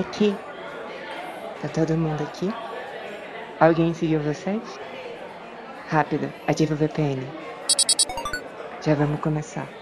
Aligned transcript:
Aqui. 0.00 0.34
Tá 1.60 1.68
todo 1.68 1.94
mundo 1.94 2.22
aqui? 2.22 2.50
Alguém 3.60 3.92
seguiu 3.92 4.20
vocês? 4.20 4.62
Rápido, 5.88 6.32
ativa 6.46 6.72
o 6.72 6.76
VPN. 6.76 7.22
Já 8.80 8.94
vamos 8.94 9.20
começar. 9.20 9.79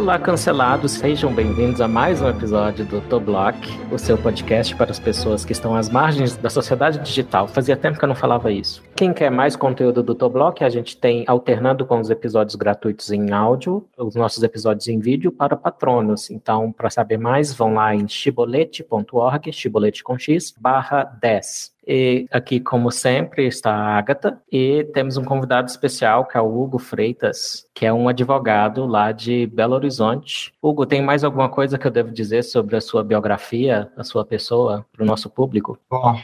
Olá, 0.00 0.18
cancelados, 0.18 0.92
sejam 0.92 1.30
bem-vindos 1.30 1.78
a 1.78 1.86
mais 1.86 2.22
um 2.22 2.28
episódio 2.30 2.86
do 2.86 3.02
Toblock, 3.02 3.68
o 3.92 3.98
seu 3.98 4.16
podcast 4.16 4.74
para 4.74 4.90
as 4.90 4.98
pessoas 4.98 5.44
que 5.44 5.52
estão 5.52 5.76
às 5.76 5.90
margens 5.90 6.38
da 6.38 6.48
sociedade 6.48 6.98
digital. 7.00 7.46
Fazia 7.46 7.76
tempo 7.76 7.98
que 7.98 8.04
eu 8.06 8.08
não 8.08 8.14
falava 8.14 8.50
isso. 8.50 8.82
Quem 9.00 9.14
quer 9.14 9.30
mais 9.30 9.56
conteúdo 9.56 10.02
do 10.02 10.14
Toblock, 10.14 10.62
a 10.62 10.68
gente 10.68 10.94
tem 10.94 11.24
alternando 11.26 11.86
com 11.86 11.98
os 11.98 12.10
episódios 12.10 12.54
gratuitos 12.54 13.10
em 13.10 13.32
áudio, 13.32 13.88
os 13.96 14.14
nossos 14.14 14.42
episódios 14.42 14.88
em 14.88 14.98
vídeo 14.98 15.32
para 15.32 15.56
patronos. 15.56 16.30
Então, 16.30 16.70
para 16.70 16.90
saber 16.90 17.16
mais, 17.16 17.54
vão 17.54 17.72
lá 17.72 17.94
em 17.94 18.06
chibolete.org, 18.06 19.50
chibolete 19.54 20.04
com 20.04 20.18
x, 20.18 20.54
barra 20.54 21.04
10. 21.18 21.80
E 21.86 22.26
aqui, 22.30 22.60
como 22.60 22.90
sempre, 22.90 23.46
está 23.46 23.72
a 23.72 23.98
Agatha 23.98 24.40
e 24.52 24.84
temos 24.92 25.16
um 25.16 25.24
convidado 25.24 25.68
especial, 25.68 26.26
que 26.26 26.36
é 26.36 26.40
o 26.40 26.60
Hugo 26.62 26.78
Freitas, 26.78 27.66
que 27.74 27.86
é 27.86 27.92
um 27.92 28.08
advogado 28.08 28.86
lá 28.86 29.10
de 29.10 29.46
Belo 29.46 29.74
Horizonte. 29.74 30.52
Hugo, 30.62 30.86
tem 30.86 31.02
mais 31.02 31.24
alguma 31.24 31.48
coisa 31.48 31.78
que 31.78 31.86
eu 31.86 31.90
devo 31.90 32.12
dizer 32.12 32.44
sobre 32.44 32.76
a 32.76 32.80
sua 32.80 33.02
biografia, 33.02 33.90
a 33.96 34.04
sua 34.04 34.24
pessoa, 34.24 34.86
para 34.92 35.02
o 35.02 35.06
nosso 35.06 35.28
público? 35.28 35.78
Bom, 35.90 36.16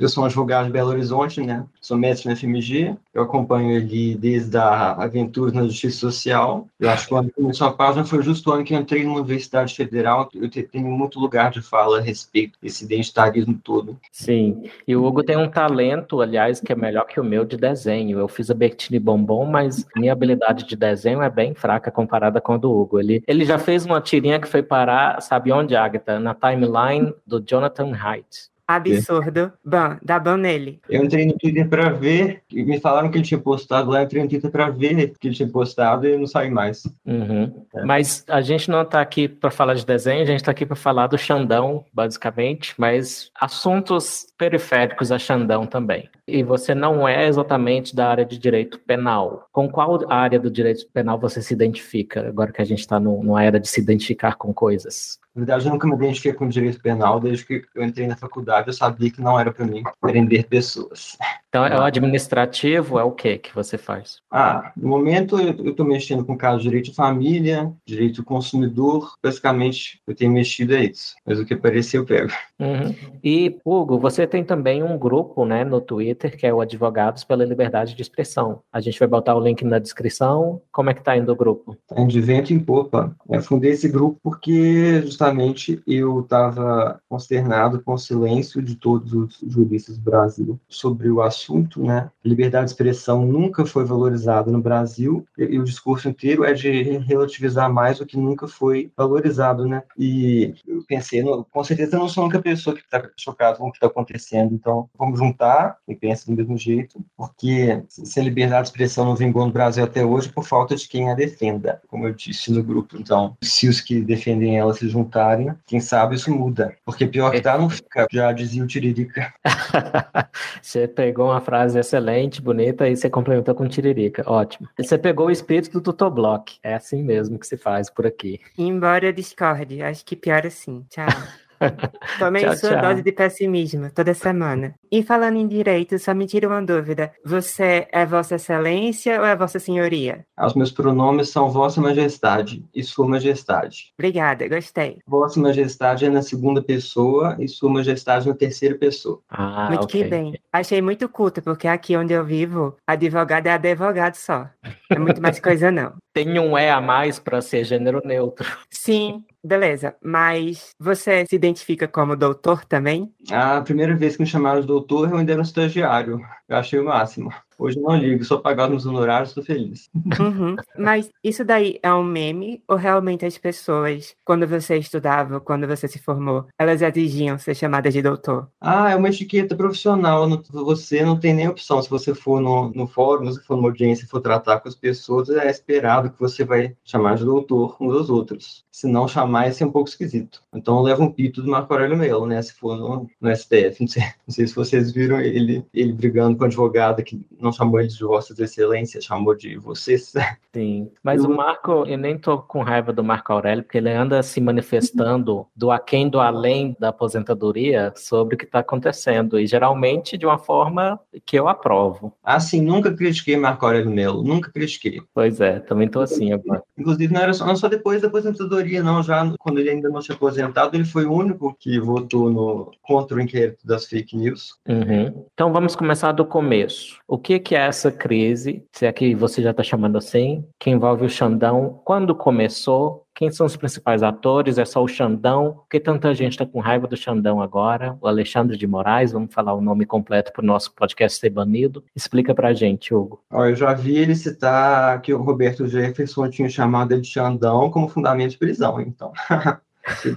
eu 0.00 0.08
sou 0.08 0.24
um 0.24 0.26
advogado 0.26 0.66
de 0.66 0.72
Belo 0.72 0.90
Horizonte, 0.90 1.40
né? 1.40 1.64
Sou 1.80 1.96
mestre 1.96 2.21
na 2.28 2.36
FMG, 2.36 2.94
eu 3.14 3.22
acompanho 3.22 3.70
ele 3.70 4.14
desde 4.14 4.56
a 4.56 4.92
aventura 4.92 5.52
na 5.52 5.64
Justiça 5.64 5.98
Social. 5.98 6.66
Eu 6.78 6.90
acho 6.90 7.06
que 7.06 7.14
o 7.14 7.16
ano 7.16 7.30
começou 7.34 7.66
a 7.66 7.72
página 7.72 8.04
foi 8.04 8.22
justo 8.22 8.50
o 8.50 8.52
ano 8.52 8.64
que 8.64 8.74
eu 8.74 8.78
entrei 8.78 9.04
numa 9.04 9.18
Universidade 9.18 9.74
Federal. 9.74 10.28
Eu 10.34 10.48
tenho 10.50 10.88
muito 10.88 11.18
lugar 11.18 11.50
de 11.50 11.62
fala 11.62 11.98
a 11.98 12.00
respeito 12.00 12.58
desse 12.62 12.84
identitarismo 12.84 13.58
todo. 13.62 13.98
Sim, 14.10 14.64
e 14.86 14.94
o 14.96 15.04
Hugo 15.04 15.22
tem 15.22 15.36
um 15.36 15.48
talento, 15.48 16.20
aliás, 16.20 16.60
que 16.60 16.72
é 16.72 16.76
melhor 16.76 17.06
que 17.06 17.20
o 17.20 17.24
meu 17.24 17.44
de 17.44 17.56
desenho. 17.56 18.18
Eu 18.18 18.28
fiz 18.28 18.50
a 18.50 18.54
Bertini 18.54 18.98
Bombom, 18.98 19.46
mas 19.46 19.86
minha 19.96 20.12
habilidade 20.12 20.66
de 20.66 20.76
desenho 20.76 21.22
é 21.22 21.30
bem 21.30 21.54
fraca 21.54 21.90
comparada 21.90 22.40
com 22.40 22.54
a 22.54 22.56
do 22.56 22.72
Hugo. 22.72 23.00
Ele, 23.00 23.22
ele 23.26 23.44
já 23.44 23.58
fez 23.58 23.84
uma 23.84 24.00
tirinha 24.00 24.40
que 24.40 24.48
foi 24.48 24.62
parar, 24.62 25.20
sabe 25.20 25.52
onde, 25.52 25.76
Agatha? 25.76 26.18
Na 26.18 26.34
timeline 26.34 27.12
do 27.26 27.40
Jonathan 27.40 27.92
Haidt. 27.94 28.51
Absurdo. 28.76 29.52
Bom, 29.64 29.96
dá 30.02 30.18
bom 30.18 30.36
nele. 30.36 30.80
Eu 30.88 31.04
entrei 31.04 31.26
no 31.26 31.36
Twitter 31.38 31.68
para 31.68 31.90
ver, 31.90 32.42
e 32.50 32.62
me 32.62 32.80
falaram 32.80 33.10
que 33.10 33.18
ele 33.18 33.24
tinha 33.24 33.40
postado 33.40 33.90
lá, 33.90 34.00
eu 34.00 34.04
entrei 34.04 34.22
no 34.22 34.28
Twitter 34.28 34.50
para 34.50 34.70
ver 34.70 35.12
que 35.18 35.28
ele 35.28 35.34
tinha 35.34 35.48
postado 35.48 36.06
e 36.06 36.16
não 36.16 36.26
saí 36.26 36.50
mais. 36.50 36.82
Uhum. 37.06 37.64
É. 37.74 37.84
Mas 37.84 38.24
a 38.28 38.40
gente 38.40 38.70
não 38.70 38.82
está 38.82 39.00
aqui 39.00 39.28
para 39.28 39.50
falar 39.50 39.74
de 39.74 39.84
desenho, 39.84 40.22
a 40.22 40.26
gente 40.26 40.40
está 40.40 40.50
aqui 40.50 40.66
para 40.66 40.76
falar 40.76 41.06
do 41.06 41.18
Xandão, 41.18 41.84
basicamente, 41.92 42.74
mas 42.78 43.30
assuntos 43.38 44.26
periféricos 44.38 45.12
a 45.12 45.18
Xandão 45.18 45.66
também. 45.66 46.08
E 46.26 46.42
você 46.42 46.74
não 46.74 47.06
é 47.06 47.26
exatamente 47.26 47.94
da 47.94 48.08
área 48.08 48.24
de 48.24 48.38
direito 48.38 48.78
penal. 48.78 49.46
Com 49.52 49.68
qual 49.68 50.00
área 50.10 50.38
do 50.38 50.50
direito 50.50 50.86
penal 50.92 51.18
você 51.18 51.42
se 51.42 51.52
identifica, 51.52 52.28
agora 52.28 52.52
que 52.52 52.62
a 52.62 52.64
gente 52.64 52.80
está 52.80 52.98
numa 52.98 53.42
era 53.42 53.58
de 53.58 53.68
se 53.68 53.80
identificar 53.80 54.36
com 54.36 54.52
coisas? 54.52 55.18
Na 55.34 55.40
verdade, 55.40 55.66
eu 55.66 55.72
nunca 55.72 55.86
me 55.86 55.94
identifiquei 55.94 56.34
com 56.34 56.48
direito 56.48 56.80
penal, 56.80 57.18
desde 57.18 57.44
que 57.44 57.64
eu 57.74 57.82
entrei 57.82 58.06
na 58.06 58.16
faculdade, 58.16 58.68
eu 58.68 58.74
sabia 58.74 59.10
que 59.10 59.20
não 59.20 59.40
era 59.40 59.50
para 59.50 59.64
mim 59.64 59.82
prender 60.00 60.46
pessoas. 60.46 61.16
Então, 61.52 61.66
é 61.66 61.78
o 61.78 61.82
administrativo, 61.82 62.98
é 62.98 63.04
o 63.04 63.10
que 63.12 63.36
que 63.36 63.54
você 63.54 63.76
faz? 63.76 64.22
Ah, 64.30 64.72
no 64.74 64.88
momento 64.88 65.38
eu 65.38 65.68
estou 65.68 65.84
mexendo 65.84 66.24
com 66.24 66.34
casos 66.34 66.62
de 66.62 66.68
direito 66.70 66.86
de 66.86 66.94
família, 66.94 67.70
direito 67.86 68.22
do 68.22 68.24
consumidor, 68.24 69.12
basicamente 69.22 70.00
eu 70.06 70.14
tenho 70.14 70.32
mexido 70.32 70.74
é 70.74 70.84
isso, 70.84 71.14
mas 71.26 71.38
o 71.38 71.44
que 71.44 71.52
aparecer 71.52 71.98
eu 71.98 72.06
pego. 72.06 72.32
Uhum. 72.58 72.94
E, 73.22 73.58
Hugo, 73.64 73.98
você 73.98 74.26
tem 74.26 74.42
também 74.42 74.82
um 74.82 74.96
grupo 74.96 75.44
né, 75.44 75.62
no 75.62 75.80
Twitter, 75.80 76.38
que 76.38 76.46
é 76.46 76.54
o 76.54 76.60
Advogados 76.60 77.22
pela 77.22 77.44
Liberdade 77.44 77.94
de 77.94 78.00
Expressão. 78.00 78.62
A 78.72 78.80
gente 78.80 78.98
vai 78.98 79.08
botar 79.08 79.34
o 79.34 79.40
link 79.40 79.62
na 79.64 79.78
descrição. 79.78 80.62
Como 80.70 80.88
é 80.88 80.94
que 80.94 81.02
tá 81.02 81.16
indo 81.16 81.32
o 81.32 81.36
grupo? 81.36 81.76
Tá 81.86 82.00
indo 82.00 82.10
de 82.10 82.20
vento 82.20 82.54
em 82.54 82.60
popa. 82.60 83.14
Eu 83.28 83.42
fundei 83.42 83.72
esse 83.72 83.88
grupo 83.88 84.18
porque 84.22 85.02
justamente 85.02 85.82
eu 85.86 86.20
estava 86.20 87.00
consternado 87.08 87.82
com 87.82 87.94
o 87.94 87.98
silêncio 87.98 88.62
de 88.62 88.76
todos 88.76 89.12
os 89.12 89.38
juristas 89.46 89.98
do 89.98 90.04
Brasil 90.04 90.60
sobre 90.68 91.10
o 91.10 91.20
assunto, 91.20 91.41
né? 91.76 92.10
Liberdade 92.24 92.66
de 92.66 92.72
expressão 92.72 93.24
nunca 93.24 93.64
foi 93.64 93.84
valorizada 93.84 94.50
no 94.50 94.60
Brasil 94.60 95.26
e 95.36 95.58
o 95.58 95.64
discurso 95.64 96.08
inteiro 96.08 96.44
é 96.44 96.52
de 96.52 96.98
relativizar 96.98 97.72
mais 97.72 98.00
o 98.00 98.06
que 98.06 98.16
nunca 98.16 98.46
foi 98.46 98.90
valorizado, 98.96 99.66
né? 99.66 99.82
E 99.98 100.54
eu 100.66 100.82
pensei, 100.86 101.22
com 101.50 101.64
certeza 101.64 101.96
eu 101.96 102.00
não 102.00 102.08
sou 102.08 102.22
a 102.22 102.26
única 102.26 102.42
pessoa 102.42 102.76
que 102.76 102.82
está 102.82 103.08
chocada 103.16 103.56
com 103.56 103.68
o 103.68 103.70
que 103.70 103.76
está 103.76 103.86
acontecendo, 103.86 104.54
então 104.54 104.88
vamos 104.98 105.18
juntar 105.18 105.78
e 105.88 105.94
pensa 105.94 106.26
do 106.26 106.36
mesmo 106.36 106.56
jeito, 106.56 107.04
porque 107.16 107.82
se 107.88 108.20
a 108.20 108.22
liberdade 108.22 108.62
de 108.62 108.68
expressão 108.68 109.04
não 109.04 109.16
vingou 109.16 109.44
no 109.46 109.52
Brasil 109.52 109.84
até 109.84 110.04
hoje 110.04 110.28
por 110.28 110.44
falta 110.44 110.76
de 110.76 110.86
quem 110.88 111.10
a 111.10 111.14
defenda, 111.14 111.80
como 111.88 112.06
eu 112.06 112.12
disse 112.12 112.52
no 112.52 112.62
grupo. 112.62 112.96
Então, 112.98 113.36
se 113.42 113.68
os 113.68 113.80
que 113.80 114.00
defendem 114.00 114.58
ela 114.58 114.74
se 114.74 114.88
juntarem, 114.88 115.54
quem 115.66 115.80
sabe 115.80 116.16
isso 116.16 116.30
muda, 116.30 116.76
porque 116.84 117.06
pior 117.06 117.30
que 117.30 117.40
tá 117.40 117.58
não 117.58 117.70
fica, 117.70 118.06
já 118.10 118.32
dizia 118.32 118.62
o 118.62 118.66
Tiririca. 118.66 119.32
você 120.60 120.86
pegou 120.86 121.31
uma 121.32 121.40
frase 121.40 121.78
excelente, 121.78 122.40
bonita, 122.40 122.88
e 122.88 122.96
você 122.96 123.10
complementou 123.10 123.54
com 123.54 123.66
Tiririca, 123.66 124.22
ótimo. 124.26 124.68
Você 124.78 124.96
pegou 124.96 125.26
o 125.26 125.30
espírito 125.30 125.72
do 125.72 125.80
Tutoblock, 125.80 126.58
é 126.62 126.74
assim 126.74 127.02
mesmo 127.02 127.38
que 127.38 127.46
se 127.46 127.56
faz 127.56 127.90
por 127.90 128.06
aqui. 128.06 128.40
Embora 128.56 129.06
eu 129.06 129.12
discorde, 129.12 129.82
acho 129.82 130.04
que 130.04 130.14
pior 130.14 130.46
assim. 130.46 130.84
Tchau. 130.88 131.06
Tomei 132.18 132.42
tchau, 132.42 132.56
sua 132.56 132.70
tchau. 132.70 132.82
dose 132.82 133.02
de 133.02 133.12
pessimismo 133.12 133.90
toda 133.90 134.14
semana. 134.14 134.74
E 134.90 135.02
falando 135.02 135.36
em 135.36 135.46
direito, 135.46 135.98
só 135.98 136.14
me 136.14 136.26
tira 136.26 136.48
uma 136.48 136.62
dúvida. 136.62 137.12
Você 137.24 137.86
é 137.92 138.04
Vossa 138.04 138.36
Excelência 138.36 139.18
ou 139.20 139.26
é 139.26 139.34
Vossa 139.36 139.58
Senhoria? 139.58 140.24
Os 140.38 140.54
meus 140.54 140.70
pronomes 140.70 141.28
são 141.28 141.50
Vossa 141.50 141.80
Majestade 141.80 142.64
e 142.74 142.82
Sua 142.82 143.06
Majestade. 143.06 143.92
Obrigada, 143.98 144.48
gostei. 144.48 144.98
Vossa 145.06 145.40
Majestade 145.40 146.06
é 146.06 146.10
na 146.10 146.22
segunda 146.22 146.62
pessoa 146.62 147.36
e 147.38 147.48
Sua 147.48 147.70
Majestade 147.70 148.28
na 148.28 148.34
terceira 148.34 148.76
pessoa. 148.76 149.20
Ah, 149.28 149.68
muito 149.68 149.84
okay. 149.84 150.04
que 150.04 150.08
bem. 150.08 150.40
Achei 150.52 150.82
muito 150.82 151.08
culto, 151.08 151.42
porque 151.42 151.68
aqui 151.68 151.96
onde 151.96 152.12
eu 152.12 152.24
vivo, 152.24 152.76
advogado 152.86 153.46
é 153.46 153.52
advogado 153.52 154.14
só. 154.14 154.48
É 154.90 154.98
muito 154.98 155.20
mais 155.20 155.40
coisa, 155.40 155.70
não. 155.70 155.94
Tem 156.12 156.38
um 156.38 156.58
E 156.58 156.68
a 156.68 156.80
mais 156.80 157.18
para 157.18 157.40
ser 157.40 157.64
gênero 157.64 158.02
neutro. 158.04 158.46
Sim, 158.70 159.24
Beleza, 159.44 159.96
mas 160.00 160.70
você 160.78 161.26
se 161.26 161.34
identifica 161.34 161.88
como 161.88 162.16
doutor 162.16 162.64
também? 162.64 163.12
A 163.30 163.60
primeira 163.60 163.96
vez 163.96 164.14
que 164.14 164.22
me 164.22 164.28
chamaram 164.28 164.60
de 164.60 164.68
doutor, 164.68 165.10
eu 165.10 165.16
ainda 165.16 165.32
era 165.32 165.40
um 165.40 165.44
estagiário. 165.44 166.20
Eu 166.48 166.56
achei 166.56 166.78
o 166.78 166.84
máximo. 166.84 167.32
Hoje 167.58 167.78
não 167.78 167.96
ligo, 167.96 168.24
só 168.24 168.38
pagar 168.38 168.68
meus 168.68 168.86
honorários, 168.86 169.30
estou 169.30 169.44
feliz. 169.44 169.88
Uhum. 169.94 170.56
Mas 170.78 171.10
isso 171.22 171.44
daí 171.44 171.78
é 171.82 171.92
um 171.92 172.04
meme 172.04 172.62
ou 172.66 172.76
realmente 172.76 173.24
as 173.24 173.38
pessoas, 173.38 174.14
quando 174.24 174.46
você 174.46 174.76
estudava, 174.76 175.40
quando 175.40 175.66
você 175.66 175.86
se 175.88 175.98
formou, 175.98 176.46
elas 176.58 176.82
exigiam 176.82 177.38
ser 177.38 177.54
chamadas 177.54 177.92
de 177.92 178.02
doutor? 178.02 178.48
Ah, 178.60 178.90
é 178.90 178.96
uma 178.96 179.08
etiqueta 179.08 179.54
profissional. 179.54 180.28
Você 180.50 181.04
não 181.04 181.18
tem 181.18 181.34
nem 181.34 181.48
opção. 181.48 181.82
Se 181.82 181.90
você 181.90 182.14
for 182.14 182.40
no, 182.40 182.70
no 182.70 182.86
fórum, 182.86 183.30
se 183.30 183.42
for 183.44 183.56
numa 183.56 183.68
audiência, 183.68 184.06
for 184.08 184.20
tratar 184.20 184.60
com 184.60 184.68
as 184.68 184.74
pessoas, 184.74 185.28
é 185.30 185.50
esperado 185.50 186.10
que 186.10 186.20
você 186.20 186.44
vai 186.44 186.74
chamar 186.84 187.16
de 187.16 187.24
doutor 187.24 187.76
um 187.80 187.88
dos 187.88 188.10
outros. 188.10 188.64
Se 188.70 188.86
não 188.86 189.06
chamar, 189.06 189.46
ia 189.46 189.52
ser 189.52 189.64
um 189.64 189.70
pouco 189.70 189.88
esquisito. 189.88 190.42
Então 190.54 190.80
leva 190.82 191.02
um 191.02 191.10
pito 191.10 191.42
do 191.42 191.50
Marco 191.50 191.72
Aurélio 191.72 191.96
Melo, 191.96 192.26
né? 192.26 192.40
Se 192.42 192.54
for 192.54 192.76
no, 192.76 193.08
no 193.20 193.36
STF. 193.36 193.80
Não 193.80 193.88
sei, 193.88 194.02
não 194.26 194.34
sei 194.34 194.46
se 194.46 194.54
vocês 194.54 194.92
viram 194.92 195.20
ele, 195.20 195.64
ele 195.72 195.92
brigando 195.92 196.36
com 196.36 196.44
a 196.44 196.46
advogada 196.46 197.02
que 197.02 197.20
não 197.42 197.52
chamou 197.52 197.80
eles 197.80 197.96
de 197.96 198.04
vossas 198.04 198.38
excelências, 198.38 199.04
chamou 199.04 199.34
de 199.34 199.56
vocês. 199.56 200.12
Sim, 200.54 200.90
mas 201.02 201.24
eu... 201.24 201.30
o 201.30 201.36
Marco, 201.36 201.84
eu 201.86 201.98
nem 201.98 202.18
tô 202.18 202.38
com 202.38 202.62
raiva 202.62 202.92
do 202.92 203.02
Marco 203.02 203.32
Aurélio, 203.32 203.64
porque 203.64 203.78
ele 203.78 203.90
anda 203.90 204.22
se 204.22 204.40
manifestando 204.40 205.46
do 205.54 205.70
aquém 205.70 206.08
do 206.08 206.20
além 206.20 206.76
da 206.78 206.88
aposentadoria 206.88 207.92
sobre 207.96 208.34
o 208.34 208.38
que 208.38 208.44
está 208.44 208.60
acontecendo, 208.60 209.38
e 209.38 209.46
geralmente 209.46 210.16
de 210.16 210.26
uma 210.26 210.38
forma 210.38 211.00
que 211.24 211.38
eu 211.38 211.48
aprovo. 211.48 212.12
Ah, 212.22 212.38
sim, 212.38 212.60
nunca 212.60 212.92
critiquei 212.94 213.36
Marco 213.36 213.64
Aurélio 213.64 213.90
Melo, 213.90 214.22
nunca 214.22 214.50
critiquei. 214.50 215.00
Pois 215.14 215.40
é, 215.40 215.58
também 215.60 215.88
tô 215.88 216.00
assim 216.00 216.32
agora. 216.32 216.62
Inclusive, 216.76 217.12
não 217.12 217.20
era 217.20 217.32
só, 217.32 217.46
não 217.46 217.56
só 217.56 217.68
depois 217.68 218.02
da 218.02 218.08
aposentadoria, 218.08 218.82
não, 218.82 219.02
já 219.02 219.32
quando 219.38 219.58
ele 219.58 219.70
ainda 219.70 219.88
não 219.88 220.00
tinha 220.00 220.14
aposentado, 220.14 220.76
ele 220.76 220.84
foi 220.84 221.04
o 221.04 221.12
único 221.12 221.56
que 221.58 221.80
votou 221.80 222.30
no, 222.30 222.70
contra 222.82 223.16
o 223.16 223.20
inquérito 223.20 223.66
das 223.66 223.86
fake 223.86 224.16
news. 224.16 224.56
Uhum. 224.68 225.24
Então 225.32 225.52
vamos 225.52 225.74
começar 225.74 226.12
do 226.12 226.24
começo. 226.24 226.98
O 227.06 227.18
que, 227.18 227.31
que 227.38 227.54
é 227.54 227.60
essa 227.66 227.90
crise, 227.90 228.64
se 228.72 228.86
é 228.86 228.92
que 228.92 229.14
você 229.14 229.42
já 229.42 229.50
está 229.50 229.62
chamando 229.62 229.98
assim, 229.98 230.44
que 230.58 230.70
envolve 230.70 231.04
o 231.04 231.08
Xandão, 231.08 231.80
quando 231.84 232.14
começou 232.14 233.06
Quem 233.14 233.30
são 233.30 233.44
os 233.44 233.56
principais 233.56 234.02
atores? 234.02 234.56
É 234.56 234.64
só 234.64 234.82
o 234.82 234.88
Xandão? 234.88 235.52
Por 235.52 235.68
que 235.68 235.78
tanta 235.78 236.14
gente 236.14 236.32
está 236.32 236.46
com 236.46 236.60
raiva 236.60 236.86
do 236.86 236.96
Xandão 236.96 237.42
agora? 237.42 237.96
O 238.00 238.08
Alexandre 238.08 238.56
de 238.56 238.66
Moraes, 238.66 239.12
vamos 239.12 239.32
falar 239.32 239.52
o 239.54 239.60
nome 239.60 239.84
completo 239.84 240.32
para 240.32 240.42
o 240.42 240.46
nosso 240.46 240.74
podcast 240.74 241.18
ser 241.18 241.30
banido. 241.30 241.84
Explica 241.94 242.34
para 242.34 242.48
a 242.48 242.54
gente, 242.54 242.94
Hugo. 242.94 243.22
eu 243.30 243.54
já 243.54 243.74
vi 243.74 243.98
ele 243.98 244.14
citar 244.14 245.00
que 245.02 245.12
o 245.12 245.22
Roberto 245.22 245.66
Jefferson 245.66 246.30
tinha 246.30 246.48
chamado 246.48 246.92
ele 246.92 247.02
de 247.02 247.08
Xandão 247.08 247.70
como 247.70 247.88
fundamento 247.88 248.30
de 248.30 248.38
prisão, 248.38 248.80
então. 248.80 249.12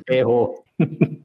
Errou. 0.10 0.64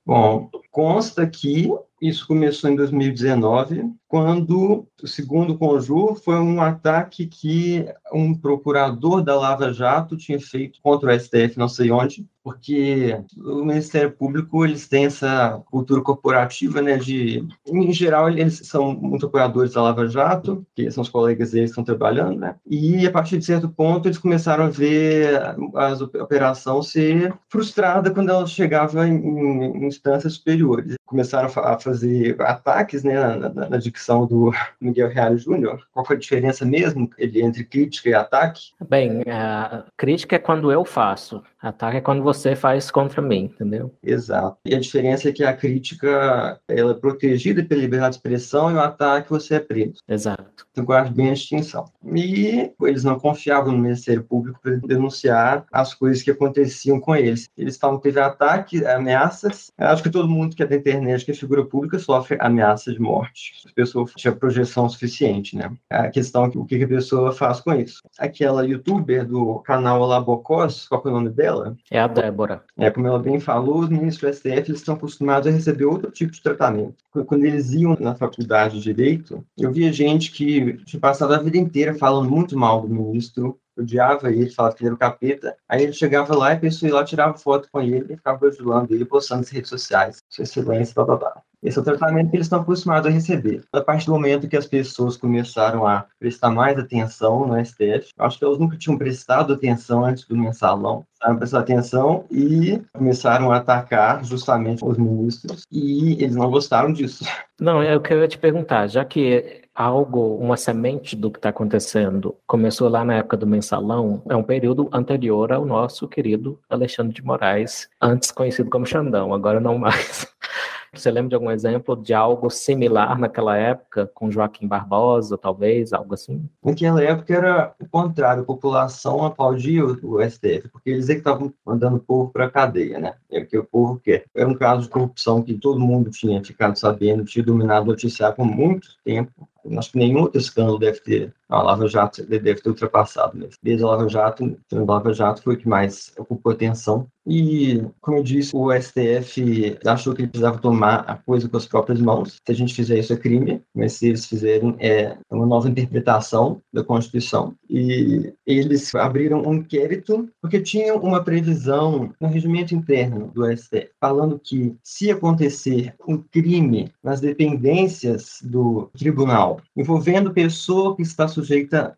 Bom, 0.04 0.50
consta 0.70 1.26
que 1.26 1.70
isso 2.00 2.26
começou 2.26 2.70
em 2.70 2.76
2019, 2.76 3.84
quando 4.10 4.88
o 5.00 5.06
segundo 5.06 5.56
conjuro 5.56 6.16
foi 6.16 6.34
um 6.34 6.60
ataque 6.60 7.28
que 7.28 7.86
um 8.12 8.34
procurador 8.34 9.22
da 9.22 9.38
Lava 9.38 9.72
Jato 9.72 10.16
tinha 10.16 10.40
feito 10.40 10.80
contra 10.82 11.14
o 11.14 11.18
STF, 11.18 11.56
não 11.56 11.68
sei 11.68 11.92
onde, 11.92 12.26
porque 12.42 13.16
o 13.36 13.64
Ministério 13.64 14.10
Público 14.10 14.64
eles 14.64 14.88
têm 14.88 15.04
essa 15.06 15.62
cultura 15.70 16.02
corporativa, 16.02 16.82
né, 16.82 16.96
de 16.96 17.46
em 17.66 17.92
geral 17.92 18.28
eles 18.28 18.60
são 18.64 18.92
muito 18.94 19.26
apoiadores 19.26 19.74
da 19.74 19.82
Lava 19.82 20.08
Jato, 20.08 20.66
que 20.74 20.90
são 20.90 21.02
os 21.02 21.08
colegas 21.08 21.52
deles 21.52 21.70
que 21.70 21.72
estão 21.72 21.84
trabalhando, 21.84 22.38
né, 22.38 22.56
e 22.66 23.06
a 23.06 23.12
partir 23.12 23.38
de 23.38 23.44
certo 23.44 23.68
ponto 23.68 24.08
eles 24.08 24.18
começaram 24.18 24.64
a 24.64 24.70
ver 24.70 25.40
a 25.40 25.92
operação 26.22 26.82
ser 26.82 27.32
frustrada 27.48 28.10
quando 28.10 28.30
ela 28.30 28.46
chegava 28.46 29.06
em, 29.06 29.14
em 29.14 29.86
instâncias 29.86 30.34
superiores. 30.34 30.96
Começaram 31.06 31.50
a 31.56 31.78
fazer 31.78 32.40
ataques, 32.40 33.04
né, 33.04 33.14
na, 33.14 33.48
na, 33.48 33.68
na 33.68 33.78
dicção 34.00 34.26
do 34.26 34.50
Miguel 34.80 35.08
Real 35.08 35.36
Júnior. 35.36 35.86
Qual 35.92 36.04
foi 36.04 36.16
a 36.16 36.18
diferença 36.18 36.64
mesmo 36.64 37.10
entre 37.18 37.64
crítica 37.64 38.08
e 38.08 38.14
ataque? 38.14 38.72
Bem, 38.88 39.22
a 39.30 39.84
crítica 39.96 40.36
é 40.36 40.38
quando 40.38 40.72
eu 40.72 40.84
faço, 40.84 41.42
ataque 41.62 41.98
é 41.98 42.00
quando 42.00 42.22
você 42.22 42.56
faz 42.56 42.90
contra 42.90 43.22
mim, 43.22 43.50
entendeu? 43.52 43.94
Exato. 44.02 44.58
E 44.64 44.74
a 44.74 44.80
diferença 44.80 45.28
é 45.28 45.32
que 45.32 45.44
a 45.44 45.52
crítica 45.52 46.60
ela 46.68 46.92
é 46.92 46.94
protegida 46.94 47.62
pela 47.62 47.80
liberdade 47.80 48.12
de 48.12 48.16
expressão 48.16 48.70
e 48.70 48.74
o 48.74 48.80
ataque 48.80 49.30
você 49.30 49.56
é 49.56 49.60
preso. 49.60 50.00
Exato. 50.08 50.66
Então 50.70 50.84
guarde 50.84 51.12
bem 51.12 51.30
a 51.30 51.34
distinção. 51.34 51.84
E 52.04 52.72
eles 52.82 53.04
não 53.04 53.18
confiavam 53.18 53.72
no 53.72 53.78
Ministério 53.78 54.24
Público 54.24 54.58
para 54.62 54.76
denunciar 54.76 55.64
as 55.72 55.94
coisas 55.94 56.22
que 56.22 56.30
aconteciam 56.30 57.00
com 57.00 57.14
eles. 57.14 57.48
Eles 57.56 57.74
estavam 57.74 57.98
teve 57.98 58.20
ataque, 58.20 58.84
ameaças. 58.86 59.70
Eu 59.78 59.88
acho 59.88 60.02
que 60.02 60.10
todo 60.10 60.28
mundo 60.28 60.56
que 60.56 60.62
é 60.62 60.66
da 60.66 60.76
internet, 60.76 61.24
que 61.24 61.30
é 61.30 61.34
figura 61.34 61.64
pública, 61.64 61.98
sofre 61.98 62.36
ameaça 62.40 62.92
de 62.92 63.00
morte. 63.00 63.62
As 63.66 63.72
pessoas 63.72 64.12
tinham 64.16 64.36
projeção 64.36 64.88
suficiente, 64.88 65.56
né? 65.56 65.70
A 65.90 66.08
questão 66.08 66.44
é 66.44 66.48
o 66.48 66.64
que 66.64 66.82
a 66.82 66.88
pessoa 66.88 67.32
faz 67.32 67.60
com 67.60 67.72
isso. 67.74 68.02
Aquela 68.18 68.64
youtuber 68.64 69.26
do 69.26 69.60
canal 69.60 70.04
Labocós, 70.04 70.88
qual 70.88 71.02
é 71.04 71.08
o 71.08 71.12
nome 71.12 71.30
dela? 71.30 71.49
Dela. 71.50 71.76
É 71.90 72.00
a 72.00 72.06
Débora. 72.06 72.62
É, 72.78 72.90
como 72.90 73.06
ela 73.06 73.18
bem 73.18 73.40
falou, 73.40 73.80
os 73.80 73.88
ministros 73.88 74.30
do 74.30 74.36
STF 74.36 74.70
eles 74.70 74.80
estão 74.80 74.94
acostumados 74.94 75.48
a 75.48 75.50
receber 75.50 75.84
outro 75.84 76.10
tipo 76.10 76.32
de 76.32 76.42
tratamento. 76.42 76.96
Quando 77.26 77.44
eles 77.44 77.72
iam 77.72 77.96
na 77.98 78.14
faculdade 78.14 78.76
de 78.76 78.82
Direito, 78.82 79.44
eu 79.58 79.72
via 79.72 79.92
gente 79.92 80.30
que 80.30 80.74
tinha 80.84 81.00
passado 81.00 81.34
a 81.34 81.38
vida 81.38 81.58
inteira 81.58 81.94
falando 81.94 82.30
muito 82.30 82.56
mal 82.56 82.82
do 82.82 82.88
ministro, 82.88 83.58
odiava 83.76 84.30
ele, 84.30 84.50
falava 84.50 84.74
que 84.74 84.82
ele 84.82 84.88
era 84.88 84.94
o 84.94 84.98
capeta. 84.98 85.56
Aí 85.68 85.82
ele 85.82 85.92
chegava 85.92 86.36
lá 86.36 86.52
e 86.52 86.56
a 86.56 86.60
pessoa 86.60 86.88
ia 86.88 86.94
lá, 86.94 87.04
tirava 87.04 87.36
foto 87.36 87.68
com 87.70 87.80
ele 87.80 88.12
e 88.12 88.16
ficava 88.16 88.38
bajulando 88.38 88.94
ele, 88.94 89.04
postando 89.04 89.40
nas 89.40 89.50
redes 89.50 89.70
sociais. 89.70 90.22
Sua 90.28 90.44
excelência, 90.44 90.94
blá 90.94 91.04
blá 91.04 91.16
blá. 91.16 91.42
Esse 91.62 91.78
é 91.78 91.82
o 91.82 91.84
tratamento 91.84 92.30
que 92.30 92.36
eles 92.36 92.46
estão 92.46 92.60
acostumados 92.60 93.06
a 93.06 93.12
receber. 93.12 93.62
A 93.72 93.82
partir 93.82 94.06
do 94.06 94.12
momento 94.12 94.48
que 94.48 94.56
as 94.56 94.66
pessoas 94.66 95.16
começaram 95.16 95.86
a 95.86 96.06
prestar 96.18 96.50
mais 96.50 96.78
atenção 96.78 97.46
no 97.46 97.64
STF, 97.64 98.12
acho 98.18 98.38
que 98.38 98.44
elas 98.44 98.58
nunca 98.58 98.78
tinham 98.78 98.96
prestado 98.96 99.52
atenção 99.52 100.04
antes 100.04 100.26
do 100.26 100.36
mensalão, 100.36 101.04
a 101.20 101.34
prestar 101.34 101.60
atenção 101.60 102.24
e 102.30 102.80
começaram 102.94 103.52
a 103.52 103.56
atacar 103.56 104.24
justamente 104.24 104.82
os 104.82 104.96
ministros, 104.96 105.64
e 105.70 106.12
eles 106.14 106.34
não 106.34 106.50
gostaram 106.50 106.92
disso. 106.92 107.24
Não, 107.60 107.82
é 107.82 107.94
o 107.94 108.00
que 108.00 108.14
eu 108.14 108.20
ia 108.20 108.26
te 108.26 108.38
perguntar, 108.38 108.86
já 108.86 109.04
que 109.04 109.60
algo, 109.74 110.36
uma 110.36 110.56
semente 110.56 111.14
do 111.14 111.30
que 111.30 111.38
está 111.38 111.50
acontecendo, 111.50 112.34
começou 112.46 112.88
lá 112.88 113.04
na 113.04 113.16
época 113.16 113.36
do 113.36 113.46
mensalão, 113.46 114.22
é 114.30 114.34
um 114.34 114.42
período 114.42 114.88
anterior 114.90 115.52
ao 115.52 115.66
nosso 115.66 116.08
querido 116.08 116.58
Alexandre 116.70 117.12
de 117.12 117.22
Moraes, 117.22 117.86
antes 118.00 118.30
conhecido 118.30 118.70
como 118.70 118.86
Xandão, 118.86 119.34
agora 119.34 119.60
não 119.60 119.76
mais. 119.76 120.26
Você 120.92 121.10
lembra 121.10 121.30
de 121.30 121.34
algum 121.36 121.50
exemplo 121.50 121.96
de 121.96 122.12
algo 122.12 122.50
similar 122.50 123.18
naquela 123.18 123.56
época, 123.56 124.10
com 124.12 124.30
Joaquim 124.30 124.66
Barbosa, 124.66 125.38
talvez, 125.38 125.92
algo 125.92 126.14
assim? 126.14 126.48
Naquela 126.64 127.02
época 127.02 127.32
era 127.32 127.74
o 127.80 127.88
contrário, 127.88 128.42
a 128.42 128.46
população 128.46 129.24
aplaudia 129.24 129.84
o, 129.84 130.20
STF, 130.20 130.68
porque 130.68 130.90
eles 130.90 131.08
é 131.08 131.14
que 131.14 131.20
estavam 131.20 131.52
mandando 131.64 131.96
o 131.96 132.00
povo 132.00 132.30
para 132.30 132.46
a 132.46 132.50
cadeia, 132.50 132.98
né? 132.98 133.14
É 133.30 133.40
o 133.40 133.46
que 133.46 133.56
o 133.56 133.64
povo 133.64 134.00
quer. 134.00 134.24
Era 134.34 134.48
um 134.48 134.54
caso 134.54 134.82
de 134.82 134.88
corrupção 134.88 135.42
que 135.42 135.54
todo 135.54 135.78
mundo 135.78 136.10
tinha 136.10 136.42
ficado 136.42 136.76
sabendo, 136.76 137.24
tinha 137.24 137.44
dominado 137.44 137.84
o 137.84 137.88
noticiário 137.88 138.36
por 138.36 138.44
muito 138.44 138.88
tempo. 139.04 139.48
Acho 139.76 139.92
que 139.92 139.98
nenhum 139.98 140.22
outro 140.22 140.40
escândalo 140.40 140.78
deve 140.78 141.00
ter. 141.00 141.34
A 141.50 141.62
Lava 141.62 141.88
Jato 141.88 142.24
deve 142.24 142.54
ter 142.54 142.68
ultrapassado 142.68 143.36
mesmo. 143.36 143.54
Desde 143.62 143.84
a 143.84 143.88
Lava 143.88 144.08
Jato, 144.08 144.56
a 144.72 144.76
Lava 144.76 145.12
Jato 145.12 145.42
foi 145.42 145.54
o 145.54 145.58
que 145.58 145.68
mais 145.68 146.12
ocupou 146.16 146.52
atenção. 146.52 147.06
E, 147.26 147.84
como 148.00 148.18
eu 148.18 148.22
disse, 148.22 148.56
o 148.56 148.72
STF 148.72 149.78
achou 149.86 150.14
que 150.14 150.22
ele 150.22 150.28
precisava 150.28 150.58
tomar 150.58 151.00
a 151.00 151.16
coisa 151.16 151.48
com 151.48 151.56
as 151.56 151.66
próprias 151.66 152.00
mãos. 152.00 152.40
Se 152.44 152.52
a 152.52 152.54
gente 152.54 152.74
fizer 152.74 152.98
isso 152.98 153.12
é 153.12 153.16
crime, 153.16 153.62
mas 153.74 153.92
se 153.92 154.08
eles 154.08 154.26
fizerem 154.26 154.74
é 154.78 155.16
uma 155.30 155.46
nova 155.46 155.68
interpretação 155.68 156.60
da 156.72 156.82
Constituição. 156.82 157.54
E 157.68 158.32
eles 158.46 158.94
abriram 158.94 159.42
um 159.42 159.54
inquérito 159.54 160.28
porque 160.40 160.60
tinham 160.60 160.98
uma 160.98 161.22
previsão 161.22 162.12
no 162.20 162.28
regimento 162.28 162.74
interno 162.74 163.30
do 163.34 163.44
STF, 163.56 163.90
falando 164.00 164.38
que 164.38 164.74
se 164.82 165.10
acontecer 165.10 165.94
um 166.08 166.16
crime 166.16 166.90
nas 167.02 167.20
dependências 167.20 168.38
do 168.42 168.90
tribunal 168.96 169.60
envolvendo 169.76 170.32
pessoa 170.32 170.96
que 170.96 171.02
está 171.02 171.28
sujeita 171.28 171.39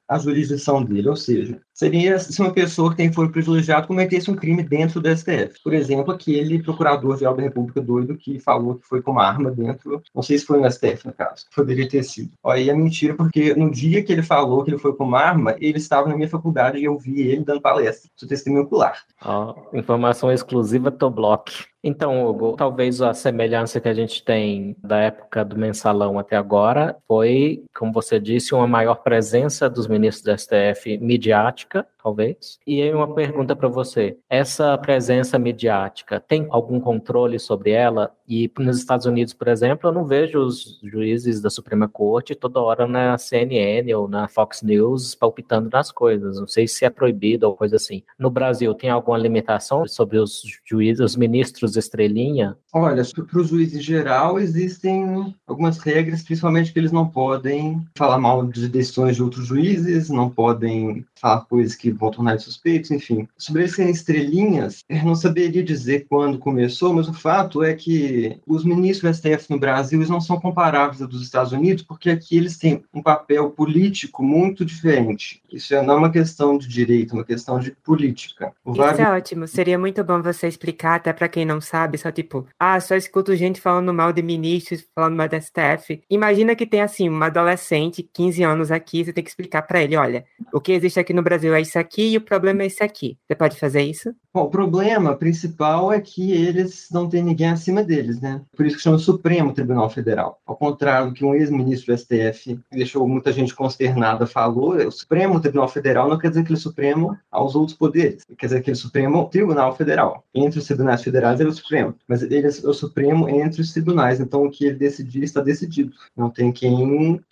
à 0.08 0.18
jurisdição 0.18 0.84
dele, 0.84 1.08
ou 1.08 1.16
seja, 1.16 1.60
seria 1.72 2.18
se 2.18 2.40
uma 2.40 2.52
pessoa 2.52 2.90
que 2.90 2.96
tem 2.96 3.12
foro 3.12 3.30
privilegiado 3.30 3.86
cometesse 3.86 4.30
um 4.30 4.36
crime 4.36 4.62
dentro 4.62 5.00
do 5.00 5.16
STF. 5.16 5.60
Por 5.62 5.72
exemplo, 5.72 6.12
aquele 6.12 6.62
procurador-geral 6.62 7.34
da 7.34 7.42
República 7.42 7.80
doido 7.80 8.16
que 8.16 8.38
falou 8.38 8.76
que 8.76 8.86
foi 8.86 9.00
com 9.02 9.12
uma 9.12 9.26
arma 9.26 9.50
dentro, 9.50 10.02
não 10.14 10.22
sei 10.22 10.38
se 10.38 10.44
foi 10.44 10.60
no 10.60 10.70
STF, 10.70 11.06
no 11.06 11.12
caso, 11.12 11.46
poderia 11.54 11.88
ter 11.88 12.02
sido. 12.02 12.30
Aí 12.44 12.68
é 12.68 12.74
mentira, 12.74 13.14
porque 13.14 13.54
no 13.54 13.70
dia 13.70 14.02
que 14.02 14.12
ele 14.12 14.22
falou 14.22 14.64
que 14.64 14.70
ele 14.70 14.78
foi 14.78 14.94
com 14.94 15.04
uma 15.04 15.20
arma, 15.20 15.56
ele 15.60 15.78
estava 15.78 16.08
na 16.08 16.16
minha 16.16 16.28
faculdade 16.28 16.78
e 16.78 16.84
eu 16.84 16.98
vi 16.98 17.20
ele 17.20 17.44
dando 17.44 17.60
palestra, 17.60 18.10
seu 18.16 18.28
testemunho 18.28 18.64
ocular. 18.64 19.02
Oh, 19.24 19.76
informação 19.76 20.30
exclusiva 20.30 20.90
do 20.90 21.10
Block. 21.10 21.52
Então, 21.84 22.24
Hugo, 22.24 22.54
talvez 22.56 23.02
a 23.02 23.12
semelhança 23.12 23.80
que 23.80 23.88
a 23.88 23.94
gente 23.94 24.24
tem 24.24 24.76
da 24.80 24.98
época 24.98 25.44
do 25.44 25.58
mensalão 25.58 26.16
até 26.16 26.36
agora 26.36 26.96
foi, 27.08 27.64
como 27.76 27.92
você 27.92 28.20
disse, 28.20 28.54
uma 28.54 28.68
maior 28.68 28.96
presença 28.96 29.68
dos 29.68 29.88
ministros 29.88 30.22
do 30.22 30.38
STF 30.38 30.98
midiática 30.98 31.61
prática 31.64 31.86
talvez. 32.02 32.58
E 32.66 32.82
aí 32.82 32.92
uma 32.92 33.14
pergunta 33.14 33.54
para 33.54 33.68
você: 33.68 34.16
essa 34.28 34.76
presença 34.78 35.38
midiática 35.38 36.20
tem 36.20 36.46
algum 36.50 36.80
controle 36.80 37.38
sobre 37.38 37.70
ela? 37.70 38.12
E 38.28 38.50
nos 38.58 38.78
Estados 38.78 39.06
Unidos, 39.06 39.34
por 39.34 39.48
exemplo, 39.48 39.88
eu 39.88 39.92
não 39.92 40.06
vejo 40.06 40.38
os 40.38 40.80
juízes 40.82 41.40
da 41.40 41.50
Suprema 41.50 41.88
Corte 41.88 42.34
toda 42.34 42.60
hora 42.60 42.86
na 42.86 43.18
CNN 43.18 43.92
ou 43.94 44.08
na 44.08 44.26
Fox 44.26 44.62
News 44.62 45.14
palpitando 45.14 45.68
nas 45.70 45.92
coisas. 45.92 46.38
Não 46.38 46.46
sei 46.46 46.66
se 46.66 46.84
é 46.84 46.90
proibido 46.90 47.46
ou 47.46 47.56
coisa 47.56 47.76
assim. 47.76 48.02
No 48.18 48.30
Brasil, 48.30 48.72
tem 48.74 48.90
alguma 48.90 49.18
limitação 49.18 49.86
sobre 49.86 50.18
os 50.18 50.42
juízes, 50.64 51.04
os 51.04 51.16
ministros 51.16 51.76
estrelinha? 51.76 52.56
Olha, 52.72 53.02
para 53.04 53.40
os 53.40 53.48
juízes 53.48 53.78
em 53.78 53.82
geral, 53.82 54.40
existem 54.40 55.34
algumas 55.46 55.78
regras, 55.78 56.22
principalmente 56.22 56.72
que 56.72 56.78
eles 56.78 56.92
não 56.92 57.06
podem 57.06 57.86
falar 57.96 58.18
mal 58.18 58.46
de 58.46 58.68
decisões 58.68 59.16
de 59.16 59.22
outros 59.22 59.46
juízes, 59.46 60.08
não 60.08 60.30
podem 60.30 61.04
falar 61.14 61.42
coisas 61.42 61.74
que 61.74 61.91
vão 61.92 62.10
tornar 62.10 62.38
suspeitos, 62.38 62.90
enfim. 62.90 63.28
Sobre 63.36 63.62
eles 63.62 63.74
serem 63.74 63.92
estrelinhas, 63.92 64.84
eu 64.88 65.04
não 65.04 65.14
saberia 65.14 65.62
dizer 65.62 66.06
quando 66.08 66.38
começou, 66.38 66.92
mas 66.92 67.08
o 67.08 67.12
fato 67.12 67.62
é 67.62 67.74
que 67.74 68.38
os 68.46 68.64
ministros 68.64 69.20
do 69.20 69.30
STF 69.30 69.50
no 69.50 69.58
Brasil 69.58 69.98
eles 69.98 70.10
não 70.10 70.20
são 70.20 70.40
comparáveis 70.40 71.00
aos 71.00 71.10
dos 71.10 71.22
Estados 71.22 71.52
Unidos, 71.52 71.82
porque 71.82 72.10
aqui 72.10 72.36
eles 72.36 72.56
têm 72.56 72.82
um 72.92 73.02
papel 73.02 73.50
político 73.50 74.22
muito 74.22 74.64
diferente. 74.64 75.42
Isso 75.50 75.74
não 75.82 75.94
é 75.94 75.96
uma 75.96 76.12
questão 76.12 76.56
de 76.56 76.68
direito, 76.68 77.12
é 77.12 77.18
uma 77.18 77.24
questão 77.24 77.58
de 77.58 77.72
política. 77.84 78.52
O 78.64 78.72
Isso 78.72 78.82
é 78.82 79.10
ótimo. 79.10 79.46
Seria 79.46 79.78
muito 79.78 80.02
bom 80.04 80.22
você 80.22 80.48
explicar, 80.48 80.96
até 80.96 81.12
para 81.12 81.28
quem 81.28 81.44
não 81.44 81.60
sabe, 81.60 81.98
só 81.98 82.10
tipo, 82.10 82.46
ah, 82.58 82.78
só 82.80 82.94
escuto 82.94 83.34
gente 83.36 83.60
falando 83.60 83.92
mal 83.92 84.12
de 84.12 84.22
ministros, 84.22 84.86
falando 84.94 85.16
mal 85.16 85.28
do 85.28 85.36
STF. 85.40 86.02
Imagina 86.08 86.54
que 86.54 86.66
tem 86.66 86.80
assim, 86.80 87.08
uma 87.08 87.26
adolescente, 87.26 88.08
15 88.12 88.42
anos 88.42 88.70
aqui, 88.70 89.04
você 89.04 89.12
tem 89.12 89.24
que 89.24 89.30
explicar 89.30 89.62
para 89.62 89.82
ele, 89.82 89.96
olha, 89.96 90.24
o 90.52 90.60
que 90.60 90.72
existe 90.72 90.98
aqui 90.98 91.12
no 91.12 91.22
Brasil 91.22 91.54
é 91.54 91.60
isso 91.60 91.78
aqui 91.82 92.12
e 92.12 92.16
o 92.16 92.20
problema 92.20 92.62
é 92.62 92.66
esse 92.66 92.82
aqui. 92.82 93.18
Você 93.26 93.34
pode 93.34 93.58
fazer 93.58 93.82
isso? 93.82 94.14
Bom, 94.34 94.44
o 94.44 94.50
problema 94.50 95.14
principal 95.14 95.92
é 95.92 96.00
que 96.00 96.32
eles 96.32 96.88
não 96.90 97.06
têm 97.06 97.22
ninguém 97.22 97.50
acima 97.50 97.82
deles, 97.82 98.18
né? 98.18 98.40
Por 98.56 98.64
isso 98.64 98.76
que 98.76 98.82
chama 98.82 98.98
Supremo 98.98 99.52
Tribunal 99.52 99.90
Federal. 99.90 100.40
Ao 100.46 100.56
contrário 100.56 101.08
do 101.08 101.14
que 101.14 101.24
um 101.24 101.34
ex-ministro 101.34 101.94
do 101.94 101.98
STF 101.98 102.58
deixou 102.70 103.06
muita 103.06 103.30
gente 103.30 103.54
consternada 103.54 104.26
falou, 104.26 104.74
o 104.76 104.90
Supremo 104.90 105.38
Tribunal 105.38 105.68
Federal 105.68 106.08
não 106.08 106.18
quer 106.18 106.30
dizer 106.30 106.44
que 106.44 106.48
ele 106.48 106.58
é 106.58 106.62
supremo 106.62 107.14
aos 107.30 107.54
outros 107.54 107.76
poderes, 107.76 108.24
quer 108.38 108.46
dizer 108.46 108.62
que 108.62 108.70
ele 108.70 108.78
é 108.78 108.80
supremo 108.80 109.28
Tribunal 109.28 109.76
Federal. 109.76 110.24
Entre 110.34 110.58
os 110.58 110.66
tribunais 110.66 111.02
federais 111.02 111.38
ele 111.38 111.50
é 111.50 111.52
o 111.52 111.54
supremo, 111.54 111.94
mas 112.08 112.22
ele 112.22 112.46
é 112.46 112.48
o 112.48 112.72
supremo 112.72 113.28
entre 113.28 113.60
os 113.60 113.72
tribunais, 113.72 114.18
então 114.18 114.44
o 114.44 114.50
que 114.50 114.64
ele 114.64 114.76
decidir 114.76 115.24
está 115.24 115.42
decidido. 115.42 115.92
Não 116.16 116.30
tem 116.30 116.50
quem 116.50 116.72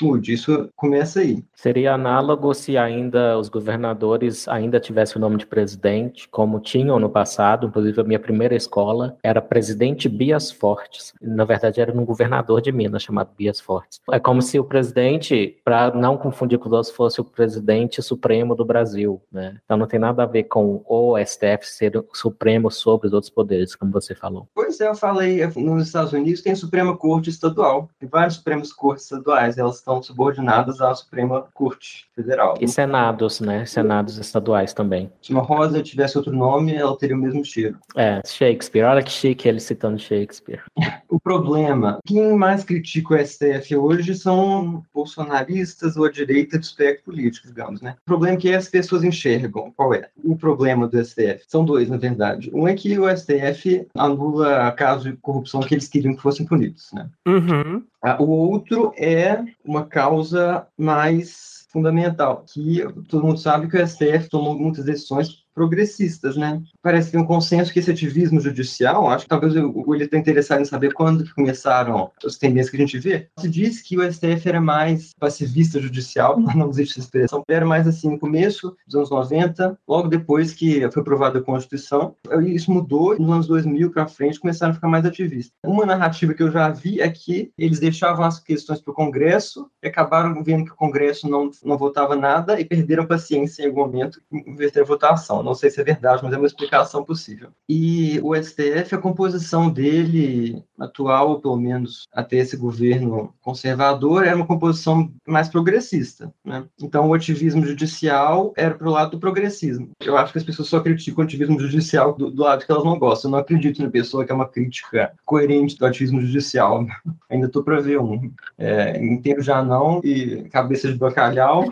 mude. 0.01 0.35
Isso 0.35 0.69
começa 0.77 1.21
aí. 1.21 1.43
Seria 1.55 1.95
análogo 1.95 2.53
se 2.53 2.77
ainda 2.77 3.39
os 3.39 3.49
governadores 3.49 4.40
ainda 4.49 4.81
tivessem 4.81 5.17
o 5.17 5.21
nome 5.21 5.37
de 5.37 5.47
presidente, 5.47 6.29
como 6.29 6.61
tinham 6.61 6.99
no 6.99 7.09
passado. 7.09 7.67
Inclusive, 7.67 8.01
a 8.01 8.05
minha 8.05 8.19
primeira 8.19 8.55
escola 8.55 9.17
era 9.23 9.41
presidente 9.41 10.09
Bias 10.09 10.51
Fortes. 10.51 11.13
Na 11.21 11.45
verdade, 11.45 11.81
era 11.81 11.93
um 11.93 12.05
governador 12.05 12.61
de 12.61 12.73
Minas 12.73 13.03
chamado 13.03 13.31
Bias 13.37 13.61
Fortes. 13.61 14.01
É 14.11 14.19
como 14.19 14.43
se 14.43 14.59
o 14.59 14.65
presidente, 14.65 15.59
para 15.65 15.93
não 15.95 16.17
confundir 16.17 16.59
com 16.59 16.69
os 16.69 16.73
outros, 16.73 16.95
fosse 16.95 17.21
o 17.21 17.25
presidente 17.25 18.03
supremo 18.03 18.55
do 18.55 18.65
Brasil. 18.65 19.21
Né? 19.31 19.59
Então, 19.65 19.77
não 19.77 19.87
tem 19.87 20.01
nada 20.01 20.23
a 20.23 20.27
ver 20.27 20.45
com 20.45 20.83
o 20.87 21.17
STF 21.19 21.67
ser 21.67 21.97
o 21.97 22.07
supremo 22.13 22.71
sobre 22.71 23.09
os 23.09 23.13
outros 23.13 23.31
poderes, 23.31 23.75
como 23.75 23.93
você 23.93 24.15
falou. 24.15 24.49
Pois 24.55 24.81
é, 24.81 24.89
eu 24.89 24.95
falei, 24.95 25.47
nos 25.57 25.87
Estados 25.87 26.13
Unidos 26.13 26.43
tem 26.43 26.55
Suprema 26.55 26.97
Corte 26.97 27.31
Estadual. 27.31 27.89
Tem 27.99 28.09
várias 28.09 28.35
Supremas 28.35 28.73
Cortes 28.73 29.05
estaduais, 29.05 29.59
elas 29.59 29.77
estão 29.77 30.03
subordinadas 30.03 30.81
à 30.81 30.95
Suprema 30.95 31.47
Corte 31.55 32.07
Federal. 32.15 32.55
E 32.61 32.69
senados, 32.69 33.41
né? 33.41 33.65
Senados 33.67 34.19
estaduais 34.31 34.73
também. 34.73 35.11
Se 35.21 35.33
uma 35.33 35.43
rosa 35.43 35.83
tivesse 35.83 36.17
outro 36.17 36.33
nome, 36.33 36.75
ela 36.75 36.97
teria 36.97 37.17
o 37.17 37.19
mesmo 37.19 37.45
cheiro. 37.45 37.79
É, 37.97 38.21
Shakespeare. 38.27 38.85
Olha 38.85 39.03
que 39.03 39.11
chique 39.11 39.49
ele 39.49 39.61
citando 39.61 39.99
Shakespeare. 39.99 40.63
o 41.09 41.21
problema, 41.21 41.99
quem 42.07 42.33
mais 42.35 42.65
critica 42.65 43.15
o 43.15 43.27
STF 43.27 43.77
hoje 43.77 44.15
são 44.15 44.83
bolsonaristas 44.95 45.97
ou 45.97 46.05
a 46.05 46.11
direita 46.11 46.59
do 46.59 46.63
espectro 46.63 47.05
político, 47.05 47.49
digamos, 47.49 47.81
né? 47.81 47.97
O 48.03 48.05
problema 48.07 48.37
é 48.37 48.41
que 48.41 48.55
as 48.55 48.69
pessoas 48.69 49.05
enxergam. 49.05 49.73
Qual 49.77 49.93
é? 49.93 50.09
O 50.23 50.37
problema 50.37 50.87
do 50.87 51.05
STF. 51.05 51.45
São 51.49 51.65
dois, 51.65 51.89
na 51.89 51.97
verdade. 51.97 52.51
Um 52.55 52.67
é 52.67 52.75
que 52.75 52.99
o 52.99 53.09
STF 53.15 53.87
anula 53.95 54.73
casos 54.73 55.05
de 55.05 55.17
corrupção 55.19 55.61
que 55.61 55.75
eles 55.75 55.89
queriam 55.89 56.15
que 56.15 56.23
fossem 56.23 56.47
punidos, 56.47 56.91
né? 56.93 57.09
Uhum. 57.27 57.83
O 58.19 58.31
outro 58.31 58.93
é 58.97 59.45
uma 59.65 59.85
causa 59.85 60.67
mais 60.77 61.60
fundamental, 61.71 62.45
que 62.45 62.85
todo 63.09 63.25
mundo 63.25 63.39
sabe 63.39 63.69
que 63.69 63.77
o 63.77 63.87
STF 63.87 64.29
tomou 64.29 64.59
muitas 64.59 64.85
decisões 64.85 65.40
progressistas, 65.55 66.37
né? 66.37 66.63
Parece 66.83 67.07
que 67.07 67.13
tem 67.13 67.21
um 67.21 67.27
consenso 67.27 67.73
que 67.73 67.79
esse 67.79 67.91
ativismo 67.91 68.41
judicial, 68.41 69.09
acho 69.11 69.25
que 69.25 69.29
talvez 69.29 69.55
o 69.57 69.95
ele 69.95 70.05
está 70.05 70.17
interessado 70.17 70.61
em 70.61 70.65
saber 70.65 70.93
quando 70.93 71.25
que 71.25 71.35
começaram 71.35 72.11
as 72.25 72.37
tendências 72.37 72.71
que 72.71 72.77
a 72.77 72.81
gente 72.81 72.99
vê. 72.99 73.29
Se 73.39 73.49
diz 73.49 73.83
que 73.83 73.99
o 73.99 74.13
STF 74.13 74.49
era 74.49 74.61
mais 74.61 75.13
pacifista 75.19 75.81
judicial, 75.81 76.39
não 76.55 76.71
existe 76.71 76.93
essa 76.93 77.01
expressão, 77.01 77.43
era 77.49 77.67
mais 77.67 77.87
assim 77.87 78.11
no 78.11 78.19
começo 78.19 78.77
dos 78.87 78.95
anos 78.95 79.11
90, 79.11 79.79
logo 79.87 80.09
depois 80.09 80.53
que 80.53 80.89
foi 80.91 81.03
aprovada 81.03 81.39
a 81.39 81.43
Constituição, 81.43 82.15
isso 82.47 82.71
mudou 82.71 83.19
nos 83.19 83.31
anos 83.31 83.47
2000 83.47 83.91
para 83.91 84.07
frente 84.07 84.41
começaram 84.41 84.73
a 84.73 84.75
ficar 84.75 84.89
mais 84.89 85.05
ativistas. 85.05 85.53
Uma 85.65 85.85
narrativa 85.85 86.35
que 86.35 86.43
eu 86.43 86.51
já 86.51 86.69
vi 86.71 87.01
é 87.01 87.09
que 87.09 87.53
eles 87.59 87.81
deixavam 87.81 88.25
as 88.25 88.41
questões 88.41 88.81
para 88.81 88.93
o 88.93 88.95
Congresso 88.95 89.71
e 89.83 89.89
acabaram 89.89 90.43
vendo 90.43 90.65
que 90.65 90.73
o 90.73 90.77
Congresso 90.77 91.29
não, 91.29 91.51
não 91.65 91.77
votava 91.77 92.17
nada 92.17 92.61
e 92.61 92.65
perderam 92.65 93.07
paciência 93.07 93.63
em 93.63 93.67
algum 93.67 93.81
momento 93.81 94.21
vez 94.57 94.73
de 94.73 94.83
votação 94.83 95.40
não 95.43 95.55
sei 95.55 95.71
se 95.71 95.81
é 95.81 95.85
verdade, 95.85 96.23
mas 96.23 96.33
é 96.33 96.37
uma 96.37 96.47
explicação 96.47 97.05
possível. 97.05 97.51
E 97.69 98.21
o 98.23 98.35
STF, 98.35 98.95
a 98.95 98.99
composição 98.99 99.71
dele, 99.71 100.63
atual, 100.79 101.31
ou 101.31 101.41
pelo 101.41 101.57
menos 101.57 102.07
até 102.13 102.37
esse 102.37 102.57
governo 102.57 103.35
conservador, 103.41 104.25
era 104.25 104.37
uma 104.37 104.47
composição 104.47 105.13
mais 105.27 105.49
progressista. 105.49 106.33
Né? 106.45 106.65
Então, 106.83 107.09
o 107.09 107.15
ativismo 107.15 107.65
judicial 107.65 108.53
era 108.57 108.75
para 108.75 108.89
o 108.89 108.93
lado 108.93 109.13
do 109.13 109.21
progressismo. 109.21 109.91
Eu 110.01 110.17
acho 110.17 110.33
que 110.33 110.39
as 110.39 110.45
pessoas 110.45 110.69
só 110.69 110.81
criticam 110.81 111.23
o 111.23 111.27
ativismo 111.27 111.59
judicial 111.61 112.15
do, 112.15 112.31
do 112.31 112.43
lado 112.43 112.65
que 112.65 112.73
elas 112.73 112.85
não 112.85 112.99
gostam. 112.99 113.29
Eu 113.29 113.33
não 113.33 113.39
acredito 113.39 113.83
na 113.83 113.91
pessoa 113.91 114.25
que 114.25 114.33
é 114.33 114.35
uma 114.35 114.49
crítica 114.49 115.13
coerente 115.25 115.77
do 115.77 115.87
ativismo 115.87 116.21
judicial. 116.21 116.87
Ainda 117.31 117.47
estou 117.47 117.63
para 117.63 117.81
ver 117.81 118.01
um. 118.01 118.33
É, 118.59 119.03
inteiro 119.05 119.43
já 119.43 119.63
não, 119.63 120.01
e 120.05 120.49
cabeça 120.51 120.91
de 120.91 120.99
bacalhau. 120.99 121.65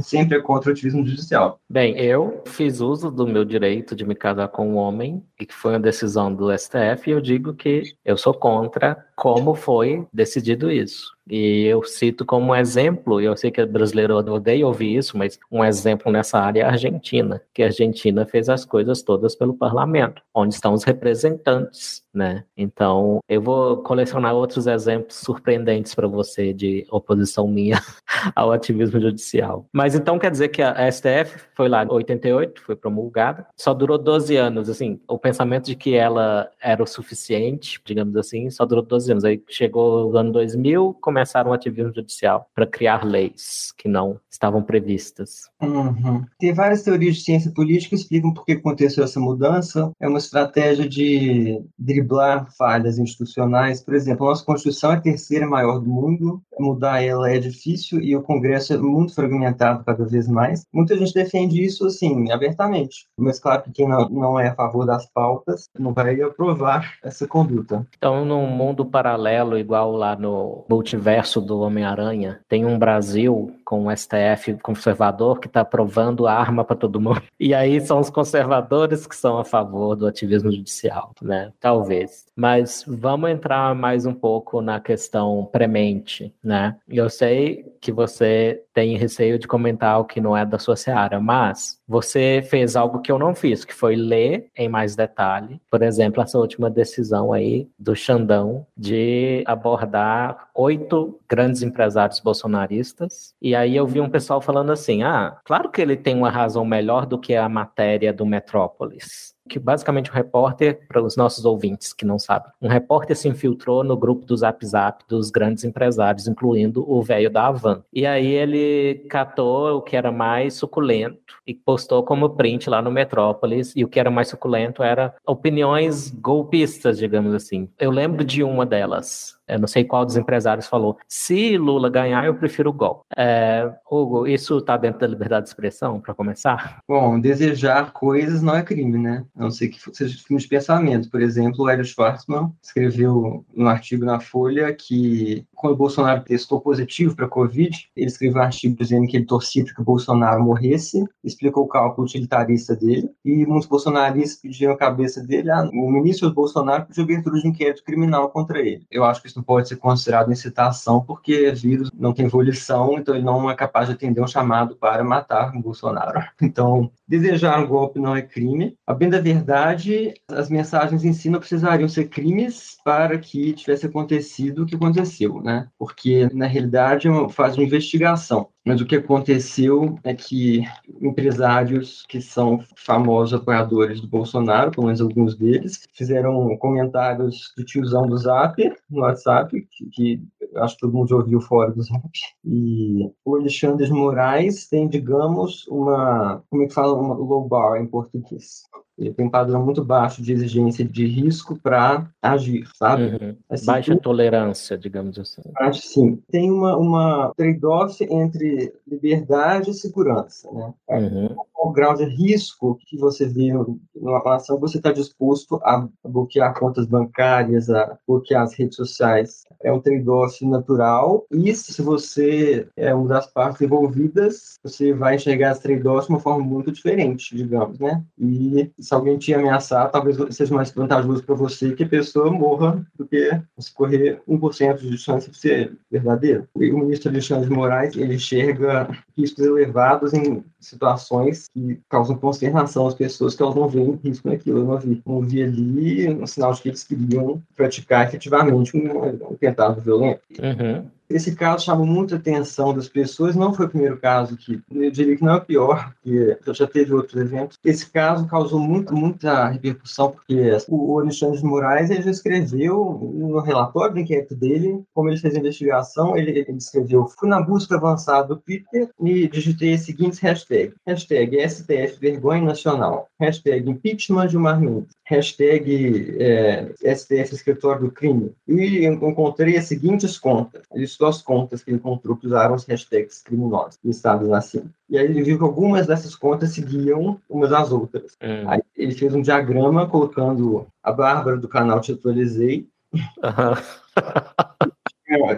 Sempre 0.00 0.38
é 0.38 0.40
contra 0.40 0.70
o 0.70 0.72
ativismo 0.72 1.06
judicial. 1.06 1.58
Bem, 1.68 1.98
eu 1.98 2.42
fiz 2.46 2.80
uso 2.80 3.10
do 3.10 3.26
meu 3.26 3.44
direito 3.44 3.94
de 3.94 4.04
me 4.04 4.14
casar 4.14 4.48
com 4.48 4.68
um 4.68 4.76
homem, 4.76 5.22
e 5.38 5.46
que 5.46 5.54
foi 5.54 5.72
uma 5.72 5.80
decisão 5.80 6.32
do 6.34 6.56
STF, 6.56 7.08
e 7.08 7.10
eu 7.10 7.20
digo 7.20 7.54
que 7.54 7.94
eu 8.04 8.16
sou 8.16 8.34
contra 8.34 9.06
como 9.16 9.54
foi 9.54 10.06
decidido 10.12 10.70
isso. 10.70 11.12
E 11.30 11.64
eu 11.66 11.84
cito 11.84 12.24
como 12.24 12.56
exemplo, 12.56 13.20
eu 13.20 13.36
sei 13.36 13.52
que 13.52 13.62
o 13.62 13.66
brasileiro 13.66 14.16
odeia 14.16 14.66
ouvir 14.66 14.96
isso, 14.96 15.16
mas 15.16 15.38
um 15.50 15.64
exemplo 15.64 16.10
nessa 16.10 16.40
área 16.40 16.62
é 16.62 16.64
a 16.64 16.70
Argentina, 16.70 17.40
que 17.54 17.62
a 17.62 17.66
Argentina 17.66 18.26
fez 18.26 18.48
as 18.48 18.64
coisas 18.64 19.00
todas 19.00 19.36
pelo 19.36 19.54
parlamento, 19.54 20.20
onde 20.34 20.54
estão 20.54 20.74
os 20.74 20.82
representantes, 20.82 22.02
né? 22.12 22.44
Então, 22.56 23.20
eu 23.28 23.40
vou 23.40 23.76
colecionar 23.76 24.34
outros 24.34 24.66
exemplos 24.66 25.16
surpreendentes 25.16 25.94
para 25.94 26.08
você 26.08 26.52
de 26.52 26.84
oposição 26.90 27.46
minha 27.46 27.80
ao 28.34 28.50
ativismo 28.50 29.00
judicial. 29.00 29.29
Mas 29.72 29.94
então 29.94 30.18
quer 30.18 30.30
dizer 30.30 30.48
que 30.48 30.62
a 30.62 30.90
STF 30.90 31.40
foi 31.54 31.68
lá 31.68 31.84
em 31.84 31.88
88, 31.88 32.62
foi 32.62 32.76
promulgada, 32.76 33.46
só 33.56 33.74
durou 33.74 33.98
12 33.98 34.36
anos, 34.36 34.68
assim, 34.68 35.00
o 35.08 35.18
pensamento 35.18 35.66
de 35.66 35.76
que 35.76 35.94
ela 35.94 36.50
era 36.62 36.82
o 36.82 36.86
suficiente, 36.86 37.80
digamos 37.84 38.16
assim, 38.16 38.50
só 38.50 38.64
durou 38.64 38.84
12 38.84 39.12
anos. 39.12 39.24
Aí 39.24 39.42
chegou 39.48 40.10
o 40.10 40.16
ano 40.16 40.32
2000, 40.32 40.96
começaram 41.00 41.50
o 41.50 41.54
ativismo 41.54 41.92
judicial 41.94 42.48
para 42.54 42.66
criar 42.66 43.04
leis 43.04 43.72
que 43.76 43.88
não 43.88 44.18
estavam 44.30 44.62
previstas. 44.62 45.50
Uhum. 45.60 46.24
Tem 46.38 46.52
várias 46.52 46.82
teorias 46.82 47.16
de 47.16 47.22
ciência 47.22 47.50
política 47.50 47.90
que 47.90 48.02
explicam 48.02 48.32
por 48.32 48.44
que 48.44 48.52
aconteceu 48.52 49.04
essa 49.04 49.20
mudança. 49.20 49.90
É 50.00 50.08
uma 50.08 50.18
estratégia 50.18 50.88
de 50.88 51.62
driblar 51.78 52.46
falhas 52.56 52.98
institucionais. 52.98 53.82
Por 53.82 53.94
exemplo, 53.94 54.26
a 54.26 54.30
nossa 54.30 54.44
Constituição 54.44 54.92
é 54.92 54.96
a 54.96 55.00
terceira 55.00 55.46
maior 55.46 55.80
do 55.80 55.88
mundo, 55.88 56.42
mudar 56.58 57.02
ela 57.02 57.30
é 57.30 57.38
difícil 57.38 58.00
e 58.00 58.16
o 58.16 58.22
Congresso 58.22 58.72
é 58.72 58.78
muito 58.78 59.14
fragmentado 59.20 59.84
cada 59.84 60.04
vez 60.04 60.26
mais. 60.28 60.64
Muita 60.72 60.96
gente 60.96 61.12
defende 61.12 61.62
isso, 61.62 61.86
assim, 61.86 62.30
abertamente. 62.30 63.06
Mas, 63.18 63.38
claro, 63.38 63.62
que 63.62 63.72
quem 63.72 63.88
não, 63.88 64.38
é 64.38 64.48
a 64.48 64.54
favor 64.54 64.86
das 64.86 65.06
pautas 65.12 65.68
não 65.78 65.92
vai 65.92 66.20
aprovar 66.22 66.94
essa 67.02 67.26
conduta. 67.26 67.86
Então, 67.96 68.24
num 68.24 68.46
mundo 68.46 68.84
paralelo, 68.84 69.58
igual 69.58 69.92
lá 69.92 70.16
no 70.16 70.64
multiverso 70.68 71.40
do 71.40 71.60
Homem-Aranha, 71.60 72.40
tem 72.48 72.64
um 72.64 72.78
Brasil 72.78 73.54
com 73.64 73.86
o 73.86 73.96
STF 73.96 74.54
conservador 74.62 75.38
que 75.38 75.46
está 75.46 75.60
aprovando 75.60 76.26
arma 76.26 76.64
para 76.64 76.76
todo 76.76 77.00
mundo. 77.00 77.22
E 77.40 77.54
aí 77.54 77.80
são 77.80 77.98
os 77.98 78.10
conservadores 78.10 79.06
que 79.06 79.16
são 79.16 79.38
a 79.38 79.44
favor 79.44 79.96
do 79.96 80.06
ativismo 80.06 80.52
judicial, 80.52 81.12
né? 81.22 81.50
Talvez. 81.58 82.26
Mas 82.36 82.84
vamos 82.86 83.30
entrar 83.30 83.74
mais 83.74 84.04
um 84.04 84.12
pouco 84.12 84.60
na 84.60 84.78
questão 84.78 85.48
premente, 85.50 86.34
né? 86.44 86.76
Eu 86.86 87.08
sei 87.08 87.64
que 87.80 87.90
você 87.90 88.62
tem 88.74 88.96
receio 89.00 89.38
de 89.38 89.48
comentar 89.48 89.98
o 89.98 90.04
que 90.04 90.20
não 90.20 90.36
é 90.36 90.44
da 90.44 90.58
sua 90.58 90.76
seara, 90.76 91.20
mas 91.20 91.78
você 91.88 92.42
fez 92.48 92.76
algo 92.76 93.00
que 93.00 93.10
eu 93.10 93.18
não 93.18 93.34
fiz, 93.34 93.64
que 93.64 93.74
foi 93.74 93.96
ler 93.96 94.50
em 94.56 94.68
mais 94.68 94.94
detalhe, 94.94 95.60
por 95.70 95.82
exemplo, 95.82 96.22
essa 96.22 96.38
última 96.38 96.70
decisão 96.70 97.32
aí 97.32 97.68
do 97.78 97.96
Xandão 97.96 98.66
de 98.76 99.42
abordar 99.46 100.48
oito 100.54 101.18
grandes 101.28 101.62
empresários 101.62 102.20
bolsonaristas. 102.20 103.34
E 103.40 103.54
aí 103.54 103.74
eu 103.74 103.86
vi 103.86 104.00
um 104.00 104.10
pessoal 104.10 104.40
falando 104.40 104.70
assim: 104.70 105.02
ah, 105.02 105.38
claro 105.44 105.70
que 105.70 105.80
ele 105.80 105.96
tem 105.96 106.16
uma 106.16 106.30
razão 106.30 106.64
melhor 106.64 107.06
do 107.06 107.18
que 107.18 107.34
a 107.34 107.48
matéria 107.48 108.12
do 108.12 108.26
Metrópolis 108.26 109.34
que 109.50 109.58
basicamente 109.58 110.10
um 110.10 110.14
repórter, 110.14 110.80
para 110.86 111.02
os 111.02 111.16
nossos 111.16 111.44
ouvintes 111.44 111.92
que 111.92 112.06
não 112.06 112.18
sabem, 112.18 112.50
um 112.62 112.68
repórter 112.68 113.16
se 113.16 113.28
infiltrou 113.28 113.82
no 113.82 113.96
grupo 113.96 114.24
do 114.24 114.36
Zap 114.36 114.64
Zap 114.64 115.04
dos 115.08 115.28
grandes 115.30 115.64
empresários, 115.64 116.28
incluindo 116.28 116.88
o 116.88 117.02
velho 117.02 117.28
da 117.28 117.48
Avan. 117.48 117.82
E 117.92 118.06
aí 118.06 118.28
ele 118.28 119.06
catou 119.10 119.78
o 119.78 119.82
que 119.82 119.96
era 119.96 120.12
mais 120.12 120.54
suculento 120.54 121.34
e 121.44 121.52
postou 121.52 122.04
como 122.04 122.30
print 122.30 122.70
lá 122.70 122.80
no 122.80 122.92
Metrópolis, 122.92 123.74
e 123.74 123.84
o 123.84 123.88
que 123.88 123.98
era 123.98 124.10
mais 124.10 124.28
suculento 124.28 124.82
era 124.82 125.14
opiniões 125.26 126.10
golpistas, 126.10 126.96
digamos 126.98 127.34
assim. 127.34 127.68
Eu 127.78 127.90
lembro 127.90 128.24
de 128.24 128.44
uma 128.44 128.64
delas, 128.64 129.36
não 129.58 129.66
sei 129.66 129.84
qual 129.84 130.04
dos 130.04 130.16
empresários 130.16 130.66
falou. 130.66 130.98
Se 131.08 131.56
Lula 131.56 131.88
ganhar, 131.88 132.24
eu 132.24 132.34
prefiro 132.34 132.70
o 132.70 132.72
golpe. 132.72 133.04
É, 133.16 133.70
Hugo, 133.90 134.26
isso 134.26 134.58
está 134.58 134.76
dentro 134.76 135.00
da 135.00 135.06
liberdade 135.06 135.44
de 135.44 135.50
expressão, 135.50 136.00
para 136.00 136.14
começar? 136.14 136.80
Bom, 136.88 137.18
desejar 137.18 137.92
coisas 137.92 138.42
não 138.42 138.54
é 138.54 138.62
crime, 138.62 138.98
né? 138.98 139.24
A 139.36 139.42
não 139.42 139.50
ser 139.50 139.68
que 139.68 139.78
seja 139.94 140.22
crime 140.24 140.40
de 140.40 140.48
pensamento. 140.48 141.10
Por 141.10 141.20
exemplo, 141.20 141.64
o 141.64 141.68
Hélio 141.68 141.84
Schwartzman 141.84 142.52
escreveu 142.62 143.44
um 143.56 143.66
artigo 143.66 144.04
na 144.04 144.20
Folha 144.20 144.72
que 144.74 145.44
quando 145.54 145.74
o 145.74 145.76
Bolsonaro 145.76 146.22
testou 146.24 146.60
positivo 146.60 147.14
para 147.14 147.26
a 147.26 147.28
Covid, 147.28 147.90
ele 147.94 148.06
escreveu 148.06 148.40
um 148.40 148.44
artigo 148.44 148.76
dizendo 148.76 149.06
que 149.06 149.16
ele 149.16 149.26
torcia 149.26 149.62
para 149.64 149.74
que 149.74 149.80
o 149.82 149.84
Bolsonaro 149.84 150.42
morresse, 150.42 151.04
explicou 151.22 151.64
o 151.64 151.68
cálculo 151.68 152.06
utilitarista 152.06 152.74
dele, 152.74 153.10
e 153.24 153.44
muitos 153.44 153.68
bolsonaristas 153.68 154.40
pediram 154.40 154.72
a 154.72 154.76
cabeça 154.76 155.22
dele, 155.22 155.50
ah, 155.50 155.68
o 155.72 155.90
ministro 155.90 156.32
Bolsonaro 156.32 156.86
pediu 156.86 157.04
abertura 157.04 157.40
de 157.40 157.48
inquérito 157.48 157.84
criminal 157.84 158.30
contra 158.30 158.60
ele. 158.60 158.86
Eu 158.90 159.04
acho 159.04 159.20
que 159.20 159.28
isso 159.28 159.39
não 159.40 159.42
pode 159.42 159.68
ser 159.68 159.76
considerado 159.76 160.30
incitação, 160.30 161.00
porque 161.00 161.50
vírus 161.52 161.90
não 161.94 162.12
tem 162.12 162.28
volição, 162.28 162.98
então 162.98 163.14
ele 163.14 163.24
não 163.24 163.50
é 163.50 163.54
capaz 163.54 163.88
de 163.88 163.94
atender 163.94 164.20
um 164.20 164.26
chamado 164.26 164.76
para 164.76 165.02
matar 165.02 165.52
Bolsonaro. 165.60 166.20
Então, 166.42 166.90
desejar 167.06 167.62
um 167.62 167.66
golpe 167.66 168.00
não 168.00 168.16
é 168.16 168.22
crime. 168.22 168.76
A 168.84 168.92
bem 168.92 169.08
da 169.08 169.20
verdade, 169.20 170.14
as 170.28 170.50
mensagens 170.50 171.04
em 171.04 171.12
si 171.12 171.30
não 171.30 171.38
precisariam 171.38 171.88
ser 171.88 172.08
crimes 172.08 172.76
para 172.84 173.18
que 173.18 173.52
tivesse 173.52 173.86
acontecido 173.86 174.62
o 174.62 174.66
que 174.66 174.74
aconteceu, 174.74 175.40
né? 175.40 175.68
Porque, 175.78 176.28
na 176.32 176.46
realidade, 176.46 177.08
é 177.08 177.28
faz 177.28 177.56
uma 177.56 177.64
investigação. 177.64 178.48
Mas 178.64 178.80
o 178.80 178.86
que 178.86 178.96
aconteceu 178.96 179.98
é 180.04 180.14
que 180.14 180.64
empresários 181.00 182.04
que 182.08 182.20
são 182.20 182.62
famosos 182.76 183.40
apoiadores 183.40 184.00
do 184.00 184.08
Bolsonaro, 184.08 184.70
pelo 184.70 184.86
menos 184.86 185.00
alguns 185.00 185.34
deles, 185.34 185.88
fizeram 185.92 186.56
comentários 186.58 187.52
de 187.56 187.64
tiozão 187.64 188.06
do 188.06 188.16
Zap, 188.18 188.62
no 188.90 189.00
WhatsApp, 189.00 189.29
que, 189.48 189.66
que 189.92 190.22
acho 190.56 190.74
que 190.74 190.80
todo 190.80 190.92
mundo 190.92 191.08
já 191.08 191.16
ouviu 191.16 191.40
fora 191.40 191.72
do 191.72 191.82
Zap. 191.82 192.10
E 192.44 193.10
o 193.24 193.36
Alexandre 193.36 193.90
Moraes 193.90 194.68
tem, 194.68 194.88
digamos, 194.88 195.66
uma, 195.68 196.42
como 196.50 196.62
é 196.62 196.66
que 196.66 196.74
fala, 196.74 196.94
uma 196.94 197.14
low 197.14 197.46
bar 197.48 197.80
em 197.80 197.86
português. 197.86 198.62
Ele 199.00 199.14
tem 199.14 199.26
um 199.26 199.30
padrão 199.30 199.64
muito 199.64 199.82
baixo 199.82 200.22
de 200.22 200.32
exigência 200.32 200.84
de 200.84 201.06
risco 201.06 201.58
para 201.58 202.06
agir, 202.20 202.68
sabe? 202.76 203.04
Uhum. 203.04 203.36
Assim, 203.48 203.66
Baixa 203.66 203.96
tolerância, 203.96 204.76
digamos 204.76 205.18
assim. 205.18 205.42
Acho 205.56 205.80
sim. 205.80 206.22
Tem 206.30 206.50
uma, 206.50 206.76
uma 206.76 207.32
trade-off 207.34 208.04
entre 208.04 208.72
liberdade 208.86 209.70
e 209.70 209.74
segurança, 209.74 210.50
né? 210.52 210.74
Uhum. 210.90 211.34
O 211.62 211.70
grau 211.70 211.94
de 211.94 212.04
risco 212.04 212.78
que 212.86 212.96
você 212.96 213.26
vê 213.26 213.52
numa 213.94 214.34
ação, 214.34 214.58
você 214.58 214.78
está 214.78 214.92
disposto 214.92 215.60
a 215.62 215.86
bloquear 216.04 216.58
contas 216.58 216.86
bancárias, 216.86 217.68
a 217.68 217.98
bloquear 218.06 218.42
as 218.42 218.54
redes 218.54 218.76
sociais. 218.76 219.42
É 219.62 219.72
um 219.72 219.80
trade-off 219.80 220.44
natural. 220.46 221.26
E 221.30 221.54
se 221.54 221.82
você 221.82 222.66
é 222.76 222.94
uma 222.94 223.08
das 223.08 223.26
partes 223.26 223.60
envolvidas, 223.60 224.58
você 224.62 224.92
vai 224.92 225.16
enxergar 225.16 225.50
as 225.50 225.58
trade-offs 225.58 226.06
de 226.06 226.12
uma 226.12 226.20
forma 226.20 226.42
muito 226.44 226.72
diferente, 226.72 227.36
digamos, 227.36 227.78
né? 227.78 228.02
E 228.18 228.70
se 228.90 228.94
alguém 228.94 229.16
te 229.16 229.32
ameaçar, 229.32 229.88
talvez 229.88 230.16
seja 230.34 230.52
mais 230.52 230.72
vantajoso 230.72 231.22
para 231.22 231.36
você 231.36 231.72
que 231.76 231.84
a 231.84 231.88
pessoa 231.88 232.28
morra 232.28 232.84
do 232.98 233.06
que 233.06 233.40
você 233.56 233.70
correr 233.72 234.20
1% 234.28 234.78
de 234.78 234.98
chance 234.98 235.30
de 235.30 235.38
ser 235.38 235.76
verdadeiro. 235.88 236.48
o 236.56 236.60
ministro 236.60 237.08
Alexandre 237.08 237.48
de 237.48 237.54
Moraes, 237.54 237.96
ele 237.96 238.16
enxerga 238.16 238.90
riscos 239.16 239.46
elevados 239.46 240.12
em 240.12 240.42
situações 240.58 241.46
que 241.54 241.78
causam 241.88 242.16
consternação 242.16 242.88
às 242.88 242.94
pessoas 242.94 243.36
que 243.36 243.42
elas 243.44 243.54
não 243.54 243.68
veem 243.68 244.00
risco 244.02 244.28
naquilo. 244.28 244.58
Eu 244.58 244.64
não 244.64 244.78
vi, 244.78 245.02
não 245.06 245.20
vi 245.20 245.42
ali 245.44 246.08
um 246.12 246.26
sinal 246.26 246.52
de 246.52 246.60
que 246.60 246.70
eles 246.70 246.82
queriam 246.82 247.40
praticar 247.54 248.08
efetivamente 248.08 248.76
um, 248.76 249.30
um 249.30 249.36
tentado 249.36 249.80
violento. 249.80 250.22
Uhum. 250.30 250.84
Esse 251.10 251.34
caso 251.34 251.64
chamou 251.64 251.86
muita 251.86 252.16
atenção 252.16 252.72
das 252.72 252.88
pessoas, 252.88 253.34
não 253.34 253.52
foi 253.52 253.66
o 253.66 253.68
primeiro 253.68 253.98
caso 253.98 254.36
que, 254.36 254.60
eu 254.70 254.90
diria 254.90 255.16
que 255.16 255.24
não 255.24 255.32
é 255.32 255.36
o 255.36 255.44
pior, 255.44 255.92
porque 256.02 256.54
já 256.54 256.66
teve 256.66 256.94
outros 256.94 257.20
eventos. 257.20 257.58
Esse 257.64 257.90
caso 257.90 258.26
causou 258.26 258.60
muito, 258.60 258.94
muita 258.94 259.48
repercussão, 259.48 260.12
porque 260.12 260.56
o 260.68 260.98
Alexandre 261.00 261.38
de 261.38 261.44
Moraes 261.44 261.90
ele 261.90 262.02
já 262.02 262.10
escreveu 262.10 263.12
no 263.14 263.40
relatório 263.40 263.94
do 263.94 264.00
inquérito 264.00 264.34
dele, 264.34 264.82
como 264.94 265.08
ele 265.08 265.18
fez 265.18 265.34
a 265.34 265.38
investigação, 265.38 266.16
ele, 266.16 266.30
ele 266.30 266.58
escreveu, 266.58 267.08
fui 267.08 267.28
na 267.28 267.40
busca 267.40 267.76
avançada 267.76 268.28
do 268.28 268.36
Twitter 268.36 268.88
e 269.02 269.28
digitei 269.28 269.74
as 269.74 269.82
seguintes 269.82 270.20
hashtags. 270.20 270.74
Hashtag 270.86 271.36
STF 271.48 271.98
Vergonha 272.00 272.42
Nacional. 272.42 273.08
Hashtag 273.18 273.68
Impeachment 273.68 274.28
de 274.28 274.38
Mendes. 274.38 274.94
Hashtag 275.04 276.16
é, 276.20 276.94
STF 276.94 277.34
Escritório 277.34 277.82
do 277.82 277.90
Crime. 277.90 278.32
E 278.46 278.86
encontrei 278.86 279.56
as 279.56 279.66
seguintes 279.66 280.18
contas. 280.18 280.62
Ele 280.72 280.84
as 281.06 281.22
contas 281.22 281.62
que 281.62 281.70
ele 281.70 281.78
encontrou 281.78 282.16
que 282.16 282.26
usaram 282.26 282.54
os 282.54 282.64
hashtags 282.66 283.22
criminosos 283.22 283.78
listados 283.84 284.30
acima. 284.32 284.70
E 284.88 284.98
aí 284.98 285.04
ele 285.04 285.22
viu 285.22 285.38
que 285.38 285.44
algumas 285.44 285.86
dessas 285.86 286.14
contas 286.14 286.50
seguiam 286.50 287.20
umas 287.28 287.52
às 287.52 287.72
outras. 287.72 288.16
Hum. 288.22 288.48
Aí 288.48 288.60
ele 288.76 288.92
fez 288.92 289.14
um 289.14 289.22
diagrama 289.22 289.88
colocando 289.88 290.66
a 290.82 290.92
Bárbara 290.92 291.36
do 291.36 291.48
canal 291.48 291.80
Te 291.80 291.92
Atualizei. 291.92 292.68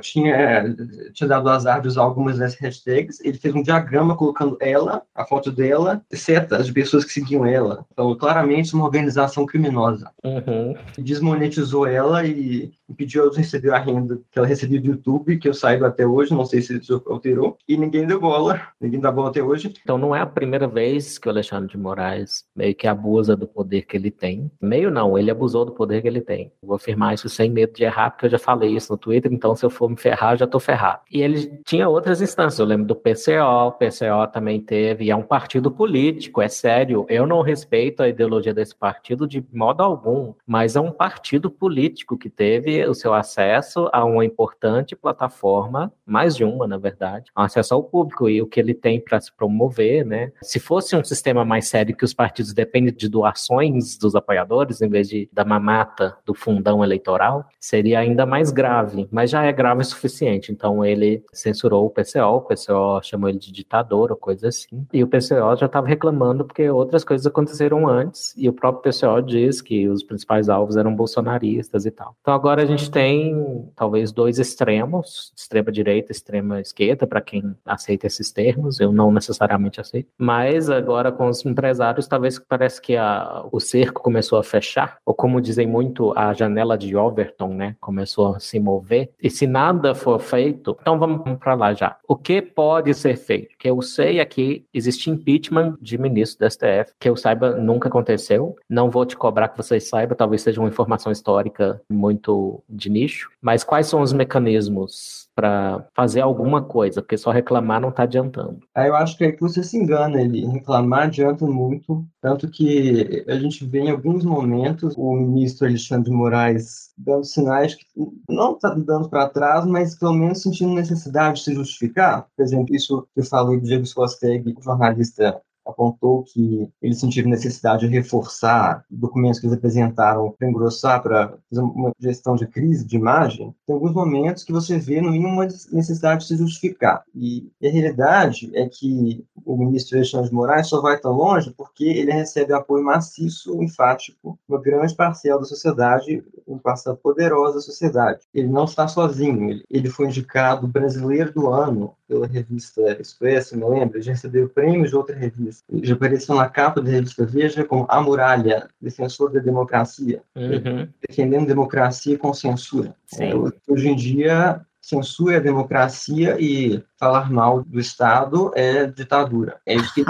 tinha, 0.00 0.74
tinha 1.12 1.28
dado 1.28 1.48
azar 1.48 1.80
de 1.80 1.88
usar 1.88 2.02
algumas 2.02 2.38
dessas 2.38 2.58
hashtags. 2.58 3.20
Ele 3.20 3.38
fez 3.38 3.54
um 3.54 3.62
diagrama 3.62 4.16
colocando 4.16 4.56
ela, 4.60 5.02
a 5.14 5.24
foto 5.24 5.50
dela, 5.50 6.02
setas 6.12 6.66
de 6.66 6.72
pessoas 6.72 7.04
que 7.04 7.12
seguiam 7.12 7.46
ela. 7.46 7.84
Então, 7.92 8.14
claramente, 8.14 8.74
uma 8.74 8.84
organização 8.84 9.46
criminosa. 9.46 10.10
Uhum. 10.24 10.74
Desmonetizou 10.98 11.86
ela 11.86 12.26
e 12.26 12.72
pediu 12.96 13.22
ela 13.22 13.36
receber 13.36 13.70
a 13.70 13.78
renda 13.78 14.20
que 14.30 14.38
ela 14.38 14.46
recebia 14.46 14.80
do 14.80 14.88
YouTube, 14.88 15.38
que 15.38 15.48
eu 15.48 15.54
saiba 15.54 15.88
até 15.88 16.06
hoje, 16.06 16.34
não 16.34 16.44
sei 16.44 16.60
se 16.60 16.76
isso 16.76 17.02
alterou, 17.06 17.56
e 17.66 17.76
ninguém 17.76 18.06
deu 18.06 18.20
bola, 18.20 18.60
ninguém 18.80 19.00
dá 19.00 19.10
bola 19.10 19.30
até 19.30 19.42
hoje. 19.42 19.72
Então 19.82 19.98
não 19.98 20.14
é 20.14 20.20
a 20.20 20.26
primeira 20.26 20.68
vez 20.68 21.18
que 21.18 21.26
o 21.26 21.30
Alexandre 21.30 21.70
de 21.70 21.78
Moraes 21.78 22.44
meio 22.54 22.74
que 22.74 22.86
abusa 22.86 23.36
do 23.36 23.46
poder 23.46 23.82
que 23.82 23.96
ele 23.96 24.10
tem. 24.10 24.50
Meio 24.60 24.90
não, 24.90 25.18
ele 25.18 25.30
abusou 25.30 25.64
do 25.64 25.72
poder 25.72 26.02
que 26.02 26.08
ele 26.08 26.20
tem. 26.20 26.52
Vou 26.62 26.76
afirmar 26.76 27.14
isso 27.14 27.28
sem 27.28 27.50
medo 27.50 27.72
de 27.72 27.84
errar, 27.84 28.10
porque 28.10 28.26
eu 28.26 28.30
já 28.30 28.38
falei 28.38 28.76
isso 28.76 28.92
no 28.92 28.98
Twitter, 28.98 29.32
então 29.32 29.56
se 29.62 29.66
eu 29.66 29.70
for 29.70 29.88
me 29.88 29.96
ferrar, 29.96 30.36
já 30.36 30.46
tô 30.46 30.58
ferrado. 30.58 31.02
E 31.08 31.22
ele 31.22 31.60
tinha 31.64 31.88
outras 31.88 32.20
instâncias, 32.20 32.58
eu 32.58 32.66
lembro 32.66 32.86
do 32.86 32.96
PCO, 32.96 33.68
o 33.68 33.72
PCO 33.72 34.26
também 34.32 34.60
teve, 34.60 35.04
e 35.04 35.10
é 35.10 35.16
um 35.16 35.22
partido 35.22 35.70
político, 35.70 36.42
é 36.42 36.48
sério. 36.48 37.06
Eu 37.08 37.26
não 37.28 37.42
respeito 37.42 38.02
a 38.02 38.08
ideologia 38.08 38.52
desse 38.52 38.74
partido 38.74 39.26
de 39.26 39.44
modo 39.52 39.82
algum, 39.82 40.34
mas 40.44 40.74
é 40.74 40.80
um 40.80 40.90
partido 40.90 41.48
político 41.48 42.18
que 42.18 42.28
teve 42.28 42.84
o 42.86 42.94
seu 42.94 43.14
acesso 43.14 43.88
a 43.92 44.04
uma 44.04 44.24
importante 44.24 44.96
plataforma, 44.96 45.92
mais 46.04 46.34
de 46.34 46.42
uma, 46.42 46.66
na 46.66 46.76
verdade, 46.76 47.30
acesso 47.34 47.74
ao 47.74 47.84
público 47.84 48.28
e 48.28 48.42
o 48.42 48.46
que 48.46 48.58
ele 48.58 48.74
tem 48.74 49.00
para 49.00 49.20
se 49.20 49.32
promover, 49.32 50.04
né? 50.04 50.32
Se 50.42 50.58
fosse 50.58 50.96
um 50.96 51.04
sistema 51.04 51.44
mais 51.44 51.68
sério 51.68 51.96
que 51.96 52.04
os 52.04 52.12
partidos 52.12 52.52
dependem 52.52 52.92
de 52.92 53.08
doações 53.08 53.96
dos 53.96 54.16
apoiadores, 54.16 54.82
em 54.82 54.88
vez 54.88 55.08
de 55.08 55.28
da 55.32 55.44
mamata 55.44 56.16
do 56.26 56.34
fundão 56.34 56.82
eleitoral, 56.82 57.46
seria 57.60 58.00
ainda 58.00 58.26
mais 58.26 58.50
grave, 58.50 59.06
mas 59.12 59.30
já 59.30 59.44
é 59.44 59.51
grave 59.52 59.82
o 59.82 59.84
suficiente. 59.84 60.52
Então 60.52 60.84
ele 60.84 61.24
censurou 61.32 61.86
o 61.86 61.90
PCO, 61.90 62.36
o 62.36 62.40
PCO 62.40 63.02
chamou 63.02 63.28
ele 63.28 63.38
de 63.38 63.52
ditador 63.52 64.10
ou 64.10 64.16
coisa 64.16 64.48
assim, 64.48 64.86
e 64.92 65.02
o 65.02 65.08
PCO 65.08 65.56
já 65.56 65.66
estava 65.66 65.86
reclamando 65.86 66.44
porque 66.44 66.68
outras 66.70 67.04
coisas 67.04 67.26
aconteceram 67.26 67.88
antes, 67.88 68.34
e 68.36 68.48
o 68.48 68.52
próprio 68.52 68.92
PCO 68.92 69.22
diz 69.22 69.60
que 69.60 69.88
os 69.88 70.02
principais 70.02 70.48
alvos 70.48 70.76
eram 70.76 70.94
bolsonaristas 70.94 71.86
e 71.86 71.90
tal. 71.90 72.16
Então 72.20 72.34
agora 72.34 72.62
a 72.62 72.66
gente 72.66 72.90
tem 72.90 73.70
talvez 73.76 74.12
dois 74.12 74.38
extremos, 74.38 75.32
extrema 75.36 75.70
direita, 75.70 76.12
extrema 76.12 76.60
esquerda, 76.60 77.06
para 77.06 77.20
quem 77.20 77.54
aceita 77.64 78.06
esses 78.06 78.30
termos, 78.30 78.80
eu 78.80 78.92
não 78.92 79.12
necessariamente 79.12 79.80
aceito. 79.80 80.08
Mas 80.18 80.70
agora 80.70 81.12
com 81.12 81.28
os 81.28 81.44
empresários, 81.44 82.06
talvez 82.06 82.38
parece 82.38 82.80
que 82.80 82.96
a, 82.96 83.44
o 83.50 83.60
cerco 83.60 84.02
começou 84.02 84.38
a 84.38 84.42
fechar, 84.42 84.98
ou 85.04 85.14
como 85.14 85.40
dizem 85.40 85.66
muito, 85.66 86.16
a 86.16 86.32
janela 86.32 86.76
de 86.76 86.96
Overton, 86.96 87.54
né, 87.54 87.76
começou 87.80 88.34
a 88.34 88.40
se 88.40 88.58
mover. 88.58 89.10
E 89.22 89.30
se 89.30 89.41
nada 89.46 89.94
for 89.94 90.20
feito, 90.20 90.76
então 90.80 90.98
vamos 90.98 91.38
para 91.38 91.54
lá 91.54 91.74
já. 91.74 91.96
O 92.06 92.16
que 92.16 92.42
pode 92.42 92.92
ser 92.94 93.16
feito? 93.16 93.56
Que 93.58 93.68
eu 93.70 93.80
sei 93.82 94.18
é 94.18 94.24
que 94.24 94.64
existe 94.72 95.10
impeachment 95.10 95.76
de 95.80 95.98
ministro 95.98 96.46
do 96.46 96.50
STF, 96.50 96.92
que 96.98 97.08
eu 97.08 97.16
saiba 97.16 97.52
nunca 97.56 97.88
aconteceu. 97.88 98.56
Não 98.68 98.90
vou 98.90 99.04
te 99.06 99.16
cobrar 99.16 99.48
que 99.48 99.56
vocês 99.56 99.88
saibam, 99.88 100.16
talvez 100.16 100.42
seja 100.42 100.60
uma 100.60 100.68
informação 100.68 101.10
histórica 101.12 101.80
muito 101.90 102.62
de 102.68 102.90
nicho, 102.90 103.30
mas 103.40 103.64
quais 103.64 103.86
são 103.86 104.00
os 104.00 104.12
mecanismos 104.12 105.22
para 105.34 105.86
fazer 105.94 106.20
alguma 106.20 106.62
coisa, 106.62 107.00
porque 107.00 107.16
só 107.16 107.30
reclamar 107.30 107.80
não 107.80 107.88
está 107.88 108.02
adiantando. 108.02 108.60
Aí 108.74 108.88
eu 108.88 108.96
acho 108.96 109.16
que 109.16 109.24
é 109.24 109.32
que 109.32 109.40
você 109.40 109.62
se 109.62 109.76
engana 109.76 110.18
ali. 110.20 110.44
Reclamar 110.46 111.04
adianta 111.04 111.46
muito, 111.46 112.04
tanto 112.20 112.48
que 112.48 113.24
a 113.26 113.34
gente 113.36 113.64
vê 113.64 113.80
em 113.80 113.90
alguns 113.90 114.24
momentos 114.24 114.94
o 114.96 115.12
ministro 115.14 115.66
Alexandre 115.66 116.10
Moraes 116.10 116.91
dando 117.04 117.24
sinais 117.24 117.74
que 117.74 117.84
não 118.28 118.54
está 118.54 118.70
dando 118.74 119.08
para 119.08 119.28
trás, 119.28 119.66
mas 119.66 119.98
pelo 119.98 120.14
menos 120.14 120.42
sentindo 120.42 120.74
necessidade 120.74 121.38
de 121.38 121.44
se 121.44 121.54
justificar. 121.54 122.26
Por 122.36 122.42
exemplo, 122.42 122.74
isso 122.74 123.06
que 123.14 123.20
eu 123.20 123.24
falei 123.24 123.58
do 123.58 123.66
Diego 123.66 123.86
Scosteg, 123.86 124.54
jornalista 124.60 125.40
apontou 125.66 126.24
que 126.24 126.68
eles 126.80 126.98
sentiram 126.98 127.30
necessidade 127.30 127.86
de 127.86 127.92
reforçar 127.92 128.84
documentos 128.90 129.40
que 129.40 129.46
eles 129.46 129.56
apresentaram 129.56 130.34
para 130.38 130.48
engrossar, 130.48 131.02
para 131.02 131.34
fazer 131.48 131.62
uma 131.62 131.92
gestão 131.98 132.34
de 132.36 132.46
crise 132.46 132.84
de 132.84 132.96
imagem, 132.96 133.54
tem 133.66 133.74
alguns 133.74 133.92
momentos 133.92 134.44
que 134.44 134.52
você 134.52 134.78
vê, 134.78 135.00
no 135.00 135.10
mínimo, 135.10 135.32
uma 135.32 135.44
necessidade 135.44 136.22
de 136.22 136.28
se 136.28 136.36
justificar. 136.36 137.04
E 137.14 137.50
a 137.62 137.68
realidade 137.68 138.50
é 138.54 138.68
que 138.68 139.24
o 139.44 139.56
ministro 139.56 139.96
Alexandre 139.96 140.28
de 140.28 140.34
Moraes 140.34 140.68
só 140.68 140.80
vai 140.80 140.98
tão 140.98 141.12
longe 141.12 141.52
porque 141.56 141.84
ele 141.84 142.12
recebe 142.12 142.52
apoio 142.52 142.84
maciço, 142.84 143.62
enfático, 143.62 144.38
uma 144.48 144.60
grande 144.60 144.94
parcela 144.94 145.40
da 145.40 145.46
sociedade, 145.46 146.22
uma 146.46 146.58
parcela 146.58 146.96
poderosa 146.96 147.54
da 147.54 147.60
sociedade. 147.60 148.20
Ele 148.34 148.48
não 148.48 148.64
está 148.64 148.86
sozinho, 148.88 149.50
ele, 149.50 149.64
ele 149.70 149.88
foi 149.88 150.06
indicado 150.06 150.66
brasileiro 150.66 151.32
do 151.32 151.48
ano 151.48 151.94
pela 152.12 152.26
revista 152.26 152.82
Expresso, 153.00 153.56
me 153.56 153.64
lembro, 153.64 154.02
já 154.02 154.12
recebeu 154.12 154.46
prêmios 154.46 154.90
de 154.90 154.96
outra 154.96 155.16
revista. 155.16 155.64
Já 155.82 155.94
apareceu 155.94 156.34
na 156.34 156.46
capa 156.46 156.82
da 156.82 156.90
revista 156.90 157.24
Veja 157.24 157.64
como 157.64 157.86
A 157.88 158.02
Muralha, 158.02 158.68
defensor 158.78 159.32
da 159.32 159.40
democracia, 159.40 160.22
uhum. 160.36 160.86
defendendo 161.08 161.46
democracia 161.46 162.18
com 162.18 162.34
censura. 162.34 162.94
É, 163.18 163.32
hoje 163.66 163.88
em 163.88 163.96
dia, 163.96 164.60
censura 164.78 165.38
a 165.38 165.40
democracia 165.40 166.36
e 166.38 166.84
falar 166.98 167.30
mal 167.30 167.62
do 167.64 167.80
Estado 167.80 168.52
é 168.54 168.84
ditadura. 168.84 169.58
É 169.64 169.74
isso 169.74 169.94
que 169.94 170.04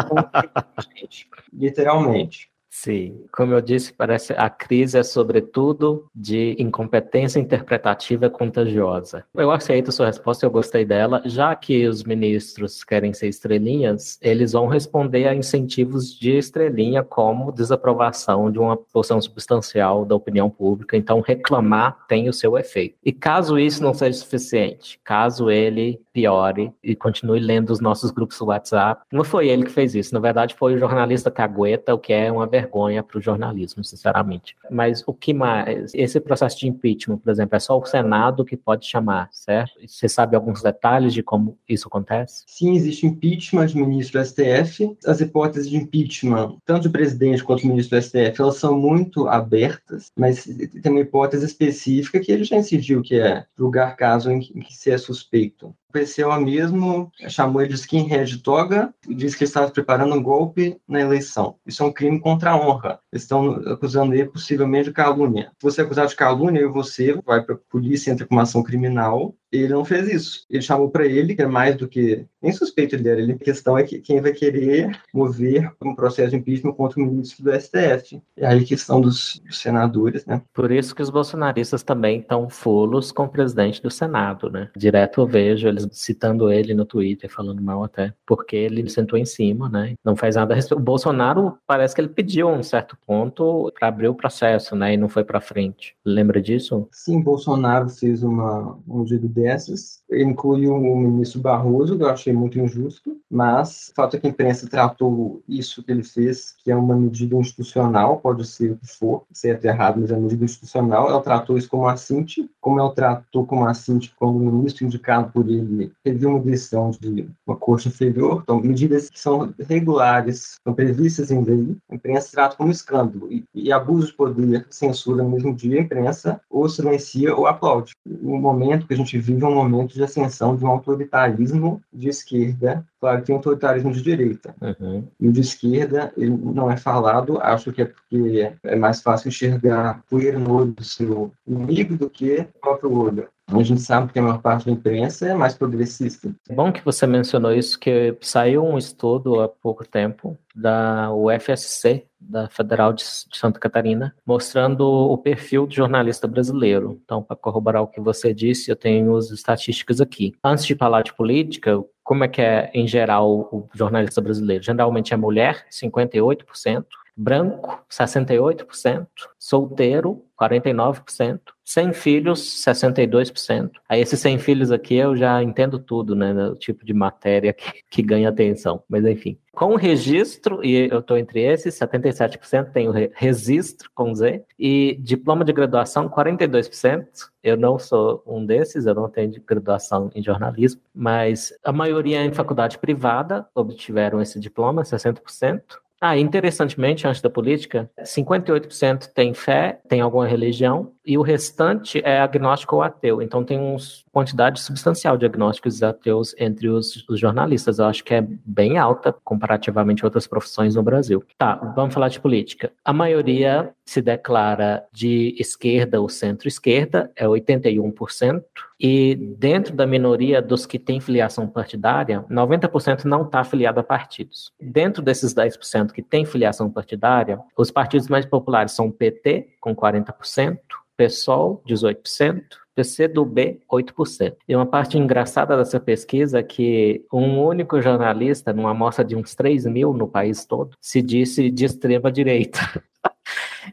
gente, 0.98 1.28
literalmente. 1.52 2.51
Sim, 2.74 3.26
como 3.30 3.52
eu 3.52 3.60
disse, 3.60 3.92
parece 3.92 4.32
a 4.32 4.48
crise 4.48 4.98
é 4.98 5.02
sobretudo 5.02 6.06
de 6.14 6.56
incompetência 6.58 7.38
interpretativa 7.38 8.30
contagiosa. 8.30 9.24
Eu 9.34 9.50
aceito 9.50 9.90
a 9.90 9.92
sua 9.92 10.06
resposta, 10.06 10.46
eu 10.46 10.50
gostei 10.50 10.82
dela. 10.82 11.20
Já 11.26 11.54
que 11.54 11.86
os 11.86 12.02
ministros 12.02 12.82
querem 12.82 13.12
ser 13.12 13.28
estrelinhas, 13.28 14.18
eles 14.22 14.52
vão 14.52 14.68
responder 14.68 15.28
a 15.28 15.34
incentivos 15.34 16.18
de 16.18 16.30
estrelinha 16.30 17.02
como 17.02 17.52
desaprovação 17.52 18.50
de 18.50 18.58
uma 18.58 18.74
porção 18.74 19.20
substancial 19.20 20.06
da 20.06 20.16
opinião 20.16 20.48
pública. 20.48 20.96
Então, 20.96 21.20
reclamar 21.20 21.98
tem 22.08 22.30
o 22.30 22.32
seu 22.32 22.56
efeito. 22.56 22.96
E 23.04 23.12
caso 23.12 23.58
isso 23.58 23.82
não 23.82 23.92
seja 23.92 24.16
suficiente, 24.18 24.98
caso 25.04 25.50
ele 25.50 26.00
piore 26.10 26.72
e 26.82 26.96
continue 26.96 27.38
lendo 27.38 27.70
os 27.70 27.80
nossos 27.80 28.10
grupos 28.10 28.38
do 28.38 28.46
WhatsApp, 28.46 29.02
não 29.12 29.24
foi 29.24 29.48
ele 29.48 29.64
que 29.64 29.70
fez 29.70 29.94
isso. 29.94 30.14
Na 30.14 30.20
verdade, 30.20 30.54
foi 30.54 30.74
o 30.74 30.78
jornalista 30.78 31.30
Cagueta, 31.30 31.94
o 31.94 31.98
que 31.98 32.14
é 32.14 32.32
uma 32.32 32.46
verdade 32.46 32.61
vergonha 32.62 33.02
para 33.02 33.18
o 33.18 33.20
jornalismo, 33.20 33.84
sinceramente. 33.84 34.56
Mas 34.70 35.02
o 35.06 35.12
que 35.12 35.34
mais? 35.34 35.92
Esse 35.94 36.20
processo 36.20 36.58
de 36.58 36.68
impeachment, 36.68 37.18
por 37.18 37.30
exemplo, 37.30 37.56
é 37.56 37.60
só 37.60 37.78
o 37.78 37.84
Senado 37.84 38.44
que 38.44 38.56
pode 38.56 38.86
chamar, 38.86 39.28
certo? 39.32 39.72
Você 39.86 40.08
sabe 40.08 40.36
alguns 40.36 40.62
detalhes 40.62 41.12
de 41.12 41.22
como 41.22 41.58
isso 41.68 41.88
acontece? 41.88 42.44
Sim, 42.46 42.74
existe 42.74 43.06
impeachment 43.06 43.66
de 43.66 43.76
ministro 43.76 44.20
do 44.20 44.26
STF. 44.26 44.96
As 45.06 45.20
hipóteses 45.20 45.68
de 45.68 45.76
impeachment, 45.76 46.56
tanto 46.64 46.88
do 46.88 46.92
presidente 46.92 47.42
quanto 47.42 47.62
do 47.62 47.68
ministro 47.68 47.98
do 47.98 48.02
STF, 48.02 48.40
elas 48.40 48.56
são 48.56 48.78
muito 48.78 49.28
abertas, 49.28 50.10
mas 50.16 50.44
tem 50.44 50.92
uma 50.92 51.00
hipótese 51.00 51.44
específica 51.44 52.20
que 52.20 52.32
ele 52.32 52.44
já 52.44 52.56
incidiu, 52.56 53.02
que 53.02 53.16
é 53.16 53.44
julgar 53.56 53.96
caso 53.96 54.30
em 54.30 54.40
que 54.40 54.74
se 54.74 54.90
é 54.90 54.98
suspeito. 54.98 55.74
PCO 55.92 56.40
mesmo 56.40 57.12
chamou 57.28 57.60
ele 57.60 57.70
de 57.70 57.76
skinhead 57.76 58.38
toga 58.38 58.92
e 59.08 59.14
disse 59.14 59.36
que 59.36 59.44
ele 59.44 59.48
estava 59.48 59.70
preparando 59.70 60.14
um 60.14 60.22
golpe 60.22 60.80
na 60.88 61.00
eleição. 61.00 61.56
Isso 61.66 61.82
é 61.82 61.86
um 61.86 61.92
crime 61.92 62.18
contra 62.18 62.50
a 62.50 62.56
honra. 62.56 62.98
Estão 63.12 63.52
acusando 63.72 64.14
ele 64.14 64.26
possivelmente 64.26 64.86
de 64.86 64.92
calúnia. 64.92 65.52
Se 65.58 65.62
você 65.62 65.80
é 65.80 65.84
acusado 65.84 66.08
de 66.08 66.16
calúnia, 66.16 66.68
você 66.68 67.14
vai 67.24 67.42
para 67.42 67.54
a 67.54 67.58
polícia, 67.70 68.10
entra 68.10 68.26
com 68.26 68.34
uma 68.34 68.42
ação 68.42 68.62
criminal 68.62 69.34
ele 69.52 69.68
não 69.68 69.84
fez 69.84 70.08
isso. 70.08 70.46
Ele 70.50 70.62
chamou 70.62 70.90
para 70.90 71.06
ele, 71.06 71.34
que 71.34 71.42
é 71.42 71.46
mais 71.46 71.76
do 71.76 71.86
que. 71.86 72.24
Nem 72.40 72.52
suspeito 72.52 72.96
ele 72.96 73.08
era. 73.08 73.20
Ele, 73.20 73.32
a 73.32 73.38
questão 73.38 73.78
é 73.78 73.84
que 73.84 74.00
quem 74.00 74.20
vai 74.20 74.32
querer 74.32 74.98
mover 75.12 75.70
um 75.80 75.94
processo 75.94 76.30
de 76.30 76.36
impeachment 76.36 76.72
contra 76.72 77.00
o 77.00 77.04
ministro 77.04 77.44
do 77.44 77.52
STF. 77.52 78.20
É 78.36 78.46
aí 78.46 78.60
a 78.60 78.64
questão 78.64 79.00
dos, 79.00 79.40
dos 79.46 79.58
senadores, 79.58 80.26
né? 80.26 80.42
Por 80.52 80.72
isso 80.72 80.94
que 80.94 81.02
os 81.02 81.10
bolsonaristas 81.10 81.82
também 81.82 82.20
estão 82.20 82.48
fulos 82.48 83.12
com 83.12 83.24
o 83.24 83.28
presidente 83.28 83.82
do 83.82 83.90
Senado, 83.90 84.50
né? 84.50 84.70
Direto 84.76 85.20
eu 85.20 85.26
vejo 85.26 85.68
eles 85.68 85.86
citando 85.92 86.50
ele 86.50 86.74
no 86.74 86.84
Twitter, 86.84 87.30
falando 87.30 87.62
mal 87.62 87.84
até, 87.84 88.12
porque 88.26 88.56
ele 88.56 88.88
sentou 88.88 89.18
em 89.18 89.24
cima, 89.24 89.68
né? 89.68 89.94
Não 90.04 90.16
faz 90.16 90.36
nada 90.36 90.54
a 90.54 90.56
respeito. 90.56 90.80
O 90.80 90.84
Bolsonaro 90.84 91.58
parece 91.66 91.94
que 91.94 92.00
ele 92.00 92.08
pediu 92.08 92.48
um 92.48 92.62
certo 92.62 92.96
ponto 93.06 93.72
para 93.78 93.88
abrir 93.88 94.08
o 94.08 94.14
processo, 94.14 94.74
né? 94.74 94.94
E 94.94 94.96
não 94.96 95.08
foi 95.08 95.24
para 95.24 95.40
frente. 95.40 95.94
Lembra 96.04 96.40
disso? 96.40 96.88
Sim, 96.90 97.20
Bolsonaro 97.20 97.88
fez 97.88 98.22
uma, 98.22 98.78
um 98.88 99.04
pedido 99.12 99.28
dessas. 99.42 100.01
Inclui 100.14 100.66
o 100.66 100.96
ministro 100.96 101.40
Barroso, 101.40 101.96
que 101.96 102.02
eu 102.02 102.08
achei 102.08 102.32
muito 102.32 102.58
injusto, 102.58 103.16
mas 103.28 103.90
o 103.90 103.94
fato 103.94 104.16
é 104.16 104.20
que 104.20 104.26
a 104.26 104.30
imprensa 104.30 104.68
tratou 104.68 105.42
isso 105.48 105.82
que 105.82 105.90
ele 105.90 106.04
fez, 106.04 106.54
que 106.62 106.70
é 106.70 106.76
uma 106.76 106.94
medida 106.94 107.36
institucional, 107.36 108.18
pode 108.18 108.46
ser 108.46 108.72
o 108.72 108.76
que 108.76 108.86
for, 108.86 109.24
certo 109.32 109.64
ou 109.64 109.70
errado, 109.70 110.00
mas 110.00 110.10
é 110.10 110.14
uma 110.14 110.22
medida 110.22 110.44
institucional, 110.44 111.08
ela 111.08 111.20
tratou 111.20 111.58
isso 111.58 111.68
como 111.68 111.88
assinte, 111.88 112.48
como 112.60 112.78
ela 112.78 112.94
tratou 112.94 113.44
como 113.44 113.66
assinte 113.66 114.14
quando 114.16 114.36
o 114.36 114.52
ministro 114.52 114.84
indicado 114.84 115.30
por 115.32 115.48
ele 115.48 115.92
teve 116.04 116.24
uma 116.26 116.38
decisão 116.40 116.90
de 116.90 117.28
uma 117.46 117.56
corte 117.56 117.88
inferior, 117.88 118.40
então 118.42 118.60
medidas 118.60 119.10
que 119.10 119.18
são 119.18 119.52
regulares, 119.68 120.56
são 120.62 120.74
previstas 120.74 121.30
em 121.30 121.42
lei, 121.42 121.76
a 121.90 121.94
imprensa 121.94 122.30
trata 122.32 122.56
como 122.56 122.70
escândalo, 122.70 123.32
e, 123.32 123.44
e 123.54 123.72
abuso 123.72 124.08
de 124.08 124.12
poder, 124.14 124.66
censura 124.70 125.22
no 125.22 125.30
mesmo 125.30 125.54
dia, 125.54 125.80
a 125.80 125.82
imprensa 125.82 126.40
ou 126.48 126.68
silencia 126.68 127.34
ou 127.34 127.46
aplaude. 127.46 127.92
No 128.06 128.38
momento 128.38 128.86
que 128.86 128.94
a 128.94 128.96
gente 128.96 129.18
vive 129.18 129.32
vive 129.32 129.44
um 129.44 129.54
momento 129.54 129.94
de 129.94 130.01
ascensão 130.04 130.56
de 130.56 130.64
um 130.64 130.68
autoritarismo 130.68 131.82
de 131.92 132.08
esquerda. 132.08 132.84
Claro 133.00 133.20
que 133.20 133.26
tem 133.26 133.34
um 133.34 133.38
autoritarismo 133.38 133.92
de 133.92 134.02
direita. 134.02 134.54
Uhum. 134.60 135.04
E 135.20 135.28
o 135.28 135.32
de 135.32 135.40
esquerda, 135.40 136.12
ele 136.16 136.30
não 136.30 136.70
é 136.70 136.76
falado, 136.76 137.38
acho 137.40 137.72
que 137.72 137.82
é 137.82 137.86
porque 137.86 138.52
é 138.62 138.76
mais 138.76 139.00
fácil 139.02 139.28
enxergar 139.28 140.02
poeira 140.08 140.38
no 140.38 140.54
olho 140.54 140.72
do 140.72 140.84
seu 140.84 141.32
inimigo 141.46 141.96
do 141.96 142.08
que 142.08 142.46
o 142.54 142.60
próprio 142.60 142.92
olho. 142.92 143.28
A 143.58 143.62
gente 143.62 143.80
sabe 143.80 144.12
que 144.12 144.18
a 144.18 144.22
maior 144.22 144.40
parte 144.40 144.66
da 144.66 144.72
imprensa 144.72 145.28
é 145.28 145.34
mais 145.34 145.54
progressista. 145.54 146.34
Bom 146.50 146.72
que 146.72 146.84
você 146.84 147.06
mencionou 147.06 147.52
isso, 147.52 147.78
que 147.78 148.16
saiu 148.20 148.64
um 148.64 148.78
estudo 148.78 149.40
há 149.40 149.48
pouco 149.48 149.86
tempo 149.86 150.36
da 150.54 151.12
UFSC, 151.12 152.04
da 152.20 152.48
Federal 152.48 152.92
de 152.92 153.02
Santa 153.04 153.58
Catarina, 153.58 154.14
mostrando 154.24 154.82
o 154.86 155.18
perfil 155.18 155.66
do 155.66 155.74
jornalista 155.74 156.26
brasileiro. 156.26 157.00
Então, 157.04 157.22
para 157.22 157.36
corroborar 157.36 157.82
o 157.82 157.86
que 157.86 158.00
você 158.00 158.32
disse, 158.32 158.70
eu 158.70 158.76
tenho 158.76 159.16
as 159.16 159.30
estatísticas 159.30 160.00
aqui. 160.00 160.32
Antes 160.42 160.64
de 160.64 160.74
falar 160.74 161.02
de 161.02 161.12
política, 161.14 161.82
como 162.02 162.24
é 162.24 162.28
que 162.28 162.40
é, 162.40 162.70
em 162.74 162.86
geral, 162.86 163.48
o 163.52 163.68
jornalista 163.74 164.20
brasileiro? 164.20 164.62
Geralmente 164.62 165.14
é 165.14 165.16
mulher, 165.16 165.66
58%, 165.70 166.84
branco, 167.16 167.84
68%, 167.90 169.06
solteiro, 169.38 170.24
49%, 170.40 171.40
sem 171.72 171.92
filhos, 171.92 172.62
62%. 172.64 173.70
Aí 173.88 174.00
esses 174.00 174.20
sem 174.20 174.38
filhos 174.38 174.70
aqui 174.70 174.94
eu 174.94 175.16
já 175.16 175.42
entendo 175.42 175.78
tudo, 175.78 176.14
né, 176.14 176.32
o 176.48 176.54
tipo 176.54 176.84
de 176.84 176.92
matéria 176.92 177.54
que, 177.54 177.82
que 177.88 178.02
ganha 178.02 178.28
atenção, 178.28 178.82
mas 178.86 179.06
enfim. 179.06 179.38
Com 179.54 179.74
registro, 179.74 180.64
e 180.64 180.88
eu 180.90 181.00
estou 181.00 181.16
entre 181.16 181.40
esses, 181.40 181.78
77% 181.78 182.72
tem 182.72 182.88
o 182.88 182.92
registro 183.14 183.90
com 183.94 184.14
Z, 184.14 184.44
e 184.58 184.96
diploma 185.00 185.44
de 185.44 185.52
graduação, 185.52 186.08
42%. 186.08 187.06
Eu 187.42 187.56
não 187.56 187.78
sou 187.78 188.22
um 188.26 188.44
desses, 188.44 188.86
eu 188.86 188.94
não 188.94 189.08
tenho 189.08 189.32
graduação 189.46 190.10
em 190.14 190.22
jornalismo, 190.22 190.80
mas 190.94 191.52
a 191.64 191.72
maioria 191.72 192.24
em 192.24 192.32
faculdade 192.32 192.78
privada 192.78 193.46
obtiveram 193.54 194.20
esse 194.20 194.38
diploma, 194.38 194.82
60%. 194.82 195.62
Ah, 196.04 196.18
interessantemente, 196.18 197.06
antes 197.06 197.22
da 197.22 197.30
política, 197.30 197.88
58% 198.00 199.06
tem 199.14 199.32
fé, 199.32 199.80
tem 199.88 200.00
alguma 200.00 200.26
religião, 200.26 200.92
e 201.04 201.18
o 201.18 201.22
restante 201.22 202.00
é 202.04 202.20
agnóstico 202.20 202.76
ou 202.76 202.82
ateu. 202.82 203.20
Então 203.20 203.44
tem 203.44 203.58
uma 203.58 203.76
quantidade 204.12 204.60
substancial 204.60 205.16
de 205.16 205.26
agnósticos 205.26 205.82
ateus 205.82 206.34
entre 206.38 206.68
os, 206.68 207.08
os, 207.08 207.18
jornalistas. 207.18 207.78
Eu 207.78 207.86
acho 207.86 208.04
que 208.04 208.14
é 208.14 208.24
bem 208.44 208.78
alta 208.78 209.12
comparativamente 209.24 210.04
a 210.04 210.06
outras 210.06 210.26
profissões 210.26 210.74
no 210.74 210.82
Brasil. 210.82 211.24
Tá, 211.36 211.54
vamos 211.74 211.94
falar 211.94 212.08
de 212.08 212.20
política. 212.20 212.72
A 212.84 212.92
maioria 212.92 213.74
se 213.84 214.00
declara 214.00 214.84
de 214.92 215.34
esquerda 215.38 216.00
ou 216.00 216.08
centro-esquerda, 216.08 217.10
é 217.16 217.26
81%. 217.26 218.42
E 218.78 219.14
dentro 219.38 219.74
da 219.74 219.86
minoria 219.86 220.42
dos 220.42 220.66
que 220.66 220.78
têm 220.78 221.00
filiação 221.00 221.46
partidária, 221.46 222.24
90% 222.28 223.04
não 223.04 223.22
está 223.22 223.40
afiliado 223.40 223.78
a 223.78 223.82
partidos. 223.82 224.52
Dentro 224.60 225.02
desses 225.02 225.32
10% 225.34 225.92
que 225.92 226.02
têm 226.02 226.24
filiação 226.24 226.68
partidária, 226.68 227.38
os 227.56 227.70
partidos 227.70 228.08
mais 228.08 228.26
populares 228.26 228.72
são 228.72 228.88
o 228.88 228.92
PT, 228.92 229.51
com 229.62 229.74
40%, 229.74 230.58
PSOL, 230.96 231.62
18%, 231.66 232.42
PCdoB, 232.74 233.60
8%. 233.70 234.36
E 234.48 234.56
uma 234.56 234.66
parte 234.66 234.98
engraçada 234.98 235.56
dessa 235.56 235.78
pesquisa 235.78 236.40
é 236.40 236.42
que 236.42 237.06
um 237.12 237.40
único 237.40 237.80
jornalista, 237.80 238.52
numa 238.52 238.72
amostra 238.72 239.04
de 239.04 239.14
uns 239.14 239.34
3 239.34 239.66
mil 239.66 239.92
no 239.92 240.08
país 240.08 240.44
todo, 240.44 240.76
se 240.80 241.00
disse 241.00 241.50
de 241.50 241.64
extrema 241.64 242.10
direita. 242.10 242.58